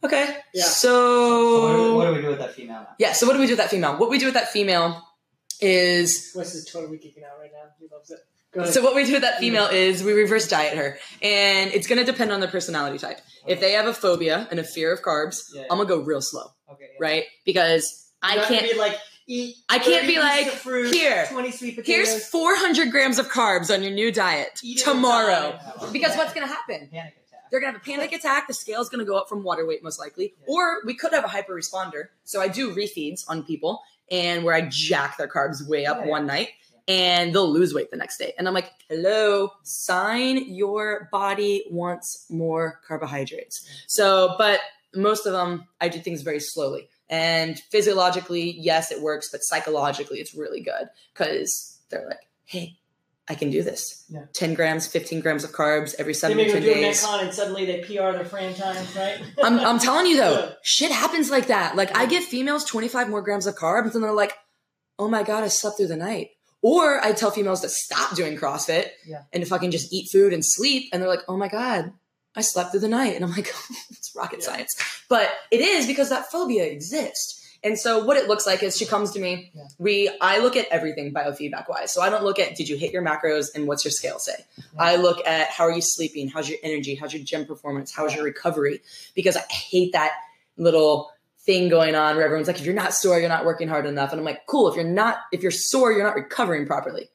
okay, 0.02 0.36
Yeah. 0.54 0.64
so, 0.64 0.88
So 0.88 1.60
what, 1.62 1.72
do, 1.76 1.94
what 1.96 2.06
do 2.06 2.14
we 2.14 2.20
do 2.22 2.28
with 2.28 2.38
that 2.38 2.54
female 2.54 2.80
now? 2.80 2.88
yeah. 2.98 3.12
So 3.12 3.26
what 3.26 3.34
do 3.34 3.38
we 3.40 3.46
do 3.46 3.52
with 3.52 3.58
that 3.58 3.70
female? 3.70 3.96
What 3.98 4.10
we 4.10 4.18
do 4.18 4.24
with 4.26 4.34
that 4.34 4.50
female 4.50 5.02
is 5.60 6.32
Wes 6.34 6.54
is 6.54 6.64
totally 6.64 6.98
geeking 6.98 7.24
out 7.24 7.38
right 7.40 7.50
now. 7.52 7.70
He 7.78 7.86
loves 7.92 8.10
it. 8.10 8.18
So 8.70 8.82
what 8.82 8.94
we 8.94 9.04
do 9.04 9.12
with 9.14 9.22
that 9.22 9.38
female 9.38 9.66
is 9.66 10.02
we 10.04 10.12
reverse 10.12 10.48
diet 10.48 10.76
her, 10.76 10.98
and 11.22 11.72
it's 11.72 11.86
going 11.86 11.98
to 11.98 12.04
depend 12.04 12.30
on 12.32 12.40
their 12.40 12.48
personality 12.48 12.98
type. 12.98 13.20
If 13.46 13.60
they 13.60 13.72
have 13.72 13.86
a 13.86 13.92
phobia 13.94 14.46
and 14.50 14.60
a 14.60 14.64
fear 14.64 14.92
of 14.92 15.02
carbs, 15.02 15.42
Yeah. 15.52 15.62
I'm 15.70 15.76
gonna 15.78 15.88
go 15.88 15.98
real 16.00 16.22
slow, 16.22 16.52
Okay. 16.72 16.84
yeah. 16.92 16.96
right? 17.00 17.24
Because 17.44 18.10
I 18.22 18.34
You're 18.34 18.42
not 18.42 18.48
can't. 18.48 18.70
be 18.72 18.78
like 18.78 18.96
eat. 19.26 19.56
I 19.68 19.78
can't 19.78 20.06
be 20.06 20.18
like, 20.18 20.46
fruit, 20.46 20.94
"Here, 20.94 21.26
twenty 21.30 21.50
sweet 21.50 21.76
potatoes. 21.76 22.08
Here's 22.08 22.26
400 22.28 22.90
grams 22.90 23.18
of 23.18 23.28
carbs 23.28 23.72
on 23.74 23.82
your 23.82 23.92
new 23.92 24.10
diet 24.12 24.60
Eat 24.62 24.78
tomorrow. 24.78 25.58
Because 25.92 26.16
what's 26.16 26.32
going 26.32 26.46
to 26.46 26.52
happen? 26.52 26.88
Panic 26.92 27.14
attack. 27.26 27.50
They're 27.50 27.60
going 27.60 27.72
to 27.74 27.78
have 27.78 27.86
a 27.86 27.90
panic 27.90 28.12
attack. 28.12 28.46
The 28.48 28.54
scale's 28.54 28.88
going 28.88 29.00
to 29.00 29.04
go 29.04 29.16
up 29.18 29.28
from 29.28 29.42
water 29.44 29.66
weight, 29.66 29.82
most 29.82 29.98
likely. 29.98 30.34
Yeah. 30.40 30.54
Or 30.54 30.78
we 30.86 30.94
could 30.94 31.12
have 31.12 31.24
a 31.24 31.28
hyper 31.28 31.54
responder. 31.54 32.04
So 32.24 32.40
I 32.40 32.48
do 32.48 32.74
refeeds 32.74 33.24
on 33.28 33.42
people, 33.44 33.82
and 34.10 34.42
where 34.44 34.54
I 34.54 34.62
jack 34.62 35.18
their 35.18 35.28
carbs 35.28 35.66
way 35.66 35.84
up 35.86 35.98
Yeah, 35.98 36.04
yeah. 36.04 36.10
one 36.10 36.26
night, 36.26 36.48
and 36.86 37.34
they'll 37.34 37.50
lose 37.50 37.72
weight 37.74 37.90
the 37.90 37.96
next 37.96 38.18
day. 38.18 38.34
And 38.38 38.46
I'm 38.46 38.54
like, 38.54 38.70
hello, 38.88 39.50
sign 39.62 40.52
your 40.54 41.08
body 41.10 41.64
wants 41.70 42.26
more 42.30 42.80
carbohydrates. 42.86 43.66
So, 43.86 44.34
but 44.38 44.60
most 44.94 45.26
of 45.26 45.32
them, 45.32 45.64
I 45.80 45.88
do 45.88 45.98
things 45.98 46.22
very 46.22 46.40
slowly. 46.40 46.88
And 47.08 47.58
physiologically, 47.70 48.54
yes, 48.58 48.90
it 48.90 49.02
works, 49.02 49.28
but 49.30 49.40
psychologically, 49.42 50.18
it's 50.20 50.34
really 50.34 50.60
good 50.60 50.88
because 51.12 51.78
they're 51.90 52.06
like, 52.06 52.20
hey, 52.44 52.76
I 53.28 53.34
can 53.34 53.50
do 53.50 53.62
this. 53.62 54.04
Yeah. 54.08 54.24
10 54.34 54.52
grams, 54.54 54.86
15 54.86 55.20
grams 55.20 55.44
of 55.44 55.52
carbs 55.52 55.94
every 55.98 56.12
seven 56.12 56.36
to 56.36 56.44
them 56.44 56.52
10 56.52 56.62
do 56.62 56.70
a 56.70 56.74
days. 56.74 57.02
Metcon 57.02 57.22
and 57.22 57.32
suddenly 57.34 57.64
they 57.64 57.80
PR 57.80 58.12
their 58.12 58.24
Fran 58.26 58.54
times, 58.54 58.94
right? 58.94 59.18
I'm, 59.42 59.58
I'm 59.60 59.78
telling 59.78 60.06
you 60.06 60.16
though, 60.18 60.38
Yeah. 60.40 60.52
shit 60.62 60.92
happens 60.92 61.30
like 61.30 61.46
that. 61.46 61.74
Like 61.76 61.96
I 61.96 62.04
give 62.06 62.24
females 62.24 62.64
25 62.64 63.08
more 63.08 63.22
grams 63.22 63.46
of 63.46 63.54
carbs 63.56 63.94
and 63.94 64.04
they're 64.04 64.12
like, 64.12 64.34
oh 64.98 65.08
my 65.08 65.22
God, 65.22 65.42
I 65.42 65.48
slept 65.48 65.78
through 65.78 65.86
the 65.88 65.96
night. 65.96 66.30
Or 66.66 66.98
I 67.04 67.12
tell 67.12 67.30
females 67.30 67.60
to 67.60 67.68
stop 67.68 68.16
doing 68.16 68.38
CrossFit 68.38 68.88
Yeah. 69.06 69.24
and 69.34 69.42
to 69.44 69.48
fucking 69.48 69.70
just 69.70 69.92
eat 69.92 70.08
food 70.10 70.32
and 70.32 70.42
sleep. 70.42 70.88
And 70.92 71.02
they're 71.02 71.10
like, 71.10 71.20
oh 71.28 71.36
my 71.36 71.48
God, 71.48 71.92
I 72.34 72.40
slept 72.40 72.70
through 72.70 72.80
the 72.80 72.88
night. 72.88 73.14
And 73.16 73.22
I'm 73.22 73.32
like, 73.32 73.52
it's 73.90 74.12
rocket 74.16 74.38
Yeah. 74.40 74.46
science. 74.46 74.74
But 75.10 75.30
it 75.50 75.60
is 75.60 75.86
because 75.86 76.08
that 76.08 76.30
phobia 76.32 76.64
exists. 76.64 77.42
And 77.62 77.78
so 77.78 78.02
what 78.04 78.16
it 78.16 78.28
looks 78.28 78.46
like 78.46 78.62
is 78.62 78.78
she 78.78 78.86
comes 78.86 79.10
to 79.12 79.20
me. 79.20 79.50
Yeah. 79.54 79.62
We 79.78 80.10
I 80.22 80.38
look 80.38 80.56
at 80.56 80.66
everything 80.68 81.12
biofeedback 81.12 81.68
wise. 81.68 81.92
So 81.92 82.00
I 82.00 82.08
don't 82.08 82.24
look 82.24 82.38
at 82.38 82.56
did 82.56 82.70
you 82.70 82.78
hit 82.78 82.92
your 82.92 83.02
macros 83.04 83.54
and 83.54 83.66
what's 83.66 83.84
your 83.84 83.92
scale 83.92 84.18
say. 84.18 84.34
I 84.78 84.96
look 84.96 85.18
at 85.26 85.48
how 85.50 85.64
are 85.64 85.72
you 85.72 85.82
sleeping, 85.82 86.28
how's 86.28 86.48
your 86.48 86.58
energy, 86.62 86.94
how's 86.94 87.12
your 87.12 87.22
gym 87.22 87.44
performance, 87.44 87.92
how's 87.92 88.14
your 88.14 88.24
recovery, 88.24 88.80
because 89.14 89.36
I 89.36 89.42
hate 89.50 89.92
that 89.92 90.12
little 90.56 91.10
thing 91.46 91.68
going 91.68 91.94
on 91.94 92.16
where 92.16 92.24
everyone's 92.24 92.48
like, 92.48 92.58
if 92.58 92.64
you're 92.64 92.74
not 92.74 92.94
sore, 92.94 93.18
you're 93.18 93.28
not 93.28 93.44
working 93.44 93.68
hard 93.68 93.86
enough. 93.86 94.10
And 94.10 94.18
I'm 94.18 94.24
like, 94.24 94.46
cool, 94.46 94.68
if 94.68 94.76
you're 94.76 94.84
not, 94.84 95.18
if 95.32 95.42
you're 95.42 95.50
sore, 95.50 95.92
you're 95.92 96.04
not 96.04 96.14
recovering 96.14 96.66
properly. 96.66 97.08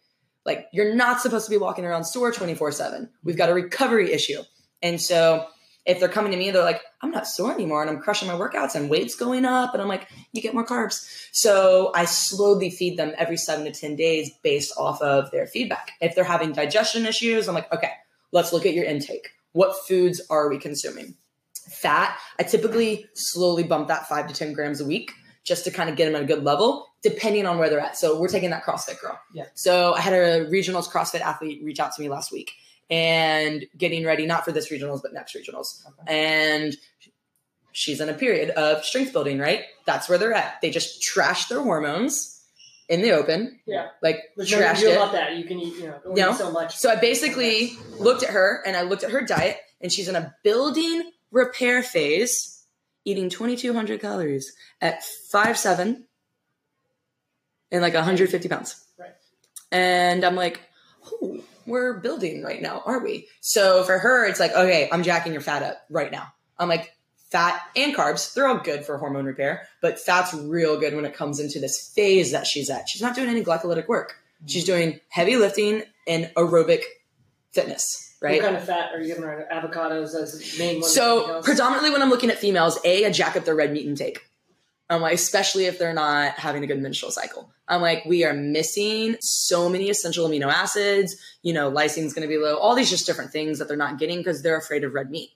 Like 0.46 0.68
you're 0.72 0.96
not 0.96 1.22
supposed 1.22 1.46
to 1.46 1.52
be 1.52 1.58
walking 1.58 1.86
around 1.86 2.06
sore 2.06 2.32
24 2.32 2.72
seven. 2.72 3.10
We've 3.24 3.38
got 3.38 3.50
a 3.50 3.54
recovery 3.54 4.12
issue. 4.12 4.42
And 4.82 5.02
so 5.02 5.48
if 5.86 6.00
they're 6.00 6.10
coming 6.10 6.32
to 6.32 6.38
me, 6.38 6.52
they're 6.52 6.64
like, 6.64 6.82
I'm 7.02 7.12
not 7.12 7.28
sore 7.28 7.52
anymore 7.52 7.82
and 7.82 7.90
I'm 7.90 8.00
crushing 8.00 8.28
my 8.28 8.36
workouts 8.36 8.76
and 8.76 8.90
weight's 8.90 9.16
going 9.16 9.46
up. 9.46 9.74
And 9.74 9.82
I'm 9.82 9.88
like, 9.88 10.08
you 10.32 10.42
get 10.42 10.54
more 10.54 10.66
carbs. 10.66 11.28
So 11.32 11.92
I 11.96 12.06
slowly 12.06 12.70
feed 12.70 12.98
them 12.98 13.14
every 13.18 13.38
seven 13.38 13.66
to 13.66 13.72
10 13.72 13.96
days 13.96 14.32
based 14.44 14.74
off 14.78 15.02
of 15.02 15.32
their 15.32 15.48
feedback. 15.48 15.92
If 16.02 16.16
they're 16.16 16.24
having 16.24 16.52
digestion 16.52 17.06
issues, 17.06 17.48
I'm 17.48 17.56
like, 17.56 17.72
okay, 17.74 17.92
let's 18.32 18.54
look 18.54 18.66
at 18.66 18.74
your 18.74 18.86
intake. 18.86 19.30
What 19.54 19.88
foods 19.88 20.22
are 20.30 20.50
we 20.50 20.60
consuming? 20.60 21.16
Fat, 21.70 22.18
I 22.40 22.44
typically 22.44 23.06
slowly 23.14 23.64
bump 23.64 23.88
that 23.88 24.08
five 24.08 24.28
to 24.28 24.34
10 24.34 24.54
grams 24.54 24.82
a 24.82 24.86
week 24.86 25.12
just 25.44 25.64
to 25.66 25.72
kind 25.72 25.90
of 25.90 25.96
get 25.96 26.06
them 26.06 26.16
at 26.16 26.22
a 26.22 26.26
good 26.26 26.44
level, 26.44 26.86
depending 27.02 27.46
on 27.46 27.58
where 27.58 27.70
they're 27.70 27.80
at. 27.80 27.98
So 27.98 28.20
we're 28.20 28.28
taking 28.28 28.50
that 28.52 28.64
CrossFit 28.64 29.00
girl. 29.00 29.20
Yeah. 29.34 29.46
So 29.56 29.94
I 29.94 30.02
had 30.02 30.14
a 30.14 30.46
regionals 30.46 30.88
CrossFit 30.90 31.22
athlete 31.22 31.62
reach 31.64 31.80
out 31.80 31.94
to 31.96 32.02
me 32.02 32.10
last 32.10 32.32
week 32.32 32.52
and 32.90 33.66
getting 33.78 34.06
ready, 34.06 34.26
not 34.26 34.44
for 34.46 34.52
this 34.52 34.70
regionals, 34.72 35.02
but 35.02 35.14
next 35.14 35.36
regionals. 35.36 35.84
Okay. 35.88 36.04
And 36.08 36.76
she's 37.72 38.02
in 38.02 38.10
a 38.10 38.14
period 38.14 38.50
of 38.52 38.84
strength 38.84 39.14
building, 39.14 39.40
right? 39.40 39.64
That's 39.86 40.10
where 40.10 40.18
they're 40.18 40.34
at. 40.34 40.56
They 40.62 40.70
just 40.72 41.02
trash 41.02 41.48
their 41.48 41.62
hormones 41.62 42.36
in 42.90 43.02
the 43.02 43.12
open. 43.12 43.60
Yeah. 43.66 43.88
Like 44.02 44.18
There's 44.36 44.52
nothing 44.52 44.66
trashed 44.68 44.80
to 44.82 44.92
it. 44.92 44.96
about 44.96 45.12
that. 45.14 45.38
You 45.38 45.46
can 45.46 45.60
eat, 45.60 45.76
you 45.76 45.84
know, 45.88 46.00
No. 46.14 46.32
eat 46.32 46.36
so 46.38 46.52
much. 46.52 46.76
So 46.76 46.90
I 46.90 46.96
basically 46.96 47.78
looked 48.00 48.24
at 48.24 48.32
her 48.32 48.62
and 48.66 48.76
I 48.76 48.82
looked 48.82 49.04
at 49.04 49.12
her 49.12 49.22
diet, 49.22 49.58
and 49.82 49.92
she's 49.92 50.08
in 50.10 50.16
a 50.16 50.36
building 50.44 51.12
repair 51.32 51.84
phase, 51.84 52.66
eating 53.06 53.30
2,200 53.30 54.02
calories 54.02 54.54
at 54.82 55.04
five 55.32 55.58
seven 55.58 56.06
and 57.72 57.82
like 57.82 57.94
150 57.94 58.50
pounds. 58.50 58.84
Right. 58.98 59.12
And 59.72 60.24
I'm 60.24 60.36
like, 60.36 60.62
oh, 61.06 61.42
we're 61.66 62.00
building 62.00 62.44
right 62.44 62.62
now, 62.62 62.82
are 62.86 63.04
we? 63.04 63.28
So 63.42 63.84
for 63.84 64.00
her, 64.00 64.28
it's 64.28 64.40
like, 64.40 64.52
okay, 64.52 64.90
I'm 64.92 65.04
jacking 65.04 65.34
your 65.34 65.42
fat 65.42 65.64
up 65.64 65.78
right 65.90 66.12
now. 66.12 66.34
I'm 66.58 66.68
like, 66.68 66.94
fat 67.32 67.62
and 67.76 67.96
carbs, 67.96 68.34
they're 68.34 68.48
all 68.48 68.58
good 68.58 68.86
for 68.86 68.98
hormone 68.98 69.26
repair, 69.26 69.68
but 69.82 70.00
fat's 70.00 70.34
real 70.34 70.80
good 70.80 70.96
when 70.96 71.06
it 71.06 71.14
comes 71.14 71.40
into 71.40 71.60
this 71.60 71.92
phase 71.96 72.32
that 72.32 72.48
she's 72.48 72.70
at. 72.70 72.90
She's 72.90 73.02
not 73.02 73.16
doing 73.16 73.30
any 73.30 73.44
glycolytic 73.44 73.88
work. 73.88 74.16
She's 74.48 74.64
mm-hmm. 74.64 74.74
doing 74.74 75.00
heavy 75.10 75.36
lifting 75.38 75.84
and 76.08 76.32
aerobic 76.36 76.82
fitness, 77.52 78.09
right? 78.22 78.42
What 78.42 78.46
kind 78.46 78.56
of 78.58 78.66
fat 78.66 78.92
are 78.94 79.00
you 79.00 79.08
giving 79.08 79.24
her? 79.24 79.48
Avocados 79.52 80.16
as 80.16 80.40
the 80.40 80.60
main 80.60 80.82
one. 80.82 80.90
So 80.90 81.42
predominantly 81.42 81.92
when 81.92 82.02
I'm 82.02 82.10
looking 82.10 82.30
at 82.30 82.38
females, 82.38 82.80
a 82.84 83.06
I 83.06 83.12
jack 83.12 83.36
up 83.36 83.46
their 83.46 83.56
red 83.56 83.72
meat 83.72 83.86
intake. 83.86 84.26
I'm 84.92 85.02
like, 85.02 85.14
especially 85.14 85.66
if 85.66 85.78
they're 85.78 85.94
not 85.94 86.34
having 86.34 86.64
a 86.64 86.68
good 86.68 86.82
menstrual 86.82 87.12
cycle. 87.12 87.52
I'm 87.68 87.82
like, 87.82 88.06
we 88.06 88.26
are 88.26 88.34
missing 88.34 89.18
so 89.20 89.70
many 89.70 89.90
essential 89.92 90.28
amino 90.28 90.48
acids. 90.48 91.16
You 91.44 91.54
know, 91.54 91.72
lysine 91.72 92.12
going 92.16 92.24
to 92.24 92.28
be 92.28 92.38
low. 92.38 92.58
All 92.58 92.74
these 92.74 92.90
just 92.90 93.06
different 93.06 93.32
things 93.32 93.60
that 93.60 93.68
they're 93.68 93.78
not 93.78 94.00
getting 94.00 94.18
because 94.18 94.42
they're 94.42 94.58
afraid 94.58 94.84
of 94.84 94.94
red 94.94 95.12
meat. 95.12 95.30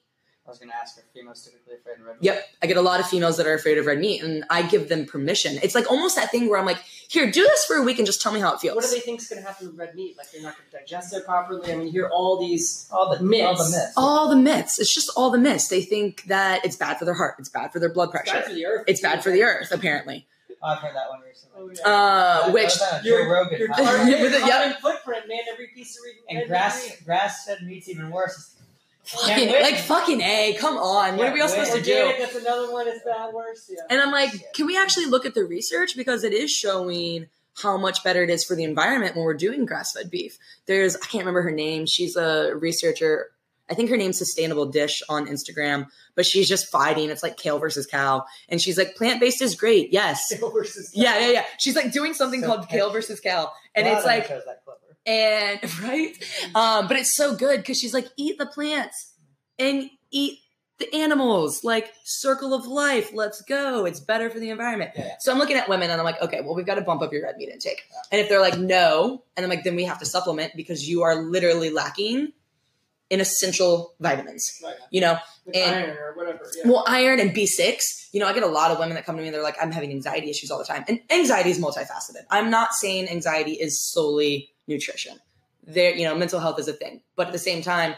I 0.46 0.50
was 0.50 0.58
going 0.60 0.72
to 0.72 0.76
ask, 0.76 0.98
are 0.98 1.04
females 1.14 1.46
typically 1.46 1.76
afraid 1.76 2.00
of 2.00 2.06
red 2.06 2.16
meat? 2.20 2.26
Yep, 2.26 2.48
I 2.64 2.68
get 2.68 2.78
a 2.78 2.82
lot 2.82 3.00
of 3.00 3.08
females 3.08 3.38
that 3.38 3.48
are 3.48 3.54
afraid 3.54 3.78
of 3.78 3.86
red 3.86 4.00
meat, 4.00 4.24
and 4.24 4.44
I 4.50 4.64
give 4.64 4.90
them 4.90 5.06
permission. 5.06 5.58
It's 5.62 5.76
like 5.76 5.90
almost 5.90 6.16
that 6.16 6.32
thing 6.32 6.50
where 6.50 6.60
I'm 6.60 6.66
like, 6.66 6.80
here, 7.14 7.32
do 7.32 7.44
this 7.44 7.66
for 7.66 7.76
a 7.78 7.84
week 7.84 7.98
and 8.00 8.06
just 8.06 8.22
tell 8.22 8.32
me 8.34 8.40
how 8.40 8.54
it 8.54 8.60
feels. 8.60 8.76
what 8.76 8.84
do 8.84 8.90
they 8.92 9.00
think 9.00 9.22
is 9.22 9.28
going 9.28 9.42
to 9.42 9.48
happen 9.48 9.68
with 9.68 9.78
red 9.78 9.96
meat? 9.96 10.18
Like 10.18 10.32
they're 10.32 10.42
not 10.42 10.56
going 10.58 10.70
to 10.72 10.78
digest 10.78 11.14
it 11.14 11.24
properly. 11.26 11.72
I 11.72 11.76
mean, 11.76 11.88
you 11.88 11.92
hear 11.94 12.10
all 12.10 12.40
these. 12.40 12.88
All 12.92 13.16
the 13.16 13.24
Myths. 13.24 13.46
All 13.46 13.56
the 13.56 13.64
myths. 13.78 13.94
all 13.98 14.30
the 14.30 14.36
myths. 14.36 14.80
It's 14.80 14.94
just 14.94 15.12
all 15.16 15.30
the 15.32 15.38
myths. 15.38 15.68
They 15.68 15.82
think 15.82 16.24
that 16.26 16.66
it's 16.66 16.76
bad 16.76 16.98
for 16.98 17.06
their 17.06 17.14
heart. 17.14 17.36
It's 17.40 17.50
bad 17.50 17.72
for 17.72 17.80
their 17.80 17.94
blood 17.94 18.12
pressure, 18.12 18.36
It's 18.38 18.46
pressure. 18.46 18.46
bad 18.46 18.50
for 18.50 18.54
the 18.56 18.66
earth. 18.66 18.84
It's 18.88 19.02
bad 19.02 19.24
for 19.24 19.32
the 19.32 19.44
earth, 19.44 19.72
apparently. 19.72 20.28
I've 20.66 20.80
heard 20.80 20.96
that 20.96 21.10
one 21.10 21.20
recently. 21.22 21.50
Oh, 21.58 21.72
yeah. 21.78 22.48
Uh, 22.48 22.52
which 22.52 22.64
was 22.66 22.82
on 22.82 23.00
a 23.00 23.04
Joe 23.04 23.28
Rogan 23.30 23.60
your 23.60 23.68
podcast. 23.70 23.86
carbon, 23.86 24.08
With 24.12 24.20
your 24.22 24.28
it, 24.42 24.48
yep. 24.48 24.50
carbon 24.50 24.78
footprint, 24.82 25.28
man. 25.28 25.40
Every 25.52 25.68
piece 25.76 25.98
of 25.98 26.04
red 26.06 26.16
and 26.30 26.38
red 26.40 26.48
grass 26.48 26.88
meat. 26.90 27.02
grass 27.06 27.46
fed 27.46 27.62
meat's 27.64 27.90
even 27.90 28.10
worse. 28.10 28.56
Like 29.36 29.78
fucking 29.80 30.22
a. 30.22 30.56
Come 30.60 30.78
on, 30.78 31.18
what 31.18 31.28
are 31.28 31.34
we 31.34 31.42
all 31.42 31.50
supposed 31.50 31.74
to 31.74 31.82
do? 31.82 32.14
That's 32.18 32.36
another 32.36 32.72
one. 32.72 32.88
It's 32.88 33.04
bad 33.04 33.34
worse. 33.34 33.70
Yeah. 33.70 33.82
And 33.90 34.02
I'm 34.02 34.12
like, 34.12 34.32
can 34.54 34.66
we 34.66 34.78
actually 34.78 35.08
look 35.08 35.26
at 35.26 35.34
the 35.34 35.44
research 35.44 35.96
because 35.96 36.24
it 36.24 36.34
is 36.34 36.52
showing 36.52 37.28
how 37.62 37.78
much 37.78 38.04
better 38.04 38.24
it 38.24 38.30
is 38.30 38.44
for 38.44 38.56
the 38.56 38.64
environment 38.64 39.16
when 39.16 39.26
we're 39.26 39.34
doing 39.36 39.66
grass-fed 39.66 40.10
beef. 40.10 40.38
There's 40.66 40.96
I 40.96 41.00
can't 41.06 41.22
remember 41.22 41.44
her 41.44 41.52
name. 41.52 41.86
She's 41.86 42.16
a 42.16 42.54
researcher. 42.56 43.28
I 43.70 43.76
think 43.76 43.90
her 43.90 43.98
name's 43.98 44.18
Sustainable 44.18 44.66
Dish 44.66 45.02
on 45.08 45.28
Instagram, 45.28 45.88
but 46.16 46.26
she's 46.26 46.50
just 46.50 46.68
fighting. 46.70 47.10
It's 47.10 47.24
like 47.24 47.38
kale 47.38 47.60
versus 47.60 47.86
cow, 47.86 48.26
and 48.50 48.62
she's 48.62 48.78
like, 48.78 48.96
plant-based 48.96 49.42
is 49.42 49.56
great. 49.56 49.94
Yes. 49.94 50.34
Kale 50.38 50.52
versus 50.52 50.92
cow. 50.94 51.02
Yeah, 51.02 51.20
yeah, 51.20 51.32
yeah. 51.32 51.44
She's 51.60 51.76
like 51.76 51.92
doing 51.92 52.14
something 52.14 52.42
So- 52.42 52.48
called 52.48 52.70
kale 52.70 52.90
versus 52.92 53.20
cow, 53.20 53.52
and 53.74 53.88
it's 53.88 54.06
like, 54.06 54.28
that. 54.28 54.63
And 55.06 55.60
right, 55.82 56.14
um, 56.56 56.88
but 56.88 56.98
it's 56.98 57.16
so 57.16 57.36
good 57.36 57.58
because 57.60 57.80
she's 57.80 57.94
like, 57.94 58.08
eat 58.18 58.38
the 58.38 58.46
plants 58.46 59.14
and 59.60 59.90
eat 60.12 60.40
the 60.80 60.94
animals, 60.96 61.64
like 61.64 61.94
circle 62.04 62.54
of 62.54 62.66
life. 62.66 63.12
Let's 63.14 63.42
go. 63.42 63.86
It's 63.86 64.00
better 64.00 64.30
for 64.30 64.40
the 64.40 64.50
environment. 64.50 64.92
Yeah. 64.96 65.12
So 65.20 65.32
I'm 65.32 65.38
looking 65.38 65.56
at 65.56 65.70
women 65.70 65.90
and 65.92 66.02
I'm 66.02 66.06
like, 66.06 66.22
okay, 66.22 66.42
well, 66.42 66.56
we've 66.56 66.66
got 66.66 66.76
to 66.76 66.82
bump 66.82 67.02
up 67.04 67.14
your 67.14 67.24
red 67.24 67.38
meat 67.38 67.50
intake. 67.50 67.84
And 68.12 68.20
if 68.20 68.28
they're 68.28 68.42
like, 68.42 68.58
no, 68.58 69.24
and 69.38 69.44
I'm 69.46 69.50
like, 69.50 69.64
then 69.64 69.76
we 69.76 69.84
have 69.84 70.00
to 70.00 70.06
supplement 70.06 70.54
because 70.56 70.88
you 70.90 71.04
are 71.04 71.16
literally 71.16 71.70
lacking 71.70 72.32
in 73.12 73.20
essential 73.22 73.94
vitamins. 74.00 74.60
Right. 74.64 74.74
You 74.90 75.02
know, 75.02 75.18
With 75.46 75.56
And- 75.56 75.76
iron 75.76 75.98
or 75.98 76.14
whatever. 76.16 76.40
Yeah. 76.58 76.72
well, 76.72 76.84
iron 76.88 77.20
and 77.20 77.30
B6. 77.32 77.78
You 78.12 78.20
know, 78.20 78.28
I 78.28 78.34
get 78.34 78.42
a 78.44 78.48
lot 78.48 78.72
of 78.72 78.80
women 78.80 78.96
that 78.96 79.06
come 79.06 79.16
to 79.16 79.22
me 79.22 79.28
and 79.28 79.36
they're 79.36 79.44
like, 79.44 79.58
I'm 79.62 79.72
having 79.72 79.92
anxiety 79.92 80.30
issues 80.32 80.50
all 80.50 80.58
the 80.58 80.66
time. 80.66 80.84
And 80.88 81.00
anxiety 81.12 81.52
is 81.52 81.60
multifaceted. 81.60 82.24
I'm 82.32 82.50
not 82.50 82.74
saying 82.74 83.10
anxiety 83.10 83.52
is 83.54 83.80
solely 83.80 84.50
nutrition. 84.68 85.18
There, 85.66 85.96
you 85.96 86.06
know, 86.06 86.16
mental 86.16 86.40
health 86.40 86.60
is 86.60 86.68
a 86.68 86.74
thing. 86.74 87.02
But 87.16 87.28
at 87.28 87.34
the 87.34 87.40
same 87.40 87.62
time, 87.62 87.96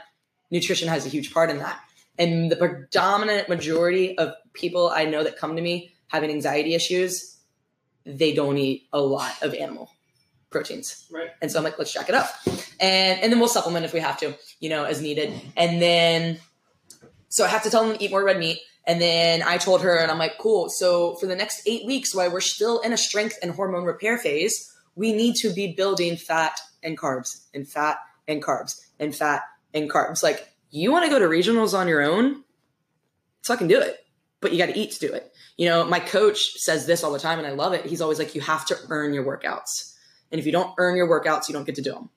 nutrition 0.51 0.87
has 0.87 1.05
a 1.05 1.09
huge 1.09 1.33
part 1.33 1.49
in 1.49 1.59
that. 1.59 1.79
And 2.17 2.51
the 2.51 2.55
predominant 2.55 3.49
majority 3.49 4.17
of 4.17 4.33
people 4.53 4.89
I 4.89 5.05
know 5.05 5.23
that 5.23 5.37
come 5.37 5.55
to 5.55 5.61
me 5.61 5.93
having 6.07 6.29
anxiety 6.29 6.75
issues, 6.75 7.37
they 8.05 8.33
don't 8.33 8.57
eat 8.57 8.87
a 8.93 9.01
lot 9.01 9.41
of 9.41 9.53
animal 9.53 9.89
proteins. 10.49 11.07
Right. 11.11 11.31
And 11.41 11.51
so 11.51 11.57
I'm 11.57 11.63
like, 11.63 11.77
let's 11.77 11.91
jack 11.91 12.07
it 12.07 12.15
up. 12.15 12.29
And 12.79 13.19
and 13.21 13.31
then 13.31 13.39
we'll 13.39 13.49
supplement 13.49 13.85
if 13.85 13.93
we 13.93 13.99
have 13.99 14.17
to, 14.19 14.35
you 14.59 14.69
know, 14.69 14.85
as 14.85 15.01
needed. 15.01 15.33
And 15.57 15.81
then 15.81 16.39
so 17.29 17.43
I 17.43 17.49
have 17.49 17.63
to 17.63 17.69
tell 17.69 17.85
them 17.85 17.97
to 17.97 18.03
eat 18.03 18.11
more 18.11 18.23
red 18.23 18.39
meat. 18.39 18.59
And 18.87 19.01
then 19.01 19.41
I 19.41 19.57
told 19.57 19.81
her, 19.81 19.97
and 19.97 20.11
I'm 20.11 20.19
like, 20.19 20.37
cool. 20.37 20.69
So 20.69 21.15
for 21.15 21.25
the 21.25 21.35
next 21.35 21.67
eight 21.67 21.85
weeks, 21.85 22.13
while 22.13 22.31
we're 22.31 22.39
still 22.39 22.79
in 22.81 22.93
a 22.93 22.97
strength 22.97 23.37
and 23.41 23.51
hormone 23.51 23.83
repair 23.83 24.17
phase, 24.17 24.71
we 24.95 25.13
need 25.13 25.35
to 25.35 25.53
be 25.53 25.73
building 25.73 26.15
fat 26.17 26.59
and 26.81 26.97
carbs 26.97 27.45
and 27.53 27.67
fat 27.67 27.97
and 28.27 28.43
carbs 28.43 28.79
and 28.99 29.15
fat 29.15 29.43
and 29.73 29.89
carbs. 29.89 30.23
Like, 30.23 30.47
you 30.71 30.91
want 30.91 31.05
to 31.05 31.11
go 31.11 31.19
to 31.19 31.25
regionals 31.25 31.77
on 31.77 31.87
your 31.87 32.01
own? 32.01 32.43
Fucking 33.43 33.67
do 33.67 33.79
it. 33.79 33.97
But 34.41 34.51
you 34.51 34.57
got 34.57 34.67
to 34.67 34.77
eat 34.77 34.91
to 34.91 35.07
do 35.07 35.13
it. 35.13 35.31
You 35.57 35.67
know, 35.67 35.85
my 35.85 35.99
coach 35.99 36.53
says 36.57 36.85
this 36.85 37.03
all 37.03 37.11
the 37.11 37.19
time, 37.19 37.39
and 37.39 37.47
I 37.47 37.51
love 37.51 37.73
it. 37.73 37.85
He's 37.85 38.01
always 38.01 38.19
like, 38.19 38.35
you 38.35 38.41
have 38.41 38.65
to 38.67 38.77
earn 38.89 39.13
your 39.13 39.23
workouts. 39.23 39.93
And 40.31 40.39
if 40.39 40.45
you 40.45 40.51
don't 40.51 40.73
earn 40.77 40.95
your 40.95 41.07
workouts, 41.07 41.47
you 41.47 41.53
don't 41.53 41.65
get 41.65 41.75
to 41.75 41.81
do 41.81 41.93
them. 41.93 42.09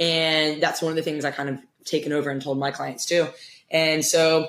And 0.00 0.62
that's 0.62 0.80
one 0.80 0.90
of 0.90 0.96
the 0.96 1.02
things 1.02 1.24
I 1.24 1.30
kind 1.30 1.48
of 1.48 1.58
taken 1.84 2.12
over 2.12 2.30
and 2.30 2.40
told 2.40 2.58
my 2.58 2.70
clients 2.70 3.06
too. 3.06 3.28
And 3.70 4.04
so 4.04 4.48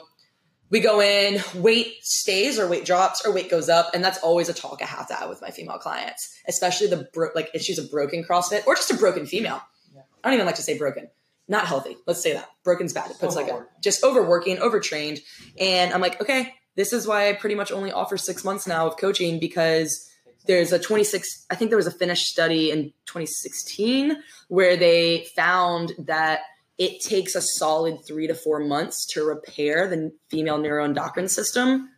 we 0.74 0.80
go 0.80 1.00
in, 1.02 1.40
weight 1.54 2.04
stays 2.04 2.58
or 2.58 2.68
weight 2.68 2.84
drops 2.84 3.24
or 3.24 3.32
weight 3.32 3.48
goes 3.48 3.70
up. 3.70 3.92
And 3.94 4.04
that's 4.04 4.18
always 4.18 4.50
a 4.50 4.56
talk 4.56 4.82
I 4.82 4.86
have 4.86 5.08
to 5.10 5.14
have 5.14 5.30
with 5.30 5.40
my 5.40 5.52
female 5.52 5.78
clients, 5.78 6.36
especially 6.48 6.88
the 6.88 7.08
bro- 7.14 7.30
like 7.36 7.52
if 7.54 7.62
she's 7.62 7.78
a 7.78 7.84
broken 7.84 8.24
CrossFit 8.24 8.66
or 8.66 8.74
just 8.74 8.90
a 8.90 8.98
broken 8.98 9.28
female. 9.28 9.62
Yeah. 9.94 10.02
I 10.24 10.30
don't 10.30 10.34
even 10.34 10.48
like 10.48 10.56
to 10.56 10.64
say 10.64 10.76
broken. 10.76 11.10
Not 11.48 11.68
healthy. 11.68 11.96
Let's 12.08 12.24
say 12.24 12.34
that. 12.34 12.50
Broken's 12.64 12.92
bad. 12.92 13.12
It 13.12 13.20
puts 13.20 13.36
like 13.36 13.50
a 13.50 13.68
just 13.84 14.04
overworking, 14.04 14.58
overtrained. 14.58 15.20
And 15.60 15.94
I'm 15.94 16.02
like, 16.02 16.20
okay, 16.20 16.56
this 16.76 16.92
is 16.92 17.06
why 17.06 17.30
I 17.30 17.34
pretty 17.34 17.54
much 17.54 17.72
only 17.72 17.92
offer 17.92 18.18
six 18.18 18.44
months 18.44 18.66
now 18.66 18.88
of 18.88 18.98
coaching 18.98 19.40
because 19.40 20.10
there's 20.46 20.74
a 20.74 20.80
26 20.80 21.46
i 21.52 21.56
think 21.56 21.72
there 21.72 21.78
was 21.78 21.88
a 21.88 21.92
finnish 21.92 22.26
study 22.26 22.70
in 22.70 22.92
2016 23.06 24.18
where 24.50 24.76
they 24.76 25.26
found 25.38 25.94
that 25.98 26.42
it 26.78 27.02
takes 27.02 27.36
a 27.36 27.42
solid 27.42 28.06
three 28.06 28.28
to 28.28 28.36
four 28.36 28.60
months 28.60 29.06
to 29.14 29.24
repair 29.24 29.88
the 29.88 30.12
female 30.30 30.58
neuroendocrine 30.58 31.30
system 31.30 31.90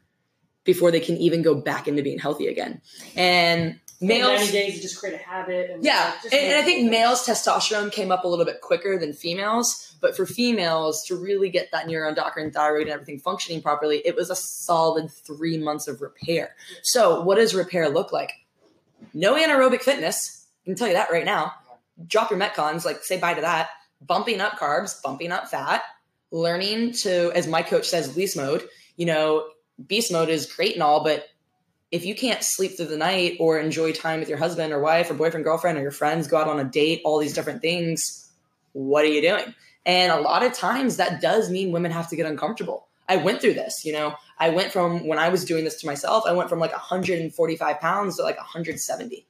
before 0.63 0.91
they 0.91 0.99
can 0.99 1.15
even 1.17 1.41
go 1.41 1.55
back 1.55 1.87
into 1.87 2.01
being 2.01 2.19
healthy 2.19 2.47
again 2.47 2.81
and 3.15 3.79
males 4.01 4.39
90 4.39 4.51
days 4.51 4.75
to 4.75 4.81
just 4.81 4.99
create 4.99 5.15
a 5.15 5.23
habit. 5.23 5.71
And 5.71 5.83
yeah, 5.83 6.13
just 6.21 6.33
and, 6.33 6.45
and 6.45 6.55
I 6.55 6.63
think 6.63 6.89
males' 6.89 7.25
testosterone 7.25 7.91
came 7.91 8.11
up 8.11 8.23
a 8.23 8.27
little 8.27 8.45
bit 8.45 8.61
quicker 8.61 8.97
than 8.97 9.13
females. 9.13 9.95
But 10.01 10.15
for 10.15 10.25
females 10.25 11.03
to 11.07 11.15
really 11.15 11.49
get 11.49 11.71
that 11.71 11.87
neuroendocrine 11.87 12.53
thyroid 12.53 12.83
and 12.83 12.91
everything 12.91 13.19
functioning 13.19 13.61
properly, 13.61 14.01
it 14.05 14.15
was 14.15 14.29
a 14.29 14.35
solid 14.35 15.09
three 15.11 15.57
months 15.57 15.87
of 15.87 16.01
repair. 16.01 16.55
So, 16.83 17.21
what 17.21 17.35
does 17.35 17.55
repair 17.55 17.89
look 17.89 18.11
like? 18.11 18.31
No 19.13 19.35
anaerobic 19.35 19.81
fitness. 19.81 20.47
I 20.63 20.65
can 20.65 20.75
tell 20.75 20.87
you 20.87 20.93
that 20.93 21.11
right 21.11 21.25
now. 21.25 21.53
Drop 22.07 22.29
your 22.29 22.39
metcons, 22.39 22.85
like 22.85 23.03
say 23.03 23.19
bye 23.19 23.33
to 23.33 23.41
that. 23.41 23.69
Bumping 24.05 24.41
up 24.41 24.53
carbs, 24.53 25.01
bumping 25.01 25.31
up 25.31 25.47
fat, 25.47 25.83
learning 26.31 26.93
to, 26.93 27.31
as 27.31 27.47
my 27.47 27.61
coach 27.61 27.87
says, 27.87 28.15
least 28.15 28.37
mode. 28.37 28.67
You 28.97 29.05
know, 29.05 29.47
beast 29.87 30.11
mode 30.11 30.29
is 30.29 30.45
great 30.45 30.73
and 30.73 30.83
all, 30.83 31.03
but 31.03 31.25
if 31.91 32.05
you 32.05 32.15
can't 32.15 32.43
sleep 32.43 32.75
through 32.75 32.87
the 32.87 32.97
night 32.97 33.37
or 33.39 33.59
enjoy 33.59 33.91
time 33.91 34.19
with 34.19 34.29
your 34.29 34.37
husband 34.37 34.73
or 34.73 34.79
wife 34.79 35.09
or 35.09 35.13
boyfriend, 35.13 35.45
girlfriend, 35.45 35.77
or 35.77 35.81
your 35.81 35.91
friends, 35.91 36.27
go 36.27 36.37
out 36.37 36.47
on 36.47 36.59
a 36.59 36.63
date, 36.63 37.01
all 37.05 37.19
these 37.19 37.33
different 37.33 37.61
things, 37.61 38.29
what 38.73 39.05
are 39.05 39.09
you 39.09 39.21
doing? 39.21 39.53
And 39.85 40.11
a 40.11 40.19
lot 40.19 40.43
of 40.43 40.53
times 40.53 40.97
that 40.97 41.21
does 41.21 41.49
mean 41.49 41.71
women 41.71 41.91
have 41.91 42.09
to 42.09 42.15
get 42.15 42.25
uncomfortable. 42.25 42.87
I 43.07 43.17
went 43.17 43.39
through 43.39 43.53
this, 43.53 43.85
you 43.85 43.93
know, 43.93 44.15
I 44.39 44.49
went 44.49 44.73
from 44.73 45.07
when 45.07 45.19
I 45.19 45.29
was 45.29 45.45
doing 45.45 45.63
this 45.63 45.79
to 45.81 45.87
myself, 45.87 46.23
I 46.27 46.33
went 46.33 46.49
from 46.49 46.59
like 46.59 46.71
145 46.71 47.79
pounds 47.79 48.17
to 48.17 48.23
like 48.23 48.37
170. 48.37 49.27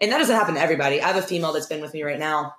And 0.00 0.10
that 0.10 0.18
doesn't 0.18 0.34
happen 0.34 0.56
to 0.56 0.60
everybody. 0.60 1.00
I 1.00 1.06
have 1.06 1.16
a 1.16 1.22
female 1.22 1.52
that's 1.52 1.66
been 1.66 1.80
with 1.80 1.94
me 1.94 2.02
right 2.02 2.18
now 2.18 2.54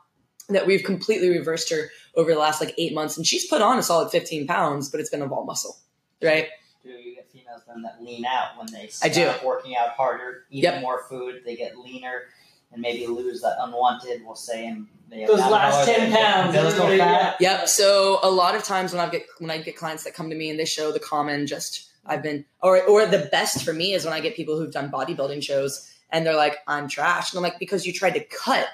that 0.49 0.67
we've 0.67 0.83
completely 0.83 1.29
reversed 1.29 1.69
her 1.71 1.89
over 2.15 2.33
the 2.33 2.39
last 2.39 2.61
like 2.61 2.73
eight 2.77 2.93
months. 2.93 3.17
And 3.17 3.25
she's 3.25 3.45
put 3.47 3.61
on 3.61 3.77
a 3.77 3.83
solid 3.83 4.11
15 4.11 4.47
pounds, 4.47 4.89
but 4.89 4.99
it's 4.99 5.09
been 5.09 5.21
all 5.21 5.45
muscle, 5.45 5.77
right? 6.21 6.47
Do 6.83 6.89
you 6.91 7.15
get 7.15 7.29
females 7.31 7.61
then 7.67 7.81
that 7.81 8.03
lean 8.03 8.25
out 8.25 8.57
when 8.57 8.67
they 8.71 8.89
I 9.03 9.09
do. 9.09 9.31
working 9.43 9.75
out 9.75 9.89
harder, 9.89 10.43
eating 10.51 10.71
Yep. 10.71 10.81
more 10.81 11.03
food, 11.09 11.41
they 11.45 11.55
get 11.55 11.77
leaner 11.77 12.23
and 12.71 12.81
maybe 12.81 13.07
lose 13.07 13.41
that 13.41 13.55
unwanted, 13.59 14.23
we'll 14.25 14.35
say, 14.35 14.67
and 14.67 14.87
they 15.09 15.25
those 15.25 15.39
last 15.39 15.85
ten 15.85 16.11
pounds. 16.11 16.55
everybody- 16.55 16.97
fat. 16.99 17.37
yeah. 17.39 17.59
Yep. 17.59 17.69
So 17.69 18.19
a 18.21 18.29
lot 18.29 18.55
of 18.55 18.63
times 18.63 18.91
when 18.93 19.01
I 19.01 19.09
get 19.09 19.25
when 19.39 19.49
I 19.51 19.57
get 19.59 19.75
clients 19.77 20.03
that 20.03 20.13
come 20.13 20.29
to 20.29 20.35
me 20.35 20.49
and 20.49 20.59
they 20.59 20.65
show 20.65 20.91
the 20.91 20.99
common 20.99 21.47
just 21.47 21.87
I've 22.05 22.21
been 22.21 22.45
or 22.61 22.81
or 22.83 23.05
the 23.05 23.29
best 23.31 23.63
for 23.63 23.73
me 23.73 23.93
is 23.93 24.03
when 24.05 24.13
I 24.13 24.19
get 24.19 24.35
people 24.35 24.57
who've 24.57 24.71
done 24.71 24.89
bodybuilding 24.91 25.41
shows 25.43 25.89
and 26.11 26.25
they're 26.25 26.35
like 26.35 26.57
I'm 26.67 26.87
trash 26.87 27.31
and 27.31 27.37
I'm 27.39 27.43
like 27.43 27.59
because 27.59 27.85
you 27.87 27.93
tried 27.93 28.13
to 28.15 28.23
cut 28.25 28.67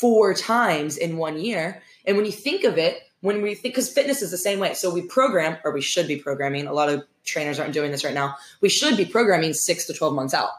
four 0.00 0.34
times 0.34 0.96
in 0.96 1.16
one 1.16 1.38
year 1.38 1.82
and 2.06 2.16
when 2.16 2.26
you 2.26 2.32
think 2.32 2.64
of 2.64 2.78
it 2.78 3.02
when 3.20 3.40
we 3.40 3.54
think 3.54 3.74
because 3.74 3.90
fitness 3.90 4.22
is 4.22 4.30
the 4.30 4.38
same 4.38 4.58
way 4.58 4.74
so 4.74 4.92
we 4.92 5.02
program 5.02 5.56
or 5.64 5.72
we 5.72 5.80
should 5.80 6.08
be 6.08 6.16
programming 6.16 6.66
a 6.66 6.72
lot 6.72 6.88
of 6.88 7.04
trainers 7.24 7.58
aren't 7.58 7.74
doing 7.74 7.90
this 7.90 8.04
right 8.04 8.14
now 8.14 8.34
we 8.60 8.68
should 8.68 8.96
be 8.96 9.04
programming 9.04 9.52
six 9.52 9.86
to 9.86 9.94
12 9.94 10.14
months 10.14 10.34
out 10.34 10.50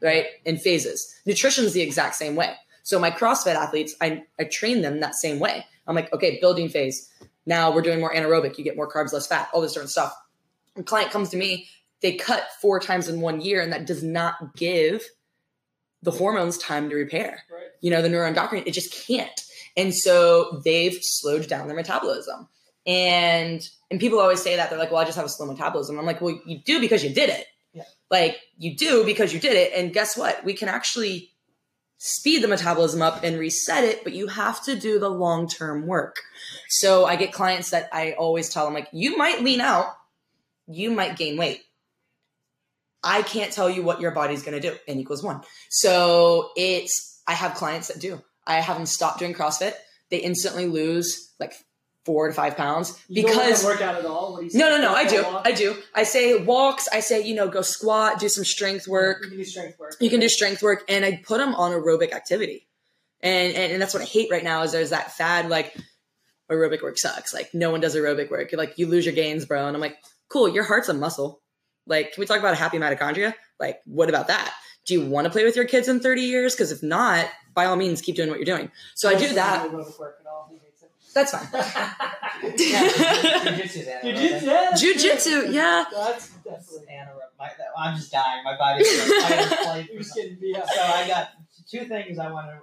right 0.00 0.26
in 0.44 0.56
phases 0.56 1.20
nutrition 1.26 1.64
is 1.64 1.72
the 1.72 1.80
exact 1.80 2.14
same 2.14 2.36
way 2.36 2.54
so 2.82 2.98
my 2.98 3.10
CrossFit 3.10 3.54
athletes, 3.54 3.94
I, 4.00 4.24
I 4.38 4.44
train 4.44 4.82
them 4.82 5.00
that 5.00 5.14
same 5.14 5.38
way. 5.38 5.64
I'm 5.86 5.94
like, 5.94 6.12
okay, 6.12 6.38
building 6.40 6.68
phase. 6.68 7.10
Now 7.46 7.72
we're 7.72 7.82
doing 7.82 8.00
more 8.00 8.12
anaerobic. 8.12 8.58
You 8.58 8.64
get 8.64 8.76
more 8.76 8.90
carbs, 8.90 9.12
less 9.12 9.26
fat, 9.26 9.48
all 9.52 9.60
this 9.60 9.72
different 9.72 9.90
stuff. 9.90 10.14
A 10.76 10.82
client 10.82 11.10
comes 11.10 11.30
to 11.30 11.36
me, 11.36 11.68
they 12.00 12.14
cut 12.14 12.44
four 12.60 12.80
times 12.80 13.08
in 13.08 13.20
one 13.20 13.40
year, 13.40 13.60
and 13.60 13.72
that 13.72 13.86
does 13.86 14.02
not 14.02 14.56
give 14.56 15.04
the 16.02 16.10
hormones 16.10 16.58
time 16.58 16.90
to 16.90 16.96
repair. 16.96 17.42
Right. 17.50 17.66
You 17.80 17.90
know, 17.90 18.02
the 18.02 18.08
neuroendocrine, 18.08 18.66
it 18.66 18.72
just 18.72 18.92
can't. 19.06 19.40
And 19.76 19.94
so 19.94 20.60
they've 20.64 20.98
slowed 21.00 21.48
down 21.48 21.66
their 21.66 21.76
metabolism. 21.76 22.48
And 22.86 23.66
and 23.90 24.00
people 24.00 24.18
always 24.18 24.42
say 24.42 24.56
that 24.56 24.70
they're 24.70 24.78
like, 24.78 24.90
well, 24.90 25.00
I 25.00 25.04
just 25.04 25.16
have 25.16 25.26
a 25.26 25.30
slow 25.30 25.46
metabolism. 25.46 25.98
I'm 25.98 26.06
like, 26.06 26.20
well, 26.20 26.40
you 26.44 26.58
do 26.58 26.80
because 26.80 27.04
you 27.04 27.10
did 27.10 27.30
it. 27.30 27.46
Yeah. 27.72 27.84
Like 28.10 28.40
you 28.58 28.76
do 28.76 29.04
because 29.04 29.32
you 29.32 29.38
did 29.38 29.54
it. 29.54 29.72
And 29.74 29.92
guess 29.92 30.16
what? 30.16 30.44
We 30.44 30.54
can 30.54 30.68
actually 30.68 31.30
speed 32.04 32.42
the 32.42 32.48
metabolism 32.48 33.00
up 33.00 33.22
and 33.22 33.38
reset 33.38 33.84
it, 33.84 34.02
but 34.02 34.12
you 34.12 34.26
have 34.26 34.60
to 34.64 34.74
do 34.74 34.98
the 34.98 35.08
long 35.08 35.48
term 35.48 35.86
work. 35.86 36.16
So 36.68 37.04
I 37.04 37.14
get 37.14 37.32
clients 37.32 37.70
that 37.70 37.88
I 37.92 38.12
always 38.12 38.48
tell 38.48 38.64
them, 38.64 38.74
like, 38.74 38.88
you 38.92 39.16
might 39.16 39.42
lean 39.42 39.60
out, 39.60 39.86
you 40.66 40.90
might 40.90 41.16
gain 41.16 41.36
weight. 41.36 41.62
I 43.04 43.22
can't 43.22 43.52
tell 43.52 43.68
you 43.68 43.82
what 43.82 44.00
your 44.00 44.12
body's 44.12 44.42
going 44.42 44.60
to 44.60 44.70
do. 44.70 44.76
N 44.86 44.98
equals 44.98 45.22
one. 45.22 45.40
So 45.70 46.50
it's, 46.56 47.20
I 47.26 47.32
have 47.32 47.54
clients 47.54 47.88
that 47.88 48.00
do. 48.00 48.22
I 48.46 48.60
have 48.60 48.76
them 48.76 48.86
stop 48.86 49.18
doing 49.18 49.34
CrossFit. 49.34 49.72
They 50.10 50.18
instantly 50.18 50.66
lose 50.66 51.32
like 51.40 51.54
four 52.04 52.26
to 52.26 52.34
five 52.34 52.56
pounds 52.56 53.00
You 53.08 53.22
don't 53.22 53.32
because 53.32 53.64
work 53.64 53.80
out 53.80 53.94
at 53.94 54.04
all. 54.04 54.32
What 54.32 54.44
you 54.44 54.58
no, 54.58 54.68
no, 54.68 54.80
no. 54.80 54.92
I 54.92 55.06
do. 55.06 55.22
walk? 55.22 55.46
I 55.46 55.52
do. 55.52 55.76
I 55.94 56.02
say 56.02 56.42
walks. 56.42 56.88
I 56.92 57.00
say, 57.00 57.24
you 57.24 57.34
know, 57.34 57.48
go 57.48 57.62
squat, 57.62 58.18
do 58.18 58.28
some 58.28 58.44
strength 58.44 58.88
work. 58.88 59.22
You 59.22 59.28
can 59.28 59.38
do 59.38 59.44
strength 59.44 59.78
work. 59.78 59.96
You 60.00 60.10
can 60.10 60.20
do 60.20 60.28
strength 60.28 60.62
work, 60.62 60.84
and 60.88 61.04
I 61.04 61.22
put 61.24 61.38
them 61.38 61.54
on 61.54 61.70
aerobic 61.72 62.12
activity. 62.12 62.66
And, 63.20 63.54
and 63.54 63.72
and 63.72 63.82
that's 63.82 63.94
what 63.94 64.02
I 64.02 64.06
hate 64.06 64.30
right 64.30 64.42
now 64.42 64.62
is 64.62 64.72
there's 64.72 64.90
that 64.90 65.12
fad 65.12 65.48
like 65.48 65.76
aerobic 66.50 66.82
work 66.82 66.98
sucks. 66.98 67.32
Like 67.32 67.50
no 67.54 67.70
one 67.70 67.80
does 67.80 67.94
aerobic 67.94 68.30
work. 68.30 68.50
You're 68.50 68.58
like 68.58 68.78
you 68.78 68.86
lose 68.86 69.06
your 69.06 69.14
gains, 69.14 69.44
bro. 69.44 69.66
And 69.66 69.76
I'm 69.76 69.80
like, 69.80 69.96
cool. 70.28 70.48
Your 70.48 70.64
heart's 70.64 70.88
a 70.88 70.94
muscle. 70.94 71.40
Like, 71.86 72.12
can 72.12 72.20
we 72.20 72.26
talk 72.26 72.38
about 72.38 72.52
a 72.52 72.56
happy 72.56 72.78
mitochondria? 72.78 73.34
Like, 73.58 73.80
what 73.84 74.08
about 74.08 74.28
that? 74.28 74.52
Do 74.84 74.94
you 74.94 75.06
want 75.06 75.26
to 75.26 75.30
play 75.30 75.44
with 75.44 75.56
your 75.56 75.64
kids 75.64 75.88
in 75.88 76.00
30 76.00 76.22
years? 76.22 76.54
Because 76.54 76.72
if 76.72 76.82
not, 76.82 77.28
by 77.54 77.66
all 77.66 77.76
means, 77.76 78.00
keep 78.00 78.16
doing 78.16 78.28
what 78.28 78.38
you're 78.38 78.44
doing. 78.44 78.70
So 78.94 79.08
I 79.08 79.14
do 79.14 79.32
that. 79.34 79.70
do 79.70 79.76
aerobic 79.76 79.98
work 79.98 80.16
at 80.20 80.26
all. 80.26 80.48
He 80.50 80.58
hates 80.58 80.82
it. 80.82 80.90
That's 81.14 81.32
fine. 81.32 81.48
Yeah, 82.42 82.88
jiu-jitsu's 82.88 83.86
anaerobic. 83.86 84.82
You. 84.82 84.94
Jujitsu, 84.94 85.52
yeah. 85.52 85.84
That's 85.92 86.30
definitely. 86.30 86.86
Anaerobic. 86.90 87.38
My, 87.38 87.50
I'm 87.78 87.96
just 87.96 88.10
dying. 88.10 88.42
My 88.42 88.56
body's 88.56 88.88
fight 89.22 89.38
or 89.38 89.56
flight 89.62 89.88
You're 89.92 90.02
just 90.02 90.16
getting 90.16 90.38
beat 90.40 90.56
up. 90.56 90.66
So 90.68 90.82
I 90.82 91.06
got 91.06 91.28
two 91.70 91.84
things 91.84 92.18
I 92.18 92.32
want 92.32 92.48
to 92.48 92.62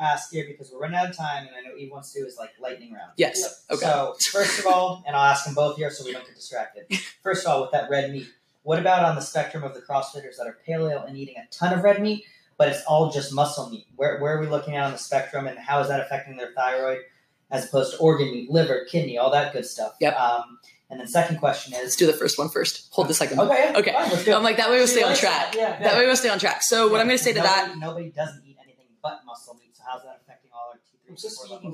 ask 0.00 0.32
here 0.32 0.46
because 0.48 0.70
we're 0.72 0.80
running 0.80 0.96
out 0.96 1.10
of 1.10 1.16
time, 1.16 1.46
and 1.46 1.54
I 1.54 1.68
know 1.68 1.76
Eve 1.76 1.90
wants 1.92 2.12
to 2.12 2.20
do 2.20 2.26
is 2.26 2.36
like 2.38 2.50
lightning 2.60 2.92
round. 2.92 3.12
Yes. 3.16 3.64
Okay. 3.70 3.80
So 3.84 4.14
first 4.30 4.58
of 4.58 4.66
all, 4.66 5.04
and 5.06 5.14
I'll 5.14 5.30
ask 5.30 5.44
them 5.44 5.54
both 5.54 5.76
here 5.76 5.90
so 5.90 6.04
we 6.04 6.12
don't 6.12 6.24
get 6.26 6.34
distracted. 6.34 6.86
First 7.22 7.44
of 7.46 7.52
all, 7.52 7.62
with 7.62 7.72
that 7.72 7.90
red 7.90 8.10
meat, 8.10 8.26
what 8.62 8.78
about 8.78 9.04
on 9.04 9.14
the 9.14 9.22
spectrum 9.22 9.62
of 9.64 9.74
the 9.74 9.80
CrossFitters 9.80 10.36
that 10.38 10.46
are 10.46 10.58
paleo 10.68 11.06
and 11.06 11.16
eating 11.16 11.36
a 11.36 11.46
ton 11.52 11.76
of 11.76 11.82
red 11.82 12.00
meat, 12.02 12.24
but 12.58 12.68
it's 12.68 12.82
all 12.84 13.10
just 13.10 13.34
muscle 13.34 13.70
meat? 13.70 13.86
Where 13.96 14.18
where 14.20 14.36
are 14.36 14.40
we 14.40 14.46
looking 14.46 14.76
at 14.76 14.84
on 14.84 14.92
the 14.92 14.98
spectrum, 14.98 15.46
and 15.46 15.58
how 15.58 15.80
is 15.80 15.88
that 15.88 16.00
affecting 16.00 16.36
their 16.36 16.52
thyroid, 16.54 16.98
as 17.50 17.66
opposed 17.66 17.94
to 17.94 17.98
organ 17.98 18.30
meat, 18.30 18.50
liver, 18.50 18.86
kidney, 18.90 19.18
all 19.18 19.30
that 19.30 19.52
good 19.52 19.66
stuff? 19.66 19.94
Yep. 20.00 20.16
Um, 20.18 20.58
and 20.90 20.98
then 20.98 21.06
second 21.06 21.38
question 21.38 21.72
Let's 21.72 21.90
is 21.90 21.96
do 21.96 22.06
the 22.06 22.12
first 22.12 22.36
one 22.36 22.48
first. 22.48 22.88
Hold 22.92 23.08
the 23.08 23.14
second 23.14 23.38
one. 23.38 23.48
okay. 23.48 23.72
Okay. 23.76 23.92
fine, 23.92 24.10
let's 24.10 24.24
go. 24.24 24.36
I'm 24.36 24.42
like, 24.42 24.56
that 24.56 24.70
way 24.70 24.76
we'll 24.78 24.88
stay 24.88 25.04
on 25.04 25.14
track. 25.14 25.52
that, 25.52 25.56
Yeah. 25.56 25.78
That 25.88 25.96
way 25.96 26.06
we'll 26.06 26.16
stay 26.16 26.30
on 26.30 26.40
track. 26.40 26.62
So 26.62 26.88
what 26.88 27.00
I'm 27.00 27.06
going 27.06 27.16
to 27.18 27.22
say 27.22 27.32
to 27.32 27.40
that 27.40 27.68
nobody, 27.68 27.80
nobody 27.80 28.10
doesn't 28.10 28.44
eat 28.44 28.56
anything 28.62 28.86
but 29.00 29.20
muscle 29.24 29.54
meat. 29.54 29.76
So 29.76 29.84
how's 29.88 30.02
that 30.02 30.20
affecting 30.22 30.29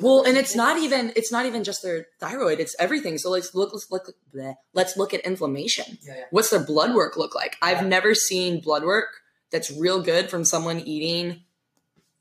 Well, 0.01 0.25
and 0.27 0.37
it's 0.37 0.55
not 0.57 0.79
even 0.79 1.13
it's 1.17 1.31
not 1.33 1.47
even 1.47 1.65
just 1.65 1.83
their 1.83 2.07
thyroid; 2.21 2.61
it's 2.61 2.75
everything. 2.79 3.19
So 3.19 3.31
let's 3.31 3.55
look 3.55 3.73
let's 3.73 3.91
look 3.91 4.09
bleh. 4.35 4.55
let's 4.75 4.97
look 4.97 5.13
at 5.15 5.21
inflammation. 5.21 5.99
Yeah, 6.03 6.15
yeah. 6.17 6.25
What's 6.31 6.51
their 6.51 6.65
blood 6.65 6.95
work 6.95 7.17
look 7.17 7.35
like? 7.35 7.57
I've 7.63 7.83
Yeah. 7.83 7.89
never 7.89 8.15
seen 8.15 8.61
blood 8.61 8.85
work 8.85 9.09
that's 9.51 9.71
real 9.71 10.03
good 10.03 10.31
from 10.31 10.45
someone 10.45 10.81
eating 10.81 11.43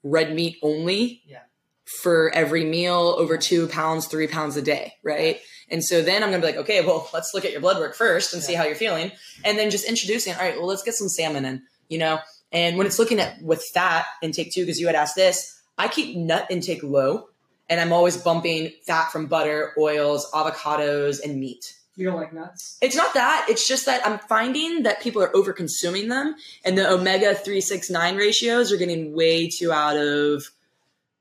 red 0.04 0.34
meat 0.36 0.58
only 0.62 1.22
Yeah. 1.26 1.40
for 1.86 2.32
every 2.36 2.64
meal 2.64 3.16
over 3.18 3.38
two 3.38 3.68
pounds, 3.68 4.08
three 4.08 4.28
pounds 4.28 4.56
a 4.58 4.62
day, 4.62 4.94
right? 5.04 5.40
And 5.70 5.84
so 5.84 6.02
then 6.04 6.22
I'm 6.24 6.30
gonna 6.30 6.42
be 6.42 6.48
like, 6.48 6.58
okay, 6.58 6.86
well, 6.86 7.10
let's 7.14 7.34
look 7.34 7.44
at 7.46 7.52
your 7.52 7.62
blood 7.62 7.80
work 7.80 7.96
first 7.96 8.34
and 8.34 8.44
see 8.44 8.54
how 8.54 8.64
you're 8.66 8.76
feeling, 8.76 9.12
and 9.44 9.58
then 9.58 9.72
just 9.72 9.86
introducing. 9.86 10.34
All 10.34 10.40
right, 10.42 10.58
well, 10.58 10.68
let's 10.68 10.84
get 10.84 10.94
some 10.94 11.10
salmon 11.10 11.46
in, 11.46 11.64
you 11.90 11.98
know. 11.98 12.20
And 12.52 12.78
when 12.78 12.86
it's 12.88 13.00
looking 13.00 13.20
at 13.20 13.42
with 13.42 13.64
fat 13.74 14.06
intake 14.22 14.54
too, 14.54 14.62
because 14.62 14.80
you 14.80 14.86
had 14.86 14.96
asked 14.96 15.16
this, 15.16 15.55
I 15.78 15.88
keep 15.88 16.16
nut 16.18 16.48
intake 16.50 16.84
low, 16.84 17.30
and 17.70 17.80
I'm 17.82 17.92
always 17.94 18.18
bumping 18.18 18.72
fat 18.86 19.12
from 19.12 19.28
butter, 19.28 19.74
oils, 19.78 20.30
avocados, 20.32 21.22
and 21.24 21.40
meat. 21.40 21.74
You 21.98 22.06
don't 22.06 22.18
like 22.18 22.34
nuts? 22.34 22.78
It's 22.82 22.96
not 22.96 23.14
that. 23.14 23.46
It's 23.50 23.68
just 23.68 23.86
that 23.86 24.06
I'm 24.06 24.20
finding 24.20 24.84
that 24.84 25.02
people 25.02 25.22
are 25.24 25.34
over 25.36 25.54
consuming 25.54 26.10
them 26.10 26.36
and 26.66 26.78
the 26.78 26.90
omega 26.90 27.34
369 27.34 28.18
ratios 28.18 28.74
are 28.74 28.78
getting 28.78 29.14
way 29.16 29.48
too 29.50 29.72
out 29.72 29.96
of 29.96 30.44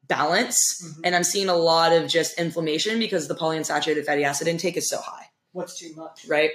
balance. 0.09 0.82
Mhm. 0.82 1.00
And 1.05 1.14
I'm 1.16 1.24
seeing 1.24 1.48
a 1.48 1.57
lot 1.57 1.92
of 1.92 2.09
just 2.09 2.38
inflammation 2.38 2.98
because 2.98 3.28
the 3.28 3.34
polyunsaturated 3.36 4.05
fatty 4.05 4.24
acid 4.24 4.48
intake 4.48 4.76
is 4.76 4.88
so 4.88 4.98
high, 4.98 5.30
What's 5.52 5.78
too 5.78 5.94
much? 5.94 6.26
right? 6.26 6.50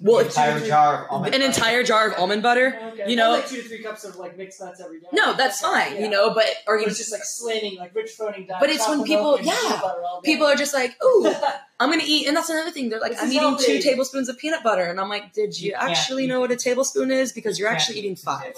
Well, 0.00 0.18
An 0.20 0.26
it's 0.26 0.36
entire 0.36 0.60
jar 0.66 1.04
of 1.04 1.10
almond 1.10 1.34
an 1.34 1.40
butter. 1.40 1.50
entire 1.52 1.82
jar 1.82 2.08
of 2.08 2.18
almond 2.18 2.42
butter. 2.42 2.78
Oh, 2.80 2.88
okay. 2.90 3.10
You 3.10 3.16
know- 3.16 3.32
like 3.32 3.48
two 3.48 3.62
to 3.62 3.68
three 3.68 3.82
cups 3.82 4.04
of 4.04 4.16
like 4.16 4.36
mixed 4.38 4.60
nuts 4.60 4.80
every 4.80 5.00
day. 5.00 5.06
No, 5.12 5.34
that's 5.34 5.60
fine, 5.60 5.94
Yeah. 5.96 6.00
you 6.00 6.08
know, 6.10 6.32
but 6.32 6.46
or 6.66 6.76
But 6.76 6.82
you 6.82 6.86
it's 6.88 6.98
just 6.98 7.12
like 7.12 7.22
slamming, 7.24 7.76
like 7.78 7.94
rich 7.94 8.12
phoning 8.12 8.46
diet. 8.46 8.60
But 8.60 8.70
it's 8.70 8.88
when 8.88 9.04
people- 9.04 9.38
yeah. 9.40 9.54
peanut 9.60 9.80
butter 9.82 10.02
all 10.04 10.20
day. 10.20 10.30
people 10.32 10.46
are 10.46 10.56
just 10.56 10.72
like, 10.74 10.96
ooh, 11.04 11.26
I'm 11.80 11.90
gonna 11.90 12.02
eat, 12.04 12.26
and 12.28 12.36
that's 12.36 12.48
another 12.50 12.70
thing. 12.70 12.88
They're 12.88 13.00
like, 13.00 13.12
This 13.12 13.22
I'm 13.22 13.28
is 13.28 13.34
eating 13.34 13.56
two 13.58 13.80
tablespoons 13.80 14.28
of 14.28 14.38
peanut 14.38 14.62
butter, 14.62 14.84
and 14.84 15.00
I'm 15.00 15.08
like, 15.08 15.32
did 15.32 15.58
you, 15.60 15.70
You 15.70 15.76
actually 15.76 16.26
know 16.26 16.40
what 16.40 16.50
a 16.50 16.56
tablespoon 16.56 17.10
is? 17.10 17.32
Because 17.32 17.58
you're 17.58 17.68
You 17.68 17.74
actually 17.74 17.98
eating 17.98 18.16
five. 18.16 18.54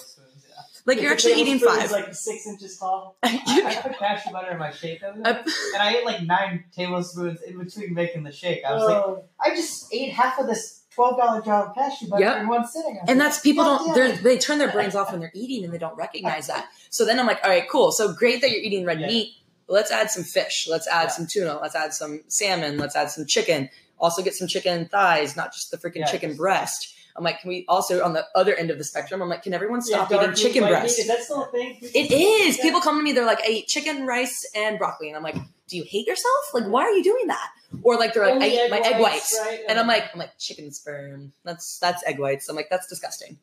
Like 0.85 1.01
you're 1.01 1.13
actually 1.13 1.35
eating 1.41 1.61
five. 1.61 1.85
is 1.85 1.93
like 1.93 2.13
six 2.13 2.45
inches 2.45 2.77
tall. 2.77 3.17
I, 3.23 3.41
I 3.47 3.75
put 3.89 3.97
cashew 3.99 4.33
butter 4.33 4.51
in 4.51 4.59
my 4.59 4.73
shake 4.73 5.01
the 5.01 5.11
other 5.11 5.21
and 5.25 5.81
I 5.81 5.95
ate 5.99 6.05
like 6.05 6.23
nine 6.23 6.65
tablespoons 6.75 7.41
in 7.43 7.57
between 7.57 7.95
making 7.95 8.25
the 8.25 8.33
shake. 8.33 8.65
I 8.65 8.75
was 8.75 8.83
like, 8.89 8.97
Oh, 8.97 9.25
I 9.41 9.51
just 9.55 9.95
ate 9.95 10.11
half 10.13 10.41
of 10.41 10.49
this 10.49 10.82
twelve 10.95 11.17
dollar 11.19 11.41
jar 11.43 11.67
of 11.69 11.75
cashew 11.75 12.09
butter 12.09 12.23
Yep. 12.25 12.41
in 12.43 12.49
one 12.49 12.67
sitting. 12.67 12.97
I 12.99 13.01
was 13.03 13.11
and 13.11 13.21
that's 13.21 13.41
people 13.41 13.65
don't 13.65 13.95
they're, 13.95 14.13
they 14.13 14.39
turn 14.39 14.59
their 14.59 14.71
brains 14.73 14.95
off 14.95 15.11
when 15.13 15.21
they're 15.21 15.33
eating 15.35 15.65
and 15.65 15.73
they 15.73 15.79
don't 15.79 15.97
recognize 15.97 16.47
that. 16.49 16.69
So 16.91 17.05
then 17.05 17.19
i'm 17.19 17.27
like 17.27 17.41
all 17.45 17.51
right 17.51 17.69
cool. 17.69 17.93
So 17.93 18.13
great 18.13 18.41
that 18.43 18.51
you're 18.51 18.61
eating 18.61 18.85
red 18.85 19.01
Yeah. 19.01 19.07
meat. 19.09 19.35
Let's 19.69 19.91
add 19.91 20.11
some 20.11 20.25
fish. 20.25 20.69
Let's 20.71 20.87
add 20.87 21.05
Yeah. 21.05 21.09
some 21.09 21.27
tuna. 21.27 21.59
Let's 21.63 21.75
add 21.75 21.95
some 21.95 22.23
salmon. 22.29 22.79
Let's 22.79 22.95
add 22.97 23.11
some 23.11 23.27
chicken. 23.27 23.71
Also 23.99 24.23
get 24.23 24.35
some 24.35 24.49
chicken 24.49 24.87
thighs 24.89 25.37
not 25.37 25.53
just 25.53 25.71
the 25.71 25.79
freaking 25.79 25.97
Yeah, 26.01 26.07
chicken 26.11 26.37
breast. 26.37 26.95
I'm 27.17 27.25
like 27.25 27.41
can 27.41 27.49
we 27.51 27.65
also 27.69 28.03
on 28.03 28.13
the 28.15 28.25
other 28.35 28.55
end 28.55 28.71
of 28.71 28.79
the 28.79 28.85
spectrum 28.85 29.21
i'm 29.21 29.29
like 29.29 29.43
can 29.43 29.53
everyone 29.53 29.83
stop 29.83 30.09
dark 30.09 30.23
eating 30.23 30.35
chicken 30.35 30.67
breast 30.67 30.97
meat, 30.99 31.03
Is 31.03 31.09
that 31.09 31.23
still 31.23 31.45
a 31.45 31.51
thing? 31.51 31.77
it 31.83 32.11
is. 32.11 32.57
People 32.59 32.81
come 32.81 32.97
to 32.97 33.03
me 33.03 33.13
they're 33.13 33.27
like 33.27 33.41
i 33.47 33.51
eat 33.51 33.67
chicken 33.67 34.07
rice 34.07 34.47
and 34.55 34.79
broccoli. 34.79 35.09
And 35.09 35.17
i'm 35.19 35.23
like 35.23 35.37
do 35.73 35.79
you 35.79 35.85
hate 35.85 36.07
yourself 36.07 36.43
like 36.55 36.65
why 36.67 36.83
are 36.83 36.93
you 36.93 37.03
doing 37.03 37.27
that 37.27 37.49
or 37.83 37.97
like 37.97 38.13
they're 38.15 38.25
like 38.27 38.35
Only 38.35 38.61
i 38.61 38.65
eat 38.67 38.71
my 38.71 38.79
egg 38.79 39.01
whites 39.01 39.37
right? 39.45 39.61
and 39.69 39.79
I'm 39.81 39.87
like, 39.87 40.05
I'm 40.13 40.19
like 40.19 40.37
chicken 40.39 40.71
sperm. 40.71 41.33
That's 41.45 41.79
that's 41.79 42.05
egg 42.07 42.19
whites. 42.19 42.49
I'm 42.51 42.55
like, 42.57 42.69
that's 42.71 42.87
disgusting. 42.87 43.39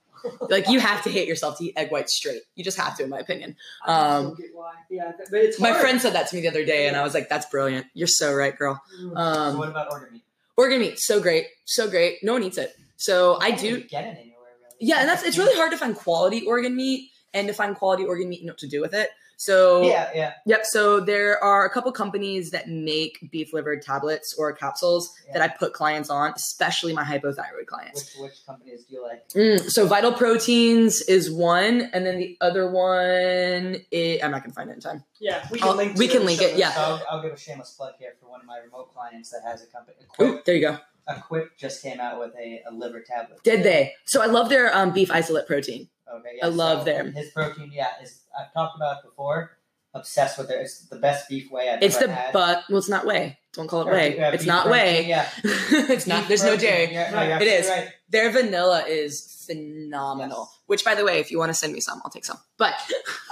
like 0.49 0.69
you 0.69 0.79
have 0.79 1.01
to 1.03 1.09
hate 1.09 1.27
yourself 1.27 1.57
to 1.57 1.65
eat 1.65 1.73
egg 1.75 1.91
whites 1.91 2.13
straight. 2.13 2.43
You 2.55 2.63
just 2.63 2.77
have 2.77 2.95
to, 2.97 3.03
in 3.05 3.09
my 3.09 3.19
opinion. 3.19 3.55
I 3.85 3.93
um, 4.17 4.23
don't 4.25 4.37
get 4.37 4.47
why. 4.53 4.73
Yeah, 4.89 5.11
but 5.31 5.39
it's 5.39 5.59
My 5.59 5.69
hard. 5.69 5.81
friend 5.81 6.01
said 6.01 6.13
that 6.13 6.27
to 6.27 6.35
me 6.35 6.41
the 6.43 6.47
other 6.49 6.63
day, 6.65 6.87
and 6.87 6.95
I 6.97 7.03
was 7.03 7.13
like, 7.15 7.27
that's 7.29 7.47
brilliant. 7.47 7.87
You're 7.95 8.05
so 8.07 8.31
right, 8.33 8.55
girl. 8.55 8.79
Mm. 9.01 9.13
so 9.13 9.17
Um, 9.17 9.57
what 9.57 9.69
about 9.69 9.91
organ 9.91 10.13
meat? 10.13 10.23
organ 10.57 10.79
meat, 10.81 10.99
so 10.99 11.19
great, 11.21 11.47
so 11.65 11.89
great. 11.89 12.17
No 12.21 12.33
one 12.33 12.43
eats 12.43 12.57
it, 12.59 12.75
so 12.97 13.39
I 13.41 13.51
don't 13.51 13.59
do. 13.61 13.81
get 13.85 14.03
it 14.03 14.07
anywhere 14.19 14.35
really. 14.61 14.75
Yeah, 14.79 14.99
and 14.99 15.09
that's 15.09 15.23
it's 15.23 15.37
really 15.39 15.55
hard 15.55 15.71
to 15.71 15.77
find 15.77 15.95
quality 15.95 16.45
organ 16.45 16.75
meat 16.75 17.09
and 17.33 17.47
to 17.47 17.53
find 17.53 17.75
quality 17.75 18.05
organ 18.05 18.29
meat 18.29 18.41
and 18.41 18.49
what 18.49 18.57
to 18.59 18.67
do 18.67 18.81
with 18.81 18.93
it. 18.93 19.09
So 19.39 19.83
Yeah, 19.83 20.09
yeah. 20.13 20.33
Yep. 20.45 20.65
So 20.65 20.99
there 20.99 21.41
are 21.41 21.65
a 21.65 21.69
couple 21.69 21.89
companies 21.93 22.51
that 22.51 22.67
make 22.67 23.29
beef 23.31 23.53
liver 23.53 23.77
tablets 23.77 24.35
or 24.37 24.51
capsules 24.51 25.13
Yeah. 25.27 25.33
that 25.33 25.41
I 25.41 25.47
put 25.47 25.71
clients 25.71 26.09
on, 26.09 26.33
especially 26.35 26.91
my 26.91 27.05
hypothyroid 27.05 27.65
clients. 27.65 28.17
Which 28.17 28.31
which 28.31 28.45
companies 28.45 28.83
do 28.83 28.95
you 28.95 29.01
like? 29.03 29.29
Mm, 29.29 29.69
so 29.69 29.87
Vital 29.87 30.11
Proteins 30.11 31.01
is 31.03 31.31
one, 31.31 31.89
and 31.93 32.05
then 32.05 32.17
the 32.19 32.37
other 32.41 32.69
one, 32.69 33.77
i 33.93 34.19
I'm 34.21 34.31
not 34.31 34.43
gonna 34.43 34.53
find 34.53 34.69
it 34.69 34.73
in 34.73 34.81
time. 34.81 35.05
Yeah, 35.21 35.47
we 35.49 35.59
can 35.59 35.69
I'll- 35.69 35.75
link. 35.75 35.97
we 35.97 36.09
can 36.09 36.25
link 36.25 36.41
it, 36.41 36.57
yeah. 36.57 36.71
So 36.73 36.81
I'll, 36.81 37.03
I'll 37.09 37.21
give 37.21 37.31
a 37.31 37.37
shameless 37.37 37.75
plug 37.77 37.93
here 37.97 38.15
for 38.19 38.29
one 38.29 38.41
of 38.41 38.45
my 38.45 38.57
remote 38.57 38.93
clients 38.93 39.29
that 39.31 39.41
has 39.45 39.63
a 39.63 39.67
company. 39.67 39.95
Ooh, 40.21 40.41
there 40.45 40.55
you 40.55 40.61
go. 40.61 40.77
Equip 41.07 41.57
just 41.57 41.81
came 41.81 42.01
out 42.01 42.19
with 42.19 42.33
a, 42.35 42.61
a 42.69 42.73
liver 42.73 42.99
tablet. 43.01 43.41
Did 43.43 43.63
they? 43.63 43.93
So 44.05 44.21
I 44.21 44.25
love 44.25 44.49
their 44.49 44.75
um, 44.75 44.91
beef 44.91 45.09
isolate 45.09 45.47
protein. 45.47 45.87
Okay, 46.15 46.29
yeah. 46.37 46.45
I 46.45 46.49
love 46.49 46.79
so 46.79 46.85
them. 46.85 47.13
His 47.13 47.31
protein, 47.31 47.71
yeah, 47.73 47.87
is 48.01 48.21
I've 48.37 48.51
talked 48.53 48.75
about 48.77 48.97
it 48.97 49.09
before. 49.09 49.51
Obsessed 49.95 50.37
with 50.37 50.51
it. 50.51 50.59
It's 50.61 50.85
the 50.87 50.97
best 50.97 51.27
beef 51.27 51.49
whey 51.51 51.67
I've 51.71 51.81
It's 51.81 51.97
the 51.97 52.11
had. 52.11 52.31
but 52.31 52.63
well, 52.69 52.77
it's 52.77 52.89
not 52.89 53.07
whey. 53.07 53.39
Don't 53.53 53.67
call 53.67 53.81
it 53.81 53.87
Or, 53.87 53.93
whey. 53.93 54.15
yeah, 54.17 54.29
it's 54.31 54.45
not 54.45 54.65
protein, 54.67 54.83
whey. 54.85 55.07
Yeah, 55.07 55.29
it's 55.43 56.05
not. 56.05 56.19
Beef 56.19 56.27
There's 56.27 56.43
no 56.43 56.49
protein, 56.49 56.69
dairy. 56.69 56.93
Yeah, 56.93 57.11
no. 57.11 57.35
It 57.37 57.47
is. 57.47 57.67
Right. 57.67 57.89
Their 58.09 58.29
vanilla 58.31 58.83
is 58.87 59.43
phenomenal. 59.47 60.47
Yes. 60.51 60.59
Which, 60.67 60.85
by 60.85 60.93
the 60.93 61.03
way, 61.03 61.17
if 61.17 61.31
you 61.31 61.39
want 61.39 61.49
to 61.49 61.55
send 61.55 61.73
me 61.73 61.79
some, 61.79 61.99
I'll 62.05 62.11
take 62.11 62.23
some. 62.25 62.37
But 62.59 62.75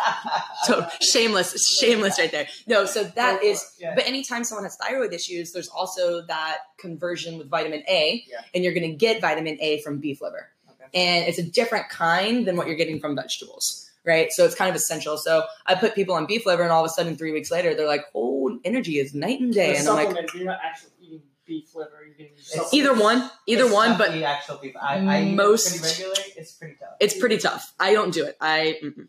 so 0.63 0.87
shameless, 1.01 1.53
shameless 1.79 2.17
right 2.17 2.31
there. 2.31 2.47
No, 2.65 2.85
so 2.85 3.03
that 3.03 3.43
is. 3.43 3.63
But 3.95 4.07
anytime 4.07 4.43
someone 4.43 4.63
has 4.65 4.75
thyroid 4.77 5.13
issues, 5.13 5.53
there's 5.53 5.67
also 5.69 6.23
that 6.25 6.57
conversion 6.79 7.37
with 7.37 7.49
vitamin 7.51 7.83
A, 7.87 8.23
Yeah. 8.27 8.37
and 8.55 8.63
you're 8.63 8.73
going 8.73 8.89
to 8.89 8.97
get 8.97 9.21
vitamin 9.21 9.57
A 9.61 9.81
from 9.83 9.99
beef 9.99 10.21
liver. 10.21 10.49
And 10.93 11.25
it's 11.27 11.37
a 11.39 11.43
different 11.43 11.89
kind 11.89 12.47
than 12.47 12.55
what 12.57 12.67
you're 12.67 12.75
getting 12.75 12.99
from 12.99 13.15
vegetables. 13.15 13.83
Right, 14.05 14.31
so 14.31 14.45
it's 14.45 14.55
kind 14.55 14.69
of 14.69 14.75
essential. 14.75 15.17
So 15.17 15.43
I 15.65 15.75
put 15.75 15.93
people 15.93 16.15
on 16.15 16.25
beef 16.27 16.45
liver, 16.45 16.63
and 16.63 16.71
all 16.71 16.81
of 16.81 16.89
a 16.89 16.93
sudden, 16.93 17.17
three 17.17 17.33
weeks 17.33 17.51
later, 17.51 17.75
they're 17.75 17.87
like, 17.87 18.05
"Oh, 18.15 18.57
energy 18.63 18.99
is 18.99 19.13
night 19.13 19.41
and 19.41 19.53
day," 19.53 19.73
The 19.73 19.79
and 19.79 19.87
I'm 19.89 20.13
like, 20.13 20.33
you're 20.33 20.45
not 20.45 20.59
actually 20.63 20.91
eating 21.01 21.21
beef 21.45 21.75
liver. 21.75 22.05
You're 22.05 22.15
getting 22.15 22.33
"Either 22.71 22.93
one, 22.93 23.29
either 23.47 23.69
one." 23.69 23.97
But 23.97 24.15
eat 24.15 24.23
actual 24.23 24.57
beef. 24.57 24.75
I, 24.81 24.99
I 24.99 25.25
most- 25.31 25.81
pretty 25.81 25.83
regularly. 25.83 26.33
It's 26.37 26.53
pretty 26.53 26.75
tough. 26.79 26.95
it's 27.01 27.17
pretty 27.17 27.37
tough. 27.37 27.73
I 27.81 27.91
don't 27.91 28.13
do 28.13 28.25
it. 28.25 28.37
I 28.39 28.79
mm-mm. 28.81 29.07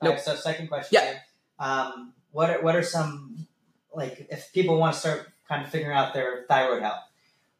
All 0.00 0.08
right, 0.08 0.18
so 0.20 0.34
second 0.34 0.68
question. 0.68 0.98
Yeah. 1.00 1.18
Um, 1.58 2.14
what 2.30 2.48
are, 2.48 2.62
what 2.62 2.74
are 2.74 2.82
some 2.82 3.46
like 3.94 4.26
if 4.30 4.52
people 4.52 4.78
want 4.78 4.94
to 4.94 5.00
start 5.00 5.28
kind 5.48 5.62
of 5.64 5.70
figuring 5.70 5.96
out 5.96 6.14
their 6.14 6.44
thyroid 6.48 6.82
health? 6.82 7.02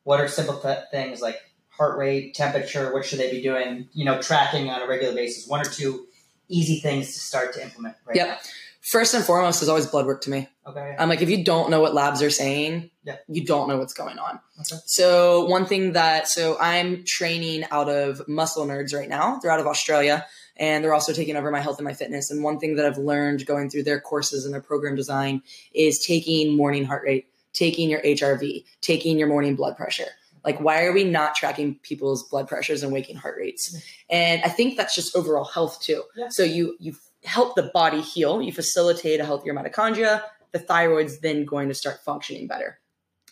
What 0.05 0.21
are 0.21 0.29
simple 0.29 0.59
th- 0.59 0.87
things 0.91 1.21
like 1.21 1.37
heart 1.77 1.99
rate, 1.99 2.35
temperature? 2.35 2.93
What 2.93 3.05
should 3.05 3.19
they 3.19 3.31
be 3.31 3.43
doing? 3.43 3.89
You 3.93 4.05
know, 4.05 4.21
tracking 4.21 4.69
on 4.71 4.83
a 4.83 4.87
regular 4.87 5.15
basis. 5.15 5.47
One 5.49 5.61
or 5.61 5.69
two 5.71 6.07
easy 6.49 6.81
things 6.81 7.15
to 7.15 7.21
start 7.21 7.55
to 7.55 7.63
implement. 7.63 7.97
Right 8.07 8.17
Yep. 8.17 8.43
first 8.91 9.15
and 9.15 9.25
foremost 9.25 9.63
is 9.63 9.69
always 9.69 9.87
blood 9.87 10.07
work 10.07 10.21
to 10.23 10.31
me. 10.31 10.49
Okay. 10.67 10.95
I'm 10.99 11.09
like, 11.09 11.23
if 11.23 11.31
you 11.31 11.45
don't 11.45 11.71
know 11.71 11.81
what 11.81 11.95
labs 11.95 12.21
are 12.23 12.31
saying, 12.31 12.91
Yeah. 13.05 13.17
you 13.29 13.45
don't 13.45 13.69
know 13.69 13.79
what's 13.79 13.95
going 13.95 14.19
on. 14.19 14.39
Okay. 14.61 14.81
So 14.87 15.47
one 15.47 15.65
thing 15.67 15.93
that 15.93 16.29
so 16.29 16.59
I'm 16.61 17.05
training 17.07 17.65
out 17.71 17.89
of 17.89 18.27
Muscle 18.29 18.67
Nerds 18.67 18.95
right 18.95 19.09
now. 19.09 19.39
They're 19.41 19.51
out 19.51 19.61
of 19.61 19.67
Australia, 19.67 20.27
and 20.57 20.85
they're 20.85 20.93
also 20.95 21.13
taking 21.13 21.37
over 21.37 21.51
my 21.51 21.61
health 21.61 21.79
and 21.79 21.87
my 21.87 21.95
fitness. 21.95 22.31
And 22.31 22.45
one 22.45 22.59
thing 22.59 22.77
that 22.77 22.85
I've 22.87 22.99
learned 22.99 23.47
going 23.47 23.71
through 23.71 23.85
their 23.85 24.01
courses 24.01 24.45
and 24.45 24.53
their 24.53 24.61
program 24.61 24.95
design 24.95 25.43
is 25.75 26.05
taking 26.07 26.55
morning 26.57 26.85
heart 26.85 27.03
rate, 27.05 27.29
taking 27.55 27.89
your 27.89 28.01
HRV, 28.03 28.65
taking 28.83 29.19
your 29.19 29.29
morning 29.29 29.57
blood 29.57 29.77
pressure. 29.77 30.09
Like, 30.45 30.61
why 30.61 30.85
are 30.85 30.93
we 30.93 31.05
not 31.05 31.35
tracking 31.35 31.77
people's 31.83 32.29
blood 32.29 32.49
pressures 32.49 32.83
and 32.83 32.93
waking 32.93 33.17
heart 33.17 33.37
rates? 33.39 33.77
And 34.11 34.43
I 34.43 34.49
think 34.49 34.77
that's 34.77 34.95
just 34.95 35.17
overall 35.17 35.45
health 35.45 35.81
too. 35.81 36.03
Yeah. 36.17 36.29
So 36.31 36.43
you 36.43 36.77
you 36.81 36.95
help 37.25 37.55
the 37.55 37.71
body 37.75 38.01
heal, 38.01 38.43
you 38.43 38.53
facilitate 38.53 39.21
a 39.21 39.25
healthier 39.25 39.55
mitochondria. 39.55 40.23
The 40.53 40.59
thyroid's 40.59 41.21
then 41.21 41.45
going 41.45 41.69
to 41.69 41.75
start 41.75 42.01
functioning 42.05 42.47
better. 42.47 42.79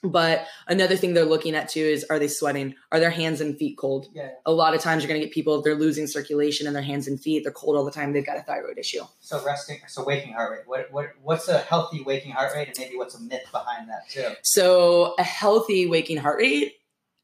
But 0.02 0.46
another 0.66 0.96
thing 0.96 1.12
they're 1.12 1.26
looking 1.26 1.54
at 1.54 1.68
too 1.68 1.80
is 1.80 2.06
are 2.08 2.18
they 2.18 2.28
sweating? 2.28 2.74
Are 2.90 2.98
their 2.98 3.10
hands 3.10 3.40
and 3.40 3.56
feet 3.58 3.76
cold? 3.76 4.06
Yeah. 4.14 4.30
A 4.46 4.52
lot 4.52 4.74
of 4.74 4.80
times 4.80 5.02
you're 5.02 5.08
going 5.08 5.20
to 5.20 5.26
get 5.26 5.34
people 5.34 5.60
they're 5.60 5.74
losing 5.74 6.06
circulation 6.06 6.66
in 6.66 6.72
their 6.72 6.82
hands 6.82 7.06
and 7.06 7.20
feet. 7.20 7.42
They're 7.44 7.52
cold 7.52 7.76
all 7.76 7.84
the 7.84 7.90
time. 7.90 8.12
They've 8.12 8.24
got 8.24 8.38
a 8.38 8.42
thyroid 8.42 8.78
issue. 8.78 9.02
So 9.20 9.44
resting. 9.44 9.80
So 9.88 10.02
waking 10.04 10.32
heart 10.32 10.52
rate. 10.52 10.62
What 10.66 10.90
what 10.90 11.10
what's 11.22 11.48
a 11.48 11.58
healthy 11.58 12.02
waking 12.02 12.32
heart 12.32 12.54
rate, 12.54 12.68
and 12.68 12.78
maybe 12.78 12.96
what's 12.96 13.14
a 13.14 13.20
myth 13.20 13.46
behind 13.52 13.90
that 13.90 14.08
too? 14.08 14.34
So 14.42 15.14
a 15.18 15.22
healthy 15.22 15.86
waking 15.86 16.16
heart 16.16 16.38
rate, 16.38 16.76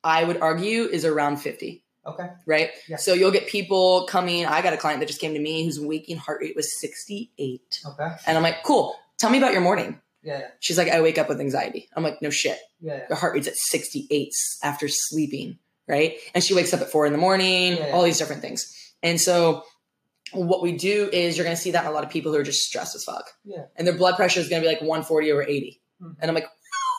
I 0.07 0.25
would 0.25 0.39
argue, 0.41 0.85
is 0.85 1.05
around 1.05 1.39
50. 1.39 1.83
Okay. 2.07 2.29
right? 2.47 2.71
Yeah. 2.89 2.97
So 2.99 3.15
you'll 3.15 3.33
get 3.33 3.49
people 3.49 4.07
coming. 4.09 4.47
I 4.47 4.63
got 4.63 4.73
a 4.73 4.77
client 4.77 5.01
that 5.01 5.07
just 5.07 5.21
came 5.21 5.35
to 5.35 5.41
me 5.41 5.65
whose 5.65 5.81
waking 5.81 6.19
heart 6.19 6.41
rate 6.41 6.55
was 6.55 6.69
68. 6.81 7.81
Okay. 7.85 8.09
And 8.29 8.37
I'm 8.37 8.45
like, 8.45 8.63
cool, 8.63 8.95
tell 9.19 9.29
me 9.29 9.39
about 9.39 9.53
your 9.53 9.61
morning. 9.63 10.01
Yeah. 10.23 10.43
She's 10.61 10.79
like, 10.79 10.89
I 10.89 11.01
wake 11.01 11.19
up 11.19 11.29
with 11.29 11.41
anxiety. 11.41 11.89
I'm 11.97 12.05
like, 12.05 12.23
no 12.23 12.31
shit. 12.31 12.59
Yeah. 12.81 13.01
Your 13.09 13.17
heart 13.19 13.35
rate's 13.35 13.49
at 13.49 13.57
68 13.57 14.33
after 14.63 14.87
sleeping, 14.89 15.59
right? 15.89 16.15
And 16.33 16.45
she 16.45 16.55
wakes 16.55 16.73
up 16.73 16.81
at 16.81 16.91
four 16.93 17.07
in 17.07 17.13
the 17.13 17.19
morning, 17.19 17.77
Yeah. 17.77 17.91
all 17.93 18.03
these 18.05 18.19
different 18.19 18.41
things. 18.41 18.73
And 19.03 19.21
so 19.21 19.65
what 20.33 20.63
we 20.63 20.77
do 20.77 21.11
is 21.13 21.37
you're 21.37 21.45
going 21.45 21.57
to 21.57 21.61
see 21.63 21.73
that 21.73 21.85
in 21.85 21.91
a 21.91 21.93
lot 21.93 22.05
of 22.05 22.11
people 22.11 22.31
who 22.33 22.39
are 22.39 22.45
just 22.45 22.61
stressed 22.61 22.95
as 22.95 23.03
fuck. 23.03 23.25
Yeah. 23.45 23.65
And 23.75 23.85
their 23.87 23.97
blood 23.97 24.15
pressure 24.15 24.39
is 24.39 24.49
going 24.49 24.63
to 24.63 24.69
be 24.69 24.73
like 24.73 24.81
140 24.81 25.33
over 25.33 25.43
80. 25.43 25.81
Mhm. 26.01 26.15
And 26.21 26.31
I'm 26.31 26.35
like, 26.37 26.47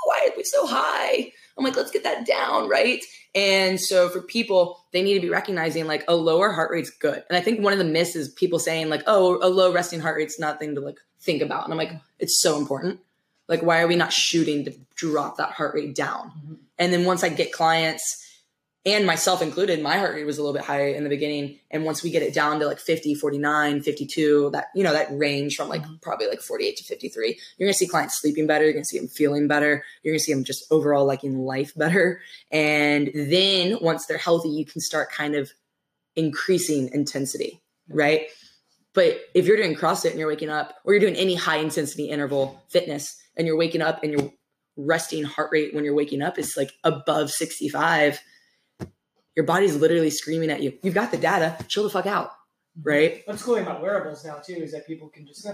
why 0.06 0.28
are 0.30 0.38
we 0.38 0.44
so 0.44 0.68
high? 0.68 1.32
I'm 1.58 1.64
like, 1.64 1.76
let's 1.76 1.92
get 1.92 2.04
that 2.04 2.26
down, 2.26 2.70
right? 2.70 3.04
And 3.34 3.80
so 3.80 4.10
for 4.10 4.22
people, 4.22 4.84
they 4.92 5.02
need 5.02 5.16
to 5.16 5.20
be 5.20 5.30
recognizing 5.30 5.88
like 5.88 6.04
a 6.08 6.16
lower 6.16 6.52
heart 6.52 6.72
rate's 6.72 6.90
good. 6.90 7.24
And 7.30 7.38
I 7.38 7.42
think 7.42 7.62
one 7.62 7.74
of 7.74 7.80
the 7.80 7.86
myths 7.86 8.16
is 8.16 8.30
people 8.30 8.60
saying 8.60 8.90
like, 8.90 9.04
oh, 9.08 9.40
a 9.42 9.50
low 9.50 9.72
resting 9.72 10.00
heart 10.00 10.18
rate's 10.18 10.40
nothing 10.40 10.76
to 10.76 10.82
like 10.82 11.00
think 11.20 11.42
about. 11.42 11.64
And 11.64 11.74
I'm 11.74 11.78
like, 11.78 11.94
it's 12.20 12.42
so 12.42 12.58
important. 12.58 13.00
Like, 13.48 13.64
why 13.64 13.82
are 13.82 13.88
we 13.88 13.96
not 13.96 14.12
shooting 14.14 14.66
to 14.66 14.74
drop 14.96 15.38
that 15.38 15.52
heart 15.52 15.74
rate 15.74 15.96
down? 15.96 16.32
Mhm. 16.32 16.58
And 16.78 16.94
then 16.94 17.06
once 17.06 17.24
I 17.24 17.30
get 17.30 17.52
clients 17.52 18.24
and 18.86 19.06
myself 19.06 19.42
included, 19.42 19.82
my 19.82 19.98
heart 19.98 20.16
rate 20.16 20.26
was 20.26 20.38
a 20.38 20.42
little 20.42 20.54
bit 20.54 20.64
high 20.64 20.88
in 20.90 21.04
the 21.04 21.10
beginning. 21.10 21.60
And 21.70 21.84
once 21.84 22.04
we 22.04 22.10
get 22.10 22.24
it 22.24 22.34
down 22.34 22.60
to 22.60 22.66
like 22.68 22.80
50, 22.80 23.16
49, 23.16 23.82
52, 23.82 24.52
that, 24.52 24.68
you 24.74 24.84
know, 24.84 24.94
that 24.94 25.10
range 25.12 25.56
from 25.56 25.68
like 25.68 25.84
Mhm. 25.84 26.02
probably 26.02 26.28
like 26.28 26.42
48 26.42 26.78
to 26.78 26.84
53, 26.86 27.38
you're 27.58 27.66
going 27.68 27.74
to 27.74 27.78
see 27.78 27.88
clients 27.88 28.20
sleeping 28.22 28.48
better. 28.48 28.64
You're 28.64 28.74
going 28.74 28.86
to 28.86 28.88
see 28.88 29.00
them 29.00 29.10
feeling 29.10 29.48
better. 29.48 29.84
You're 30.04 30.14
going 30.14 30.20
to 30.20 30.24
see 30.24 30.34
them 30.34 30.46
just 30.46 30.64
overall 30.72 31.06
liking 31.06 31.40
life 31.40 31.74
better. 31.76 32.22
And 32.50 33.12
then 33.14 33.78
once 33.82 34.06
they're 34.06 34.18
healthy, 34.18 34.50
you 34.50 34.66
can 34.66 34.80
start 34.80 35.12
kind 35.12 35.36
of 35.36 35.52
increasing 36.16 36.90
intensity, 36.94 37.62
right? 37.90 38.28
But 38.94 39.20
if 39.34 39.46
you're 39.46 39.58
doing 39.58 39.76
CrossFit 39.76 40.12
and 40.12 40.20
you're 40.20 40.28
waking 40.30 40.50
up, 40.50 40.76
or 40.84 40.94
you're 40.94 41.00
doing 41.02 41.16
any 41.16 41.36
high 41.36 41.58
intensity 41.58 42.06
interval 42.06 42.64
fitness 42.70 43.16
and 43.36 43.46
you're 43.46 43.58
waking 43.58 43.82
up 43.82 44.02
and 44.02 44.14
your 44.14 44.34
resting 44.76 45.24
heart 45.24 45.50
rate 45.52 45.74
when 45.76 45.84
you're 45.84 45.94
waking 45.94 46.22
up 46.22 46.40
is 46.40 46.56
like 46.56 46.72
above 46.84 47.30
65, 47.32 48.20
your 49.38 49.46
body's 49.46 49.76
literally 49.76 50.10
screaming 50.10 50.50
at 50.50 50.62
you. 50.64 50.74
You've 50.82 50.96
got 50.96 51.12
the 51.12 51.18
data, 51.18 51.56
chill 51.68 51.84
the 51.84 51.92
fuck 51.92 52.08
out, 52.08 52.32
right? 52.84 53.22
What's 53.26 53.44
cool 53.44 53.58
about 53.58 53.82
wearables 53.84 54.26
now 54.26 54.40
too 54.40 54.56
is 54.56 54.72
that 54.72 54.88
people 54.88 55.10
can 55.10 55.28
just 55.28 55.48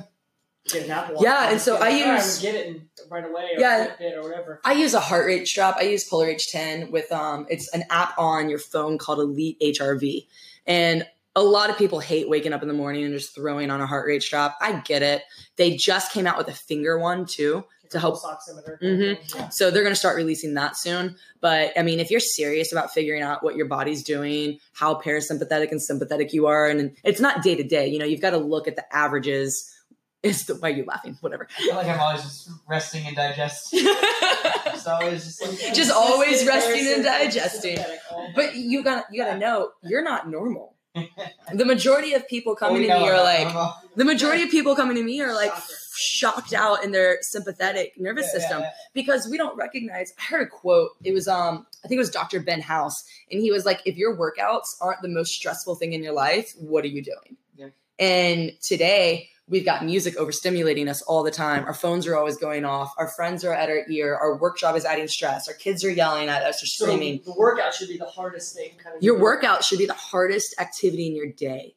get 0.72 0.86
an 0.86 0.90
Apple. 0.92 1.18
Yeah, 1.22 1.52
and 1.52 1.60
so 1.60 1.76
I 1.76 1.90
it, 1.90 2.04
"All 2.06 2.10
right, 2.14 2.16
use- 2.24 2.40
get 2.42 2.56
it 2.56 2.82
right 3.12 3.26
away. 3.26 3.50
Or 3.56 3.60
Yeah. 3.60 3.88
Fitbit 4.00 4.16
or 4.16 4.22
whatever. 4.24 4.62
I 4.64 4.72
use 4.72 4.94
a 4.94 5.02
heart 5.02 5.26
rate 5.26 5.46
strap. 5.50 5.76
I 5.78 5.82
use 5.84 6.06
Polar 6.08 6.28
H10 6.28 6.92
with 6.92 7.12
um 7.12 7.46
it's 7.50 7.72
an 7.74 7.84
app 7.90 8.18
on 8.18 8.50
your 8.50 8.60
phone 8.60 8.98
called 8.98 9.20
Elite 9.20 9.58
HRV. 9.62 10.28
And 10.66 11.06
a 11.36 11.44
lot 11.44 11.70
of 11.70 11.78
people 11.78 12.00
hate 12.00 12.30
waking 12.30 12.54
up 12.54 12.62
in 12.62 12.70
the 12.70 12.74
morning 12.74 13.04
and 13.04 13.14
just 13.14 13.36
throwing 13.36 13.70
on 13.70 13.82
a 13.82 13.86
heart 13.88 14.08
rate 14.08 14.24
strap. 14.24 14.56
I 14.62 14.80
get 14.86 15.02
it. 15.02 15.24
They 15.58 15.76
just 15.76 16.14
came 16.14 16.26
out 16.26 16.38
with 16.38 16.48
a 16.48 16.54
finger 16.54 16.98
one 16.98 17.26
too 17.26 17.66
to 17.94 18.00
help. 18.00 18.22
Pulse 18.22 18.36
oximeter. 18.50 18.80
Mhm. 18.82 19.36
Yeah. 19.36 19.50
So 19.50 19.72
they're 19.72 19.82
going 19.84 19.94
to 19.96 20.00
start 20.00 20.16
releasing 20.18 20.54
that 20.56 20.76
soon. 20.78 21.16
But 21.42 21.72
I 21.78 21.82
mean, 21.82 22.00
if 22.00 22.12
you're 22.12 22.20
serious 22.20 22.72
about 22.72 22.94
figuring 22.94 23.22
out 23.24 23.42
what 23.44 23.56
your 23.56 23.66
body's 23.68 24.04
doing, 24.04 24.60
how 24.74 24.96
parasympathetic 25.02 25.72
and 25.72 25.82
sympathetic 25.82 26.34
you 26.34 26.48
are, 26.48 26.68
and 26.68 26.96
it's 27.04 27.20
not 27.22 27.42
day 27.42 27.56
to 27.56 27.64
day, 27.64 27.88
you 27.88 27.98
know, 28.00 28.06
you've 28.06 28.22
got 28.22 28.32
to 28.32 28.38
look 28.38 28.68
at 28.68 28.76
the 28.76 28.96
averages. 28.96 29.70
Is 30.22 30.46
the 30.46 30.56
why 30.56 30.70
are 30.70 30.74
you 30.74 30.86
laughing? 30.86 31.18
Whatever. 31.20 31.48
I 31.60 31.62
feel 31.64 31.76
like 31.76 31.88
I'm 31.88 32.00
always 32.00 32.22
just 32.24 32.50
resting 32.68 33.06
and 33.08 33.16
digesting. 33.16 33.86
Just 34.66 34.88
always 34.88 35.24
just 35.26 35.42
like 35.42 35.74
Just 35.76 35.92
always 35.92 36.46
resting 36.48 36.94
and 36.94 37.04
digesting. 37.04 37.78
But 38.36 38.56
you 38.56 38.84
got 38.84 39.08
to 39.08 39.16
you 39.16 39.24
got 39.24 39.34
to 39.34 39.38
know 39.38 39.70
you're 39.84 40.04
not 40.04 40.30
normal. 40.30 40.76
The 41.54 41.66
majority 41.66 42.14
of 42.14 42.28
people 42.28 42.54
Oh, 42.54 42.56
coming 42.56 42.82
we 42.82 42.88
to 42.88 42.94
me 43.00 43.10
are 43.10 43.22
like 43.24 43.44
normal. 43.46 43.74
the 43.96 44.06
majority 44.06 44.44
of 44.44 44.50
people 44.50 44.76
coming 44.76 44.96
to 44.96 45.04
me 45.04 45.22
are 45.22 45.34
like 45.34 45.52
Shocker. 45.54 45.74
Shocked 45.96 46.54
out 46.54 46.84
in 46.84 46.92
their 46.92 47.18
sympathetic 47.22 47.94
nervous 47.98 48.26
Yeah, 48.28 48.32
yeah, 48.34 48.40
system 48.40 48.62
yeah. 48.62 48.70
because 48.94 49.28
we 49.30 49.38
don't 49.38 49.56
recognize. 49.58 50.14
I 50.20 50.24
heard 50.24 50.42
a 50.48 50.50
quote. 50.50 50.92
It 51.04 51.14
was 51.14 51.28
um 51.28 51.66
I 51.84 51.88
think 51.88 51.98
it 51.98 52.02
was 52.02 52.10
Dr. 52.12 52.40
Ben 52.40 52.62
House, 52.62 53.04
and 53.32 53.42
he 53.42 53.52
was 53.52 53.66
like, 53.66 53.82
"If 53.86 53.96
your 53.98 54.18
workouts 54.18 54.68
aren't 54.82 55.02
the 55.02 55.08
most 55.10 55.32
stressful 55.34 55.76
thing 55.76 55.94
in 55.94 56.02
your 56.04 56.14
life, 56.14 56.52
what 56.58 56.84
are 56.84 56.88
you 56.90 57.04
doing?" 57.04 57.38
Yeah. 57.56 57.68
And 58.00 58.52
today 58.62 59.30
we've 59.50 59.66
got 59.66 59.84
music 59.84 60.16
overstimulating 60.16 60.88
us 60.90 61.02
all 61.02 61.22
the 61.22 61.30
time. 61.30 61.66
Our 61.66 61.74
phones 61.74 62.08
are 62.08 62.16
always 62.16 62.38
going 62.38 62.64
off. 62.64 62.94
Our 62.98 63.10
friends 63.10 63.44
are 63.44 63.54
at 63.54 63.70
our 63.70 63.82
ear. 63.90 64.16
Our 64.16 64.38
work 64.38 64.58
job 64.58 64.78
is 64.78 64.86
adding 64.86 65.10
stress. 65.10 65.50
Our 65.50 65.54
kids 65.54 65.84
are 65.84 65.92
yelling 65.92 66.30
at 66.30 66.44
us 66.44 66.64
or 66.64 66.66
So 66.66 66.86
screaming. 66.86 67.22
the 67.26 67.34
workout 67.38 67.74
should 67.74 67.90
be 67.90 67.98
the 67.98 68.06
hardest 68.06 68.56
thing. 68.56 68.72
Kind 68.82 68.96
of 68.96 69.04
Your 69.04 69.20
workout 69.20 69.66
should 69.66 69.80
be 69.80 69.86
the 69.86 69.94
hardest 69.94 70.56
activity 70.60 71.08
in 71.08 71.16
your 71.16 71.28
day. 71.28 71.76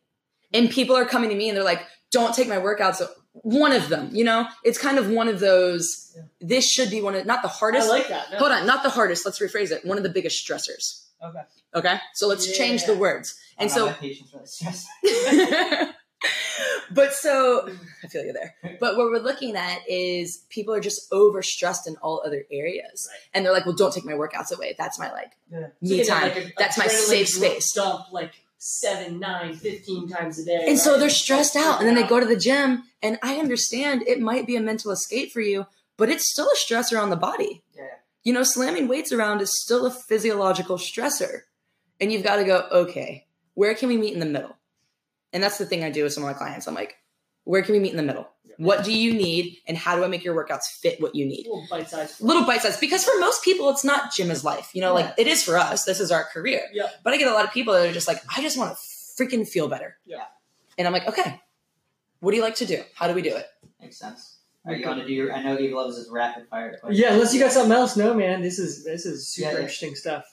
And 0.54 0.70
people 0.70 0.96
are 0.96 1.04
coming 1.04 1.28
to 1.30 1.34
me 1.34 1.48
and 1.48 1.56
they're 1.56 1.64
like, 1.64 1.82
don't 2.12 2.32
take 2.32 2.48
my 2.48 2.56
workouts. 2.58 3.02
One 3.42 3.72
of 3.72 3.88
them, 3.88 4.10
you 4.12 4.24
know, 4.24 4.46
it's 4.64 4.78
kind 4.78 4.98
of 4.98 5.08
one 5.10 5.28
of 5.28 5.40
those. 5.40 6.12
Yeah. 6.16 6.22
This 6.40 6.68
should 6.70 6.90
be 6.90 7.00
one 7.02 7.14
of, 7.14 7.26
not 7.26 7.42
the 7.42 7.48
I 7.48 7.52
hardest. 7.52 7.88
like 7.88 8.08
that. 8.08 8.32
no. 8.32 8.38
Hold 8.38 8.52
on, 8.52 8.66
not 8.66 8.82
the 8.82 8.90
hardest. 8.90 9.24
Let's 9.26 9.38
rephrase 9.38 9.70
it. 9.70 9.84
One 9.84 9.96
of 9.98 10.02
the 10.02 10.08
biggest 10.10 10.46
stressors. 10.46 11.04
Okay. 11.22 11.40
Okay. 11.74 11.98
So 12.14 12.26
let's 12.28 12.56
change 12.56 12.84
the 12.84 12.94
words. 12.96 13.34
Oh, 13.58 13.62
and 13.62 13.70
I'm 13.70 13.76
so, 13.76 13.92
patience 13.92 14.58
really 15.02 15.90
but 16.90 17.12
so, 17.12 17.68
I 18.02 18.08
feel 18.08 18.24
you 18.24 18.32
there. 18.32 18.54
But 18.80 18.96
what 18.96 19.06
we're 19.10 19.18
looking 19.18 19.56
at 19.56 19.80
is 19.88 20.44
people 20.48 20.74
are 20.74 20.80
just 20.80 21.10
overstressed 21.10 21.86
in 21.86 21.96
all 22.02 22.22
other 22.24 22.44
areas. 22.50 23.08
Right. 23.10 23.20
And 23.34 23.44
they're 23.44 23.52
like, 23.52 23.66
well, 23.66 23.74
don't 23.74 23.92
take 23.92 24.04
my 24.04 24.12
workouts 24.12 24.54
away. 24.54 24.74
That's 24.78 24.98
my 24.98 25.12
like 25.12 25.32
Yeah. 25.50 25.68
Me 25.82 25.96
get, 25.98 26.06
time. 26.08 26.22
like, 26.22 26.36
a- 26.36 26.52
That's 26.58 26.78
my 26.78 26.86
safe 26.86 27.28
space. 27.28 27.72
Dump 27.72 28.12
like 28.12 28.32
seven, 28.58 29.18
nine, 29.18 29.54
15 29.54 30.08
times 30.08 30.38
a 30.38 30.44
day. 30.44 30.64
And 30.66 30.78
so 30.78 30.98
they're 30.98 31.10
stressed 31.10 31.56
out 31.56 31.78
and 31.78 31.88
then 31.88 31.94
they 31.94 32.06
go 32.06 32.20
to 32.20 32.26
the 32.26 32.36
gym. 32.36 32.84
And 33.02 33.18
I 33.22 33.36
understand 33.36 34.02
it 34.02 34.20
might 34.20 34.46
be 34.46 34.56
a 34.56 34.60
mental 34.60 34.90
escape 34.90 35.32
for 35.32 35.40
you, 35.40 35.66
but 35.96 36.08
it's 36.08 36.30
still 36.30 36.48
a 36.48 36.56
stressor 36.56 37.00
on 37.00 37.10
the 37.10 37.16
body. 37.16 37.62
Yeah. 37.74 37.84
You 38.24 38.32
know, 38.32 38.42
slamming 38.42 38.88
weights 38.88 39.12
around 39.12 39.40
is 39.40 39.62
still 39.62 39.86
a 39.86 39.90
physiological 39.90 40.76
stressor. 40.78 41.42
And 42.00 42.12
you've 42.12 42.24
got 42.24 42.36
to 42.36 42.44
go, 42.44 42.66
okay, 42.70 43.26
where 43.54 43.74
can 43.74 43.88
we 43.88 43.96
meet 43.96 44.14
in 44.14 44.20
the 44.20 44.26
middle? 44.26 44.56
And 45.32 45.42
that's 45.42 45.58
the 45.58 45.66
thing 45.66 45.84
I 45.84 45.90
do 45.90 46.02
with 46.02 46.12
some 46.12 46.24
of 46.24 46.30
my 46.30 46.34
clients. 46.34 46.66
I'm 46.66 46.74
like, 46.74 46.96
where 47.44 47.62
can 47.62 47.74
we 47.74 47.78
meet 47.78 47.92
in 47.92 47.96
the 47.96 48.02
middle? 48.02 48.28
What 48.58 48.84
do 48.84 48.92
you 48.92 49.12
need? 49.12 49.58
And 49.66 49.76
how 49.76 49.96
do 49.96 50.04
I 50.04 50.08
make 50.08 50.24
your 50.24 50.34
workouts 50.34 50.64
fit 50.66 51.00
what 51.00 51.14
you 51.14 51.26
need? 51.26 51.46
little 51.46 51.66
bite 51.70 51.88
size. 51.90 52.20
Little 52.20 52.44
bite 52.44 52.62
size. 52.62 52.76
Because 52.78 53.04
for 53.04 53.18
most 53.18 53.42
people, 53.44 53.68
it's 53.70 53.84
not 53.84 54.12
gym 54.14 54.30
is 54.30 54.44
life. 54.44 54.70
You 54.74 54.80
know, 54.80 54.94
like 54.94 55.14
it 55.18 55.26
is 55.26 55.42
for 55.42 55.58
us. 55.58 55.84
This 55.84 56.00
is 56.00 56.10
our 56.10 56.24
career. 56.24 56.62
Yeah. 56.72 56.88
But 57.04 57.12
I 57.12 57.18
get 57.18 57.28
a 57.28 57.34
lot 57.34 57.44
of 57.44 57.52
people 57.52 57.74
that 57.74 57.86
are 57.88 57.92
just 57.92 58.08
like, 58.08 58.22
I 58.36 58.40
just 58.42 58.56
want 58.58 58.74
to 58.76 58.76
freaking 59.22 59.46
feel 59.46 59.68
better. 59.68 59.96
Yeah. 60.06 60.24
And 60.78 60.86
I'm 60.86 60.92
like, 60.92 61.06
okay, 61.08 61.40
what 62.20 62.30
do 62.32 62.36
you 62.36 62.42
like 62.42 62.56
to 62.56 62.66
do? 62.66 62.82
How 62.94 63.08
do 63.08 63.14
we 63.14 63.22
do 63.22 63.34
it? 63.36 63.46
Makes 63.80 63.98
sense. 63.98 64.38
Are 64.64 64.74
you 64.74 64.84
going 64.84 64.98
to 64.98 65.06
do 65.06 65.12
your? 65.12 65.32
I 65.32 65.42
know 65.42 65.56
you 65.58 65.76
loves 65.76 65.96
his 65.96 66.08
rapid 66.10 66.48
fire 66.48 66.76
question. 66.80 67.00
Yeah, 67.00 67.12
unless 67.12 67.32
you 67.32 67.38
got 67.40 67.52
something 67.52 67.70
else. 67.72 67.96
No, 67.96 68.14
man, 68.14 68.42
this 68.42 68.58
is 68.58 68.84
this 68.84 69.06
is 69.06 69.28
super 69.28 69.46
Yeah, 69.48 69.52
yeah. 69.52 69.58
interesting 69.60 69.94
stuff. 69.94 70.24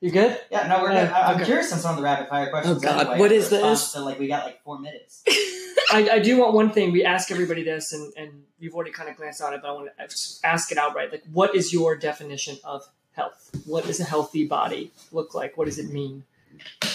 You 0.00 0.10
good? 0.12 0.40
Yeah, 0.50 0.66
no, 0.68 0.80
we're 0.80 0.92
Uh, 0.92 0.94
good. 1.06 1.10
I- 1.12 1.22
I'm 1.30 1.36
okay. 1.36 1.44
curious 1.46 1.72
on 1.72 1.78
some 1.80 1.90
of 1.90 1.96
the 1.96 2.02
rapid 2.04 2.28
fire 2.28 2.48
questions. 2.50 2.76
Oh, 2.78 2.80
God, 2.80 3.00
anyway, 3.00 3.18
what 3.18 3.32
in 3.32 3.38
is 3.38 3.50
response 3.50 3.80
this? 3.82 3.92
To, 3.94 4.00
like 4.00 4.18
we 4.20 4.28
got 4.28 4.44
like 4.46 4.62
four 4.62 4.78
minutes. 4.78 5.24
I, 5.92 6.08
I 6.12 6.18
do 6.18 6.38
want 6.38 6.54
one 6.54 6.70
thing. 6.70 6.92
We 6.92 7.04
ask 7.04 7.30
everybody 7.30 7.62
this, 7.62 7.92
and, 7.92 8.12
and 8.16 8.42
you've 8.58 8.74
already 8.74 8.92
kind 8.92 9.08
of 9.08 9.16
glanced 9.16 9.42
on 9.42 9.54
it, 9.54 9.60
but 9.62 9.70
I 9.70 9.72
want 9.72 9.88
to 9.96 10.46
ask 10.46 10.70
it 10.70 10.78
outright. 10.78 11.10
Like, 11.10 11.24
what 11.32 11.54
is 11.54 11.72
your 11.72 11.96
definition 11.96 12.58
of 12.64 12.82
health? 13.12 13.50
What 13.66 13.86
does 13.86 14.00
a 14.00 14.04
healthy 14.04 14.46
body 14.46 14.92
look 15.12 15.34
like? 15.34 15.56
What 15.56 15.66
does 15.66 15.78
it 15.78 15.90
mean? 15.90 16.24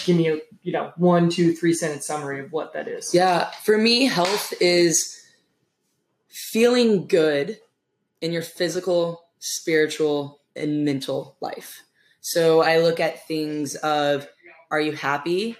Give 0.04 0.16
me 0.16 0.28
a 0.28 0.38
you 0.62 0.72
know 0.72 0.92
one, 0.96 1.28
two, 1.28 1.52
three 1.54 1.72
sentence 1.74 2.06
summary 2.06 2.40
of 2.40 2.52
what 2.52 2.72
that 2.74 2.88
is. 2.88 3.12
Yeah. 3.12 3.50
For 3.64 3.76
me, 3.76 4.04
health 4.04 4.52
is 4.60 5.20
feeling 6.28 7.06
good 7.06 7.58
in 8.20 8.32
your 8.32 8.42
physical, 8.42 9.24
spiritual, 9.38 10.40
and 10.54 10.84
mental 10.84 11.36
life. 11.40 11.82
So 12.20 12.62
I 12.62 12.78
look 12.78 13.00
at 13.00 13.26
things 13.26 13.74
of 13.76 14.28
are 14.70 14.80
you 14.80 14.92
happy? 14.92 15.56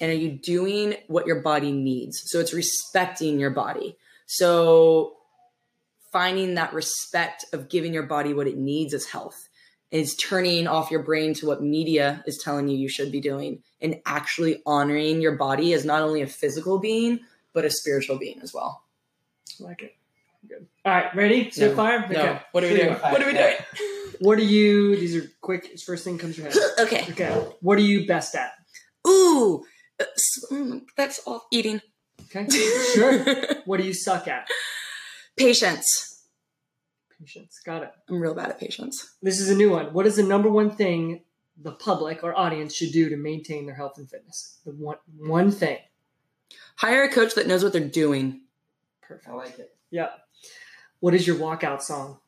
And 0.00 0.10
are 0.10 0.14
you 0.14 0.30
doing 0.30 0.94
what 1.08 1.26
your 1.26 1.40
body 1.42 1.72
needs? 1.72 2.22
So 2.26 2.40
it's 2.40 2.54
respecting 2.54 3.38
your 3.38 3.50
body. 3.50 3.96
So 4.26 5.16
finding 6.12 6.54
that 6.54 6.72
respect 6.72 7.44
of 7.52 7.68
giving 7.68 7.92
your 7.92 8.04
body 8.04 8.32
what 8.32 8.46
it 8.46 8.56
needs 8.56 8.94
is 8.94 9.06
health. 9.06 9.48
Is 9.90 10.14
turning 10.14 10.68
off 10.68 10.92
your 10.92 11.02
brain 11.02 11.34
to 11.34 11.46
what 11.46 11.64
media 11.64 12.22
is 12.24 12.38
telling 12.38 12.68
you 12.68 12.78
you 12.78 12.88
should 12.88 13.10
be 13.10 13.20
doing 13.20 13.64
and 13.80 14.00
actually 14.06 14.62
honoring 14.64 15.20
your 15.20 15.34
body 15.34 15.72
as 15.72 15.84
not 15.84 16.00
only 16.00 16.22
a 16.22 16.28
physical 16.28 16.78
being, 16.78 17.18
but 17.52 17.64
a 17.64 17.70
spiritual 17.70 18.16
being 18.16 18.38
as 18.40 18.54
well. 18.54 18.84
I 19.60 19.64
like 19.64 19.82
it. 19.82 19.96
Good. 20.48 20.68
All 20.84 20.92
right, 20.92 21.14
ready? 21.16 21.50
Spitfire. 21.50 22.08
No. 22.08 22.38
What 22.52 22.62
are 22.62 22.68
we 22.68 22.76
doing? 22.76 22.94
What 23.00 23.20
are 23.20 23.26
we 23.26 23.32
doing? 23.32 23.56
What 24.20 24.38
are 24.38 24.42
you? 24.42 24.96
These 24.96 25.16
are 25.16 25.30
quick. 25.40 25.78
First 25.80 26.04
thing 26.04 26.18
comes 26.18 26.36
to 26.36 26.42
your 26.42 26.50
head. 26.50 26.60
okay. 26.80 27.06
Okay. 27.10 27.48
What 27.60 27.78
are 27.78 27.82
you 27.82 28.06
best 28.06 28.36
at? 28.36 28.52
Ooh, 29.06 29.64
that's 30.96 31.20
all 31.26 31.46
eating. 31.50 31.80
Okay. 32.34 32.46
Sure. 32.94 33.24
what 33.64 33.78
do 33.78 33.86
you 33.86 33.94
suck 33.94 34.28
at? 34.28 34.48
Patience. 35.36 36.24
Patience. 37.18 37.60
Got 37.64 37.82
it. 37.82 37.92
I'm 38.08 38.20
real 38.20 38.34
bad 38.34 38.50
at 38.50 38.60
patience. 38.60 39.16
This 39.22 39.40
is 39.40 39.50
a 39.50 39.54
new 39.54 39.70
one. 39.70 39.92
What 39.92 40.06
is 40.06 40.16
the 40.16 40.22
number 40.22 40.50
one 40.50 40.70
thing 40.70 41.22
the 41.62 41.72
public 41.72 42.22
or 42.22 42.36
audience 42.36 42.74
should 42.74 42.92
do 42.92 43.08
to 43.08 43.16
maintain 43.16 43.66
their 43.66 43.74
health 43.74 43.98
and 43.98 44.08
fitness? 44.08 44.58
The 44.64 44.72
one 44.72 44.96
one 45.18 45.50
thing. 45.50 45.78
Hire 46.76 47.04
a 47.04 47.08
coach 47.08 47.34
that 47.34 47.46
knows 47.46 47.62
what 47.62 47.72
they're 47.72 47.86
doing. 47.86 48.42
Perfect. 49.02 49.28
I 49.28 49.34
like 49.34 49.58
it. 49.58 49.74
Yeah. 49.90 50.08
What 51.00 51.14
is 51.14 51.26
your 51.26 51.36
walkout 51.36 51.82
song? 51.82 52.18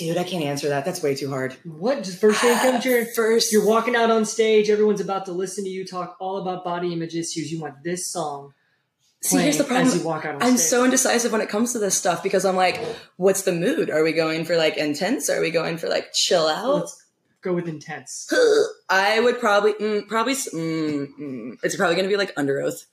Dude, 0.00 0.16
I 0.16 0.24
can't 0.24 0.44
answer 0.44 0.68
that. 0.70 0.84
That's 0.84 1.02
way 1.02 1.14
too 1.14 1.30
hard. 1.30 1.56
What? 1.64 2.02
Just 2.02 2.20
first 2.20 2.40
thing 2.40 2.56
comes 2.58 2.82
to 2.82 2.90
your 2.90 3.06
First, 3.06 3.52
You're 3.52 3.66
walking 3.66 3.94
out 3.94 4.10
on 4.10 4.24
stage. 4.24 4.70
Everyone's 4.70 5.00
about 5.00 5.26
to 5.26 5.32
listen 5.32 5.64
to 5.64 5.70
you 5.70 5.86
talk 5.86 6.16
all 6.20 6.38
about 6.38 6.64
body 6.64 6.92
image 6.92 7.14
issues. 7.14 7.52
You 7.52 7.60
want 7.60 7.82
this 7.84 8.06
song 8.06 8.52
see, 9.22 9.38
here's 9.38 9.58
the 9.58 9.64
playing 9.64 9.86
as 9.86 9.94
you 9.94 10.00
problem. 10.00 10.16
walk 10.16 10.24
out 10.24 10.34
on 10.36 10.42
I'm 10.42 10.56
stage. 10.56 10.68
so 10.68 10.84
indecisive 10.84 11.32
when 11.32 11.40
it 11.40 11.48
comes 11.48 11.72
to 11.72 11.78
this 11.78 11.96
stuff 11.96 12.22
because 12.22 12.44
I'm 12.44 12.56
like, 12.56 12.82
what's 13.16 13.42
the 13.42 13.52
mood? 13.52 13.90
Are 13.90 14.02
we 14.02 14.12
going 14.12 14.44
for 14.44 14.56
like 14.56 14.76
intense? 14.76 15.28
Are 15.28 15.40
we 15.40 15.50
going 15.50 15.78
for 15.78 15.88
like 15.88 16.12
chill 16.12 16.46
out? 16.46 16.74
Let's 16.74 17.06
go 17.42 17.54
with 17.54 17.68
intense. 17.68 18.32
I 18.88 19.20
would 19.20 19.38
probably, 19.38 19.74
mm, 19.74 20.08
probably, 20.08 20.34
mm, 20.34 21.08
mm, 21.18 21.58
it's 21.62 21.76
probably 21.76 21.96
going 21.96 22.08
to 22.08 22.12
be 22.12 22.16
like 22.16 22.34
Underoath, 22.34 22.86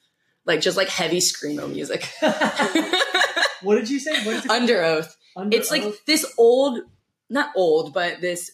like 0.46 0.62
just 0.62 0.78
like 0.78 0.90
heavy 0.90 1.20
screamo 1.20 1.72
music. 1.72 2.10
what 3.62 3.76
did 3.76 3.90
you 3.90 4.00
say? 4.00 4.24
What 4.26 4.38
is 4.38 4.46
it? 4.46 4.52
Underoath. 4.52 5.16
Under 5.36 5.56
It's 5.56 5.72
like 5.72 5.84
this 6.06 6.26
old, 6.38 6.80
not 7.30 7.50
old, 7.56 7.94
but 7.94 8.22
this 8.22 8.52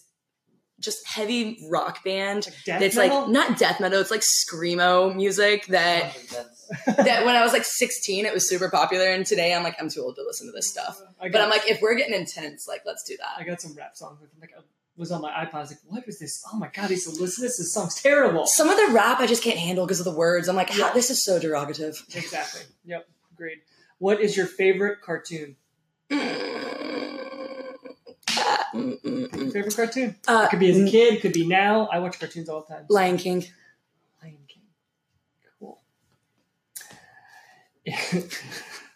just 0.80 1.08
heavy 1.08 1.66
rock 1.72 2.04
band. 2.04 2.46
Like 2.48 2.56
death 2.66 2.82
It's 2.82 2.96
metal? 2.98 3.22
like 3.22 3.30
not 3.30 3.58
death 3.58 3.80
metal. 3.80 4.00
It's 4.02 4.12
like 4.12 4.22
screamo 4.22 5.16
music 5.16 5.68
that 5.68 6.14
that 6.86 7.26
when 7.26 7.36
I 7.36 7.42
was 7.44 7.54
like 7.54 7.64
16, 7.64 8.26
it 8.26 8.34
was 8.34 8.48
super 8.50 8.70
popular, 8.70 9.06
and 9.08 9.26
today 9.26 9.54
I'm 9.54 9.64
like 9.64 9.76
I'm 9.80 9.90
too 9.90 10.02
old 10.02 10.16
to 10.16 10.24
listen 10.24 10.48
to 10.48 10.52
this 10.52 10.70
stuff. 10.70 11.00
But 11.22 11.36
I'm 11.40 11.50
like, 11.50 11.70
if 11.70 11.82
we're 11.82 11.96
getting 11.96 12.16
intense, 12.16 12.68
like 12.68 12.82
let's 12.86 13.04
do 13.08 13.16
that. 13.18 13.40
I 13.40 13.44
got 13.44 13.62
some 13.62 13.74
rap 13.76 13.96
songs. 13.96 14.20
Like, 14.42 14.52
I 14.58 14.62
was 14.98 15.12
on 15.12 15.22
my 15.22 15.32
iPod. 15.32 15.54
I 15.56 15.60
was 15.62 15.72
like, 15.72 15.80
what 15.88 16.04
is 16.08 16.20
this? 16.20 16.44
Oh 16.52 16.58
my 16.58 16.68
god, 16.68 16.86
I 16.86 16.90
used 16.90 17.08
listen 17.20 17.44
this. 17.44 17.58
This 17.58 17.74
song's 17.74 18.02
terrible. 18.02 18.46
Some 18.46 18.70
of 18.70 18.76
the 18.78 18.92
rap 18.94 19.20
I 19.20 19.28
just 19.28 19.44
can't 19.44 19.58
handle 19.58 19.86
because 19.86 20.00
of 20.00 20.06
the 20.06 20.12
words. 20.18 20.48
I'm 20.50 20.56
like, 20.56 20.70
how, 20.70 20.88
Yeah. 20.88 20.94
this 20.94 21.10
is 21.10 21.24
so 21.24 21.40
derogative. 21.40 21.96
Exactly. 22.16 22.62
Yep. 22.86 23.08
Agreed. 23.34 23.60
What 24.00 24.20
is 24.20 24.36
your 24.36 24.48
favorite 24.48 25.02
cartoon? 25.02 25.56
Mm. 26.12 26.50
Favorite 28.74 29.76
cartoon? 29.76 30.16
Uh, 30.28 30.44
It 30.46 30.50
could 30.50 30.60
be 30.60 30.70
as 30.72 30.80
a 30.80 30.90
kid. 30.90 31.22
Could 31.22 31.34
be 31.34 31.48
now. 31.48 31.88
I 31.92 32.00
watch 32.00 32.20
cartoons 32.20 32.50
all 32.50 32.66
the 32.68 32.74
time. 32.74 32.86
Lion 32.90 33.18
King. 33.18 33.46
Lion 34.22 34.38
King. 34.48 34.64
Cool. 35.60 35.80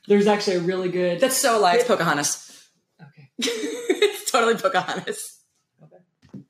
There's 0.07 0.28
actually 0.28 0.57
a 0.57 0.61
really 0.61 0.89
good. 0.89 1.19
That's 1.19 1.38
so 1.38 1.57
a 1.57 1.59
lie. 1.59 1.75
It's 1.75 1.84
Pocahontas. 1.88 2.67
okay. 3.01 3.30
it's 3.38 4.32
totally 4.32 4.55
Pocahontas. 4.55 5.41
Okay. 5.84 6.41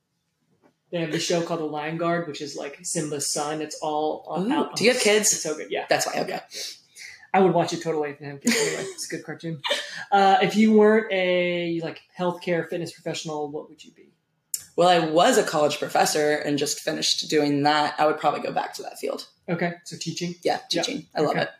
They 0.90 1.00
have 1.00 1.12
the 1.12 1.20
show 1.20 1.42
called 1.42 1.60
The 1.60 1.64
Lion 1.64 1.98
Guard, 1.98 2.28
which 2.28 2.40
is 2.40 2.56
like 2.56 2.78
Simba's 2.82 3.28
son. 3.30 3.60
It's 3.60 3.78
all 3.82 4.24
on, 4.28 4.50
Ooh, 4.50 4.54
out. 4.54 4.76
do 4.76 4.84
you 4.84 4.92
have 4.92 5.02
kids? 5.02 5.32
It's 5.32 5.42
so 5.42 5.54
good. 5.56 5.70
Yeah. 5.70 5.84
That's 5.88 6.06
why. 6.06 6.20
Okay. 6.20 6.40
I 7.34 7.40
would 7.40 7.52
watch 7.52 7.72
it 7.72 7.82
totally 7.82 8.10
if 8.10 8.16
I 8.22 8.24
didn't. 8.24 8.46
Anyway, 8.46 8.82
it's 8.92 9.06
a 9.12 9.16
good 9.16 9.24
cartoon. 9.24 9.60
Uh, 10.10 10.38
if 10.42 10.56
you 10.56 10.72
weren't 10.72 11.12
a 11.12 11.80
like 11.82 12.00
healthcare 12.18 12.68
fitness 12.68 12.92
professional, 12.92 13.50
what 13.50 13.68
would 13.68 13.84
you 13.84 13.92
be? 13.92 14.10
Well, 14.76 14.88
I 14.88 15.00
was 15.10 15.38
a 15.38 15.42
college 15.42 15.78
professor 15.78 16.36
and 16.36 16.56
just 16.58 16.80
finished 16.80 17.28
doing 17.28 17.64
that. 17.64 17.94
I 17.98 18.06
would 18.06 18.18
probably 18.18 18.40
go 18.40 18.52
back 18.52 18.74
to 18.74 18.82
that 18.84 18.98
field. 18.98 19.26
Okay, 19.48 19.72
so 19.84 19.96
teaching. 20.00 20.36
Yeah, 20.42 20.60
Yeah. 20.70 20.82
teaching. 20.82 21.06
I 21.14 21.20
love 21.20 21.30
Okay. 21.32 21.42
it. 21.42 21.50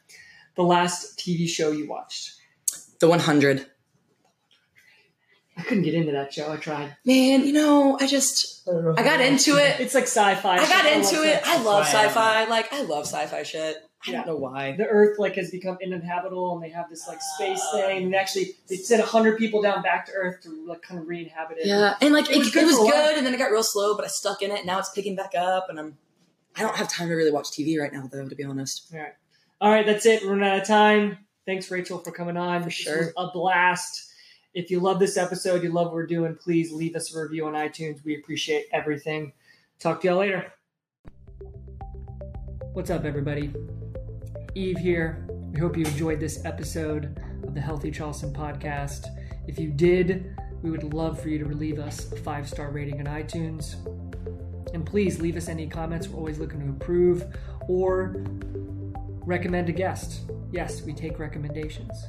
The 0.57 0.63
last 0.63 1.19
TV 1.19 1.49
show 1.49 1.71
you 1.73 1.89
watched. 1.89 2.35
The 3.01 3.09
100. 3.09 3.67
I 5.57 5.63
couldn't 5.63 5.83
get 5.83 5.95
into 5.95 6.13
that 6.13 6.33
show. 6.33 6.53
I 6.53 6.57
tried. 6.57 6.97
Man, 7.05 7.45
you 7.45 7.53
know, 7.53 7.99
I 8.01 8.07
just 8.07 8.69
I 8.69 9.03
got 9.03 9.21
into 9.21 9.57
it. 9.57 9.81
It's 9.81 9.95
like 9.95 10.05
sci-fi. 10.05 10.55
I 10.55 10.59
got 10.59 10.85
shit. 10.85 10.93
into 10.97 11.17
love 11.17 11.25
it. 11.27 11.45
sci-fi. 11.45 11.51
I 11.53 11.63
love 11.65 11.83
That's 11.85 11.95
why 11.95 12.01
I 12.01 12.07
sci-fi. 12.07 12.45
Like 12.45 12.73
I 12.73 12.83
love 12.83 13.05
sci-fi 13.07 13.43
shit. 13.43 13.77
I 14.07 14.11
Yeah. 14.13 14.19
don't 14.19 14.27
know 14.29 14.37
why. 14.37 14.73
the 14.77 14.87
Earth 14.87 15.19
like 15.19 15.35
has 15.35 15.51
become 15.51 15.77
uninhabitable, 15.85 16.55
and 16.55 16.63
they 16.63 16.69
have 16.71 16.89
this 16.89 17.09
like 17.09 17.19
space 17.37 17.61
ah. 17.73 17.77
thing. 17.77 18.05
And 18.05 18.15
actually, 18.15 18.53
they 18.69 18.77
sent 18.77 19.03
hundred 19.03 19.39
people 19.39 19.61
down 19.61 19.83
back 19.83 20.07
to 20.07 20.13
Earth 20.13 20.41
to 20.45 20.67
like 20.67 20.83
kind 20.83 21.01
of 21.01 21.09
re-inhabit 21.09 21.59
it. 21.59 21.67
Yeah, 21.67 21.97
and 22.01 22.15
like 22.15 22.31
It 22.31 22.37
it, 22.37 22.39
was 22.39 22.49
it 22.49 22.55
good 22.55 22.67
was 22.67 22.77
a 22.79 22.83
while. 22.83 22.91
good, 22.91 23.19
and 23.19 23.27
then 23.27 23.35
it 23.35 23.39
got 23.39 23.51
real 23.51 23.65
slow. 23.65 23.97
But 23.97 24.05
I 24.05 24.09
stuck 24.09 24.41
in 24.43 24.51
it. 24.53 24.65
Now 24.65 24.79
it's 24.79 24.91
picking 24.91 25.17
back 25.17 25.35
up, 25.35 25.67
and 25.69 25.79
I'm. 25.81 25.99
I 26.57 26.63
don't 26.63 26.77
have 26.77 26.89
time 26.89 27.09
to 27.09 27.15
really 27.15 27.31
watch 27.33 27.47
TV 27.51 27.79
right 27.79 27.93
now, 27.93 28.09
though. 28.11 28.29
To 28.29 28.35
be 28.35 28.45
honest. 28.45 28.93
All 28.93 28.99
right, 29.01 29.13
Alright, 29.61 29.87
that's 29.87 30.07
it. 30.07 30.23
We're 30.23 30.31
running 30.31 30.49
out 30.49 30.59
of 30.61 30.67
time. 30.67 31.19
Thanks, 31.47 31.71
Rachel, 31.71 31.99
for 31.99 32.13
coming 32.13 32.37
on. 32.37 32.63
For 32.63 32.71
sure. 32.71 32.99
was 32.99 33.13
a 33.17 33.31
blast. 33.33 34.13
If 34.55 34.71
you 34.71 34.81
love 34.81 34.99
this 34.99 35.17
episode, 35.17 35.63
you 35.63 35.73
love 35.73 35.87
what 35.89 35.95
we're 35.95 36.07
doing, 36.07 36.35
please 36.37 36.73
leave 36.73 36.95
us 36.97 37.15
a 37.15 37.21
review 37.21 37.47
on 37.47 37.53
iTunes. 37.55 38.05
We 38.05 38.17
appreciate 38.17 38.67
everything. 38.73 39.33
Talk 39.79 40.01
to 40.03 40.09
y'all 40.09 40.19
later. 40.19 40.53
What's 42.73 42.91
up, 42.91 43.05
everybody? 43.05 43.53
Eve 44.59 44.79
here. 44.79 45.25
We 45.53 45.61
hope 45.61 45.77
you 45.77 45.85
enjoyed 45.85 46.19
this 46.19 46.45
episode 46.45 47.17
of 47.45 47.55
the 47.55 47.61
Healthy 47.61 47.93
Charleston 47.93 48.33
podcast. 48.33 49.07
If 49.47 49.57
you 49.57 49.71
did, 49.71 50.37
we 50.63 50.71
would 50.73 50.83
love 50.93 51.21
for 51.21 51.29
you 51.29 51.39
to 51.39 51.45
leave 51.45 51.79
us 51.79 52.11
a 52.11 52.17
five 52.17 52.49
star 52.49 52.73
rating 52.73 52.99
on 52.99 53.07
iTunes. 53.07 53.77
And 54.75 54.85
please 54.85 55.21
leave 55.21 55.37
us 55.37 55.49
any 55.49 55.69
comments. 55.69 56.09
We're 56.09 56.19
always 56.19 56.41
looking 56.41 56.59
to 56.59 56.67
improve 56.67 57.25
or 57.69 58.25
recommend 59.25 59.69
a 59.69 59.73
guest. 59.73 60.23
Yes, 60.51 60.83
we 60.83 60.93
take 60.93 61.21
recommendations. 61.21 62.07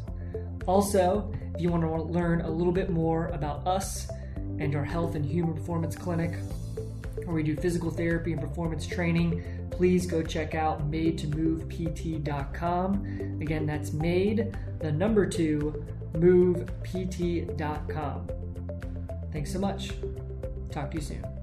Also, 0.65 1.31
if 1.53 1.61
you 1.61 1.69
want 1.69 1.83
to 1.83 2.01
learn 2.01 2.41
a 2.41 2.49
little 2.49 2.73
bit 2.73 2.89
more 2.89 3.27
about 3.27 3.67
us 3.67 4.09
and 4.57 4.75
our 4.75 4.85
health 4.85 5.13
and 5.13 5.23
human 5.23 5.53
performance 5.53 5.95
clinic, 5.95 6.33
where 7.29 7.35
we 7.35 7.43
do 7.43 7.55
physical 7.55 7.91
therapy 7.91 8.33
and 8.33 8.41
performance 8.41 8.87
training, 8.87 9.69
please 9.69 10.07
go 10.07 10.23
check 10.23 10.55
out 10.55 10.89
made2movept.com. 10.89 13.39
Again, 13.39 13.67
that's 13.67 13.93
made 13.93 14.57
the 14.79 14.91
number 14.91 15.27
two 15.27 15.85
movept.com. 16.13 18.29
Thanks 19.31 19.53
so 19.53 19.59
much. 19.59 19.91
Talk 20.71 20.89
to 20.91 20.97
you 20.97 21.03
soon. 21.03 21.38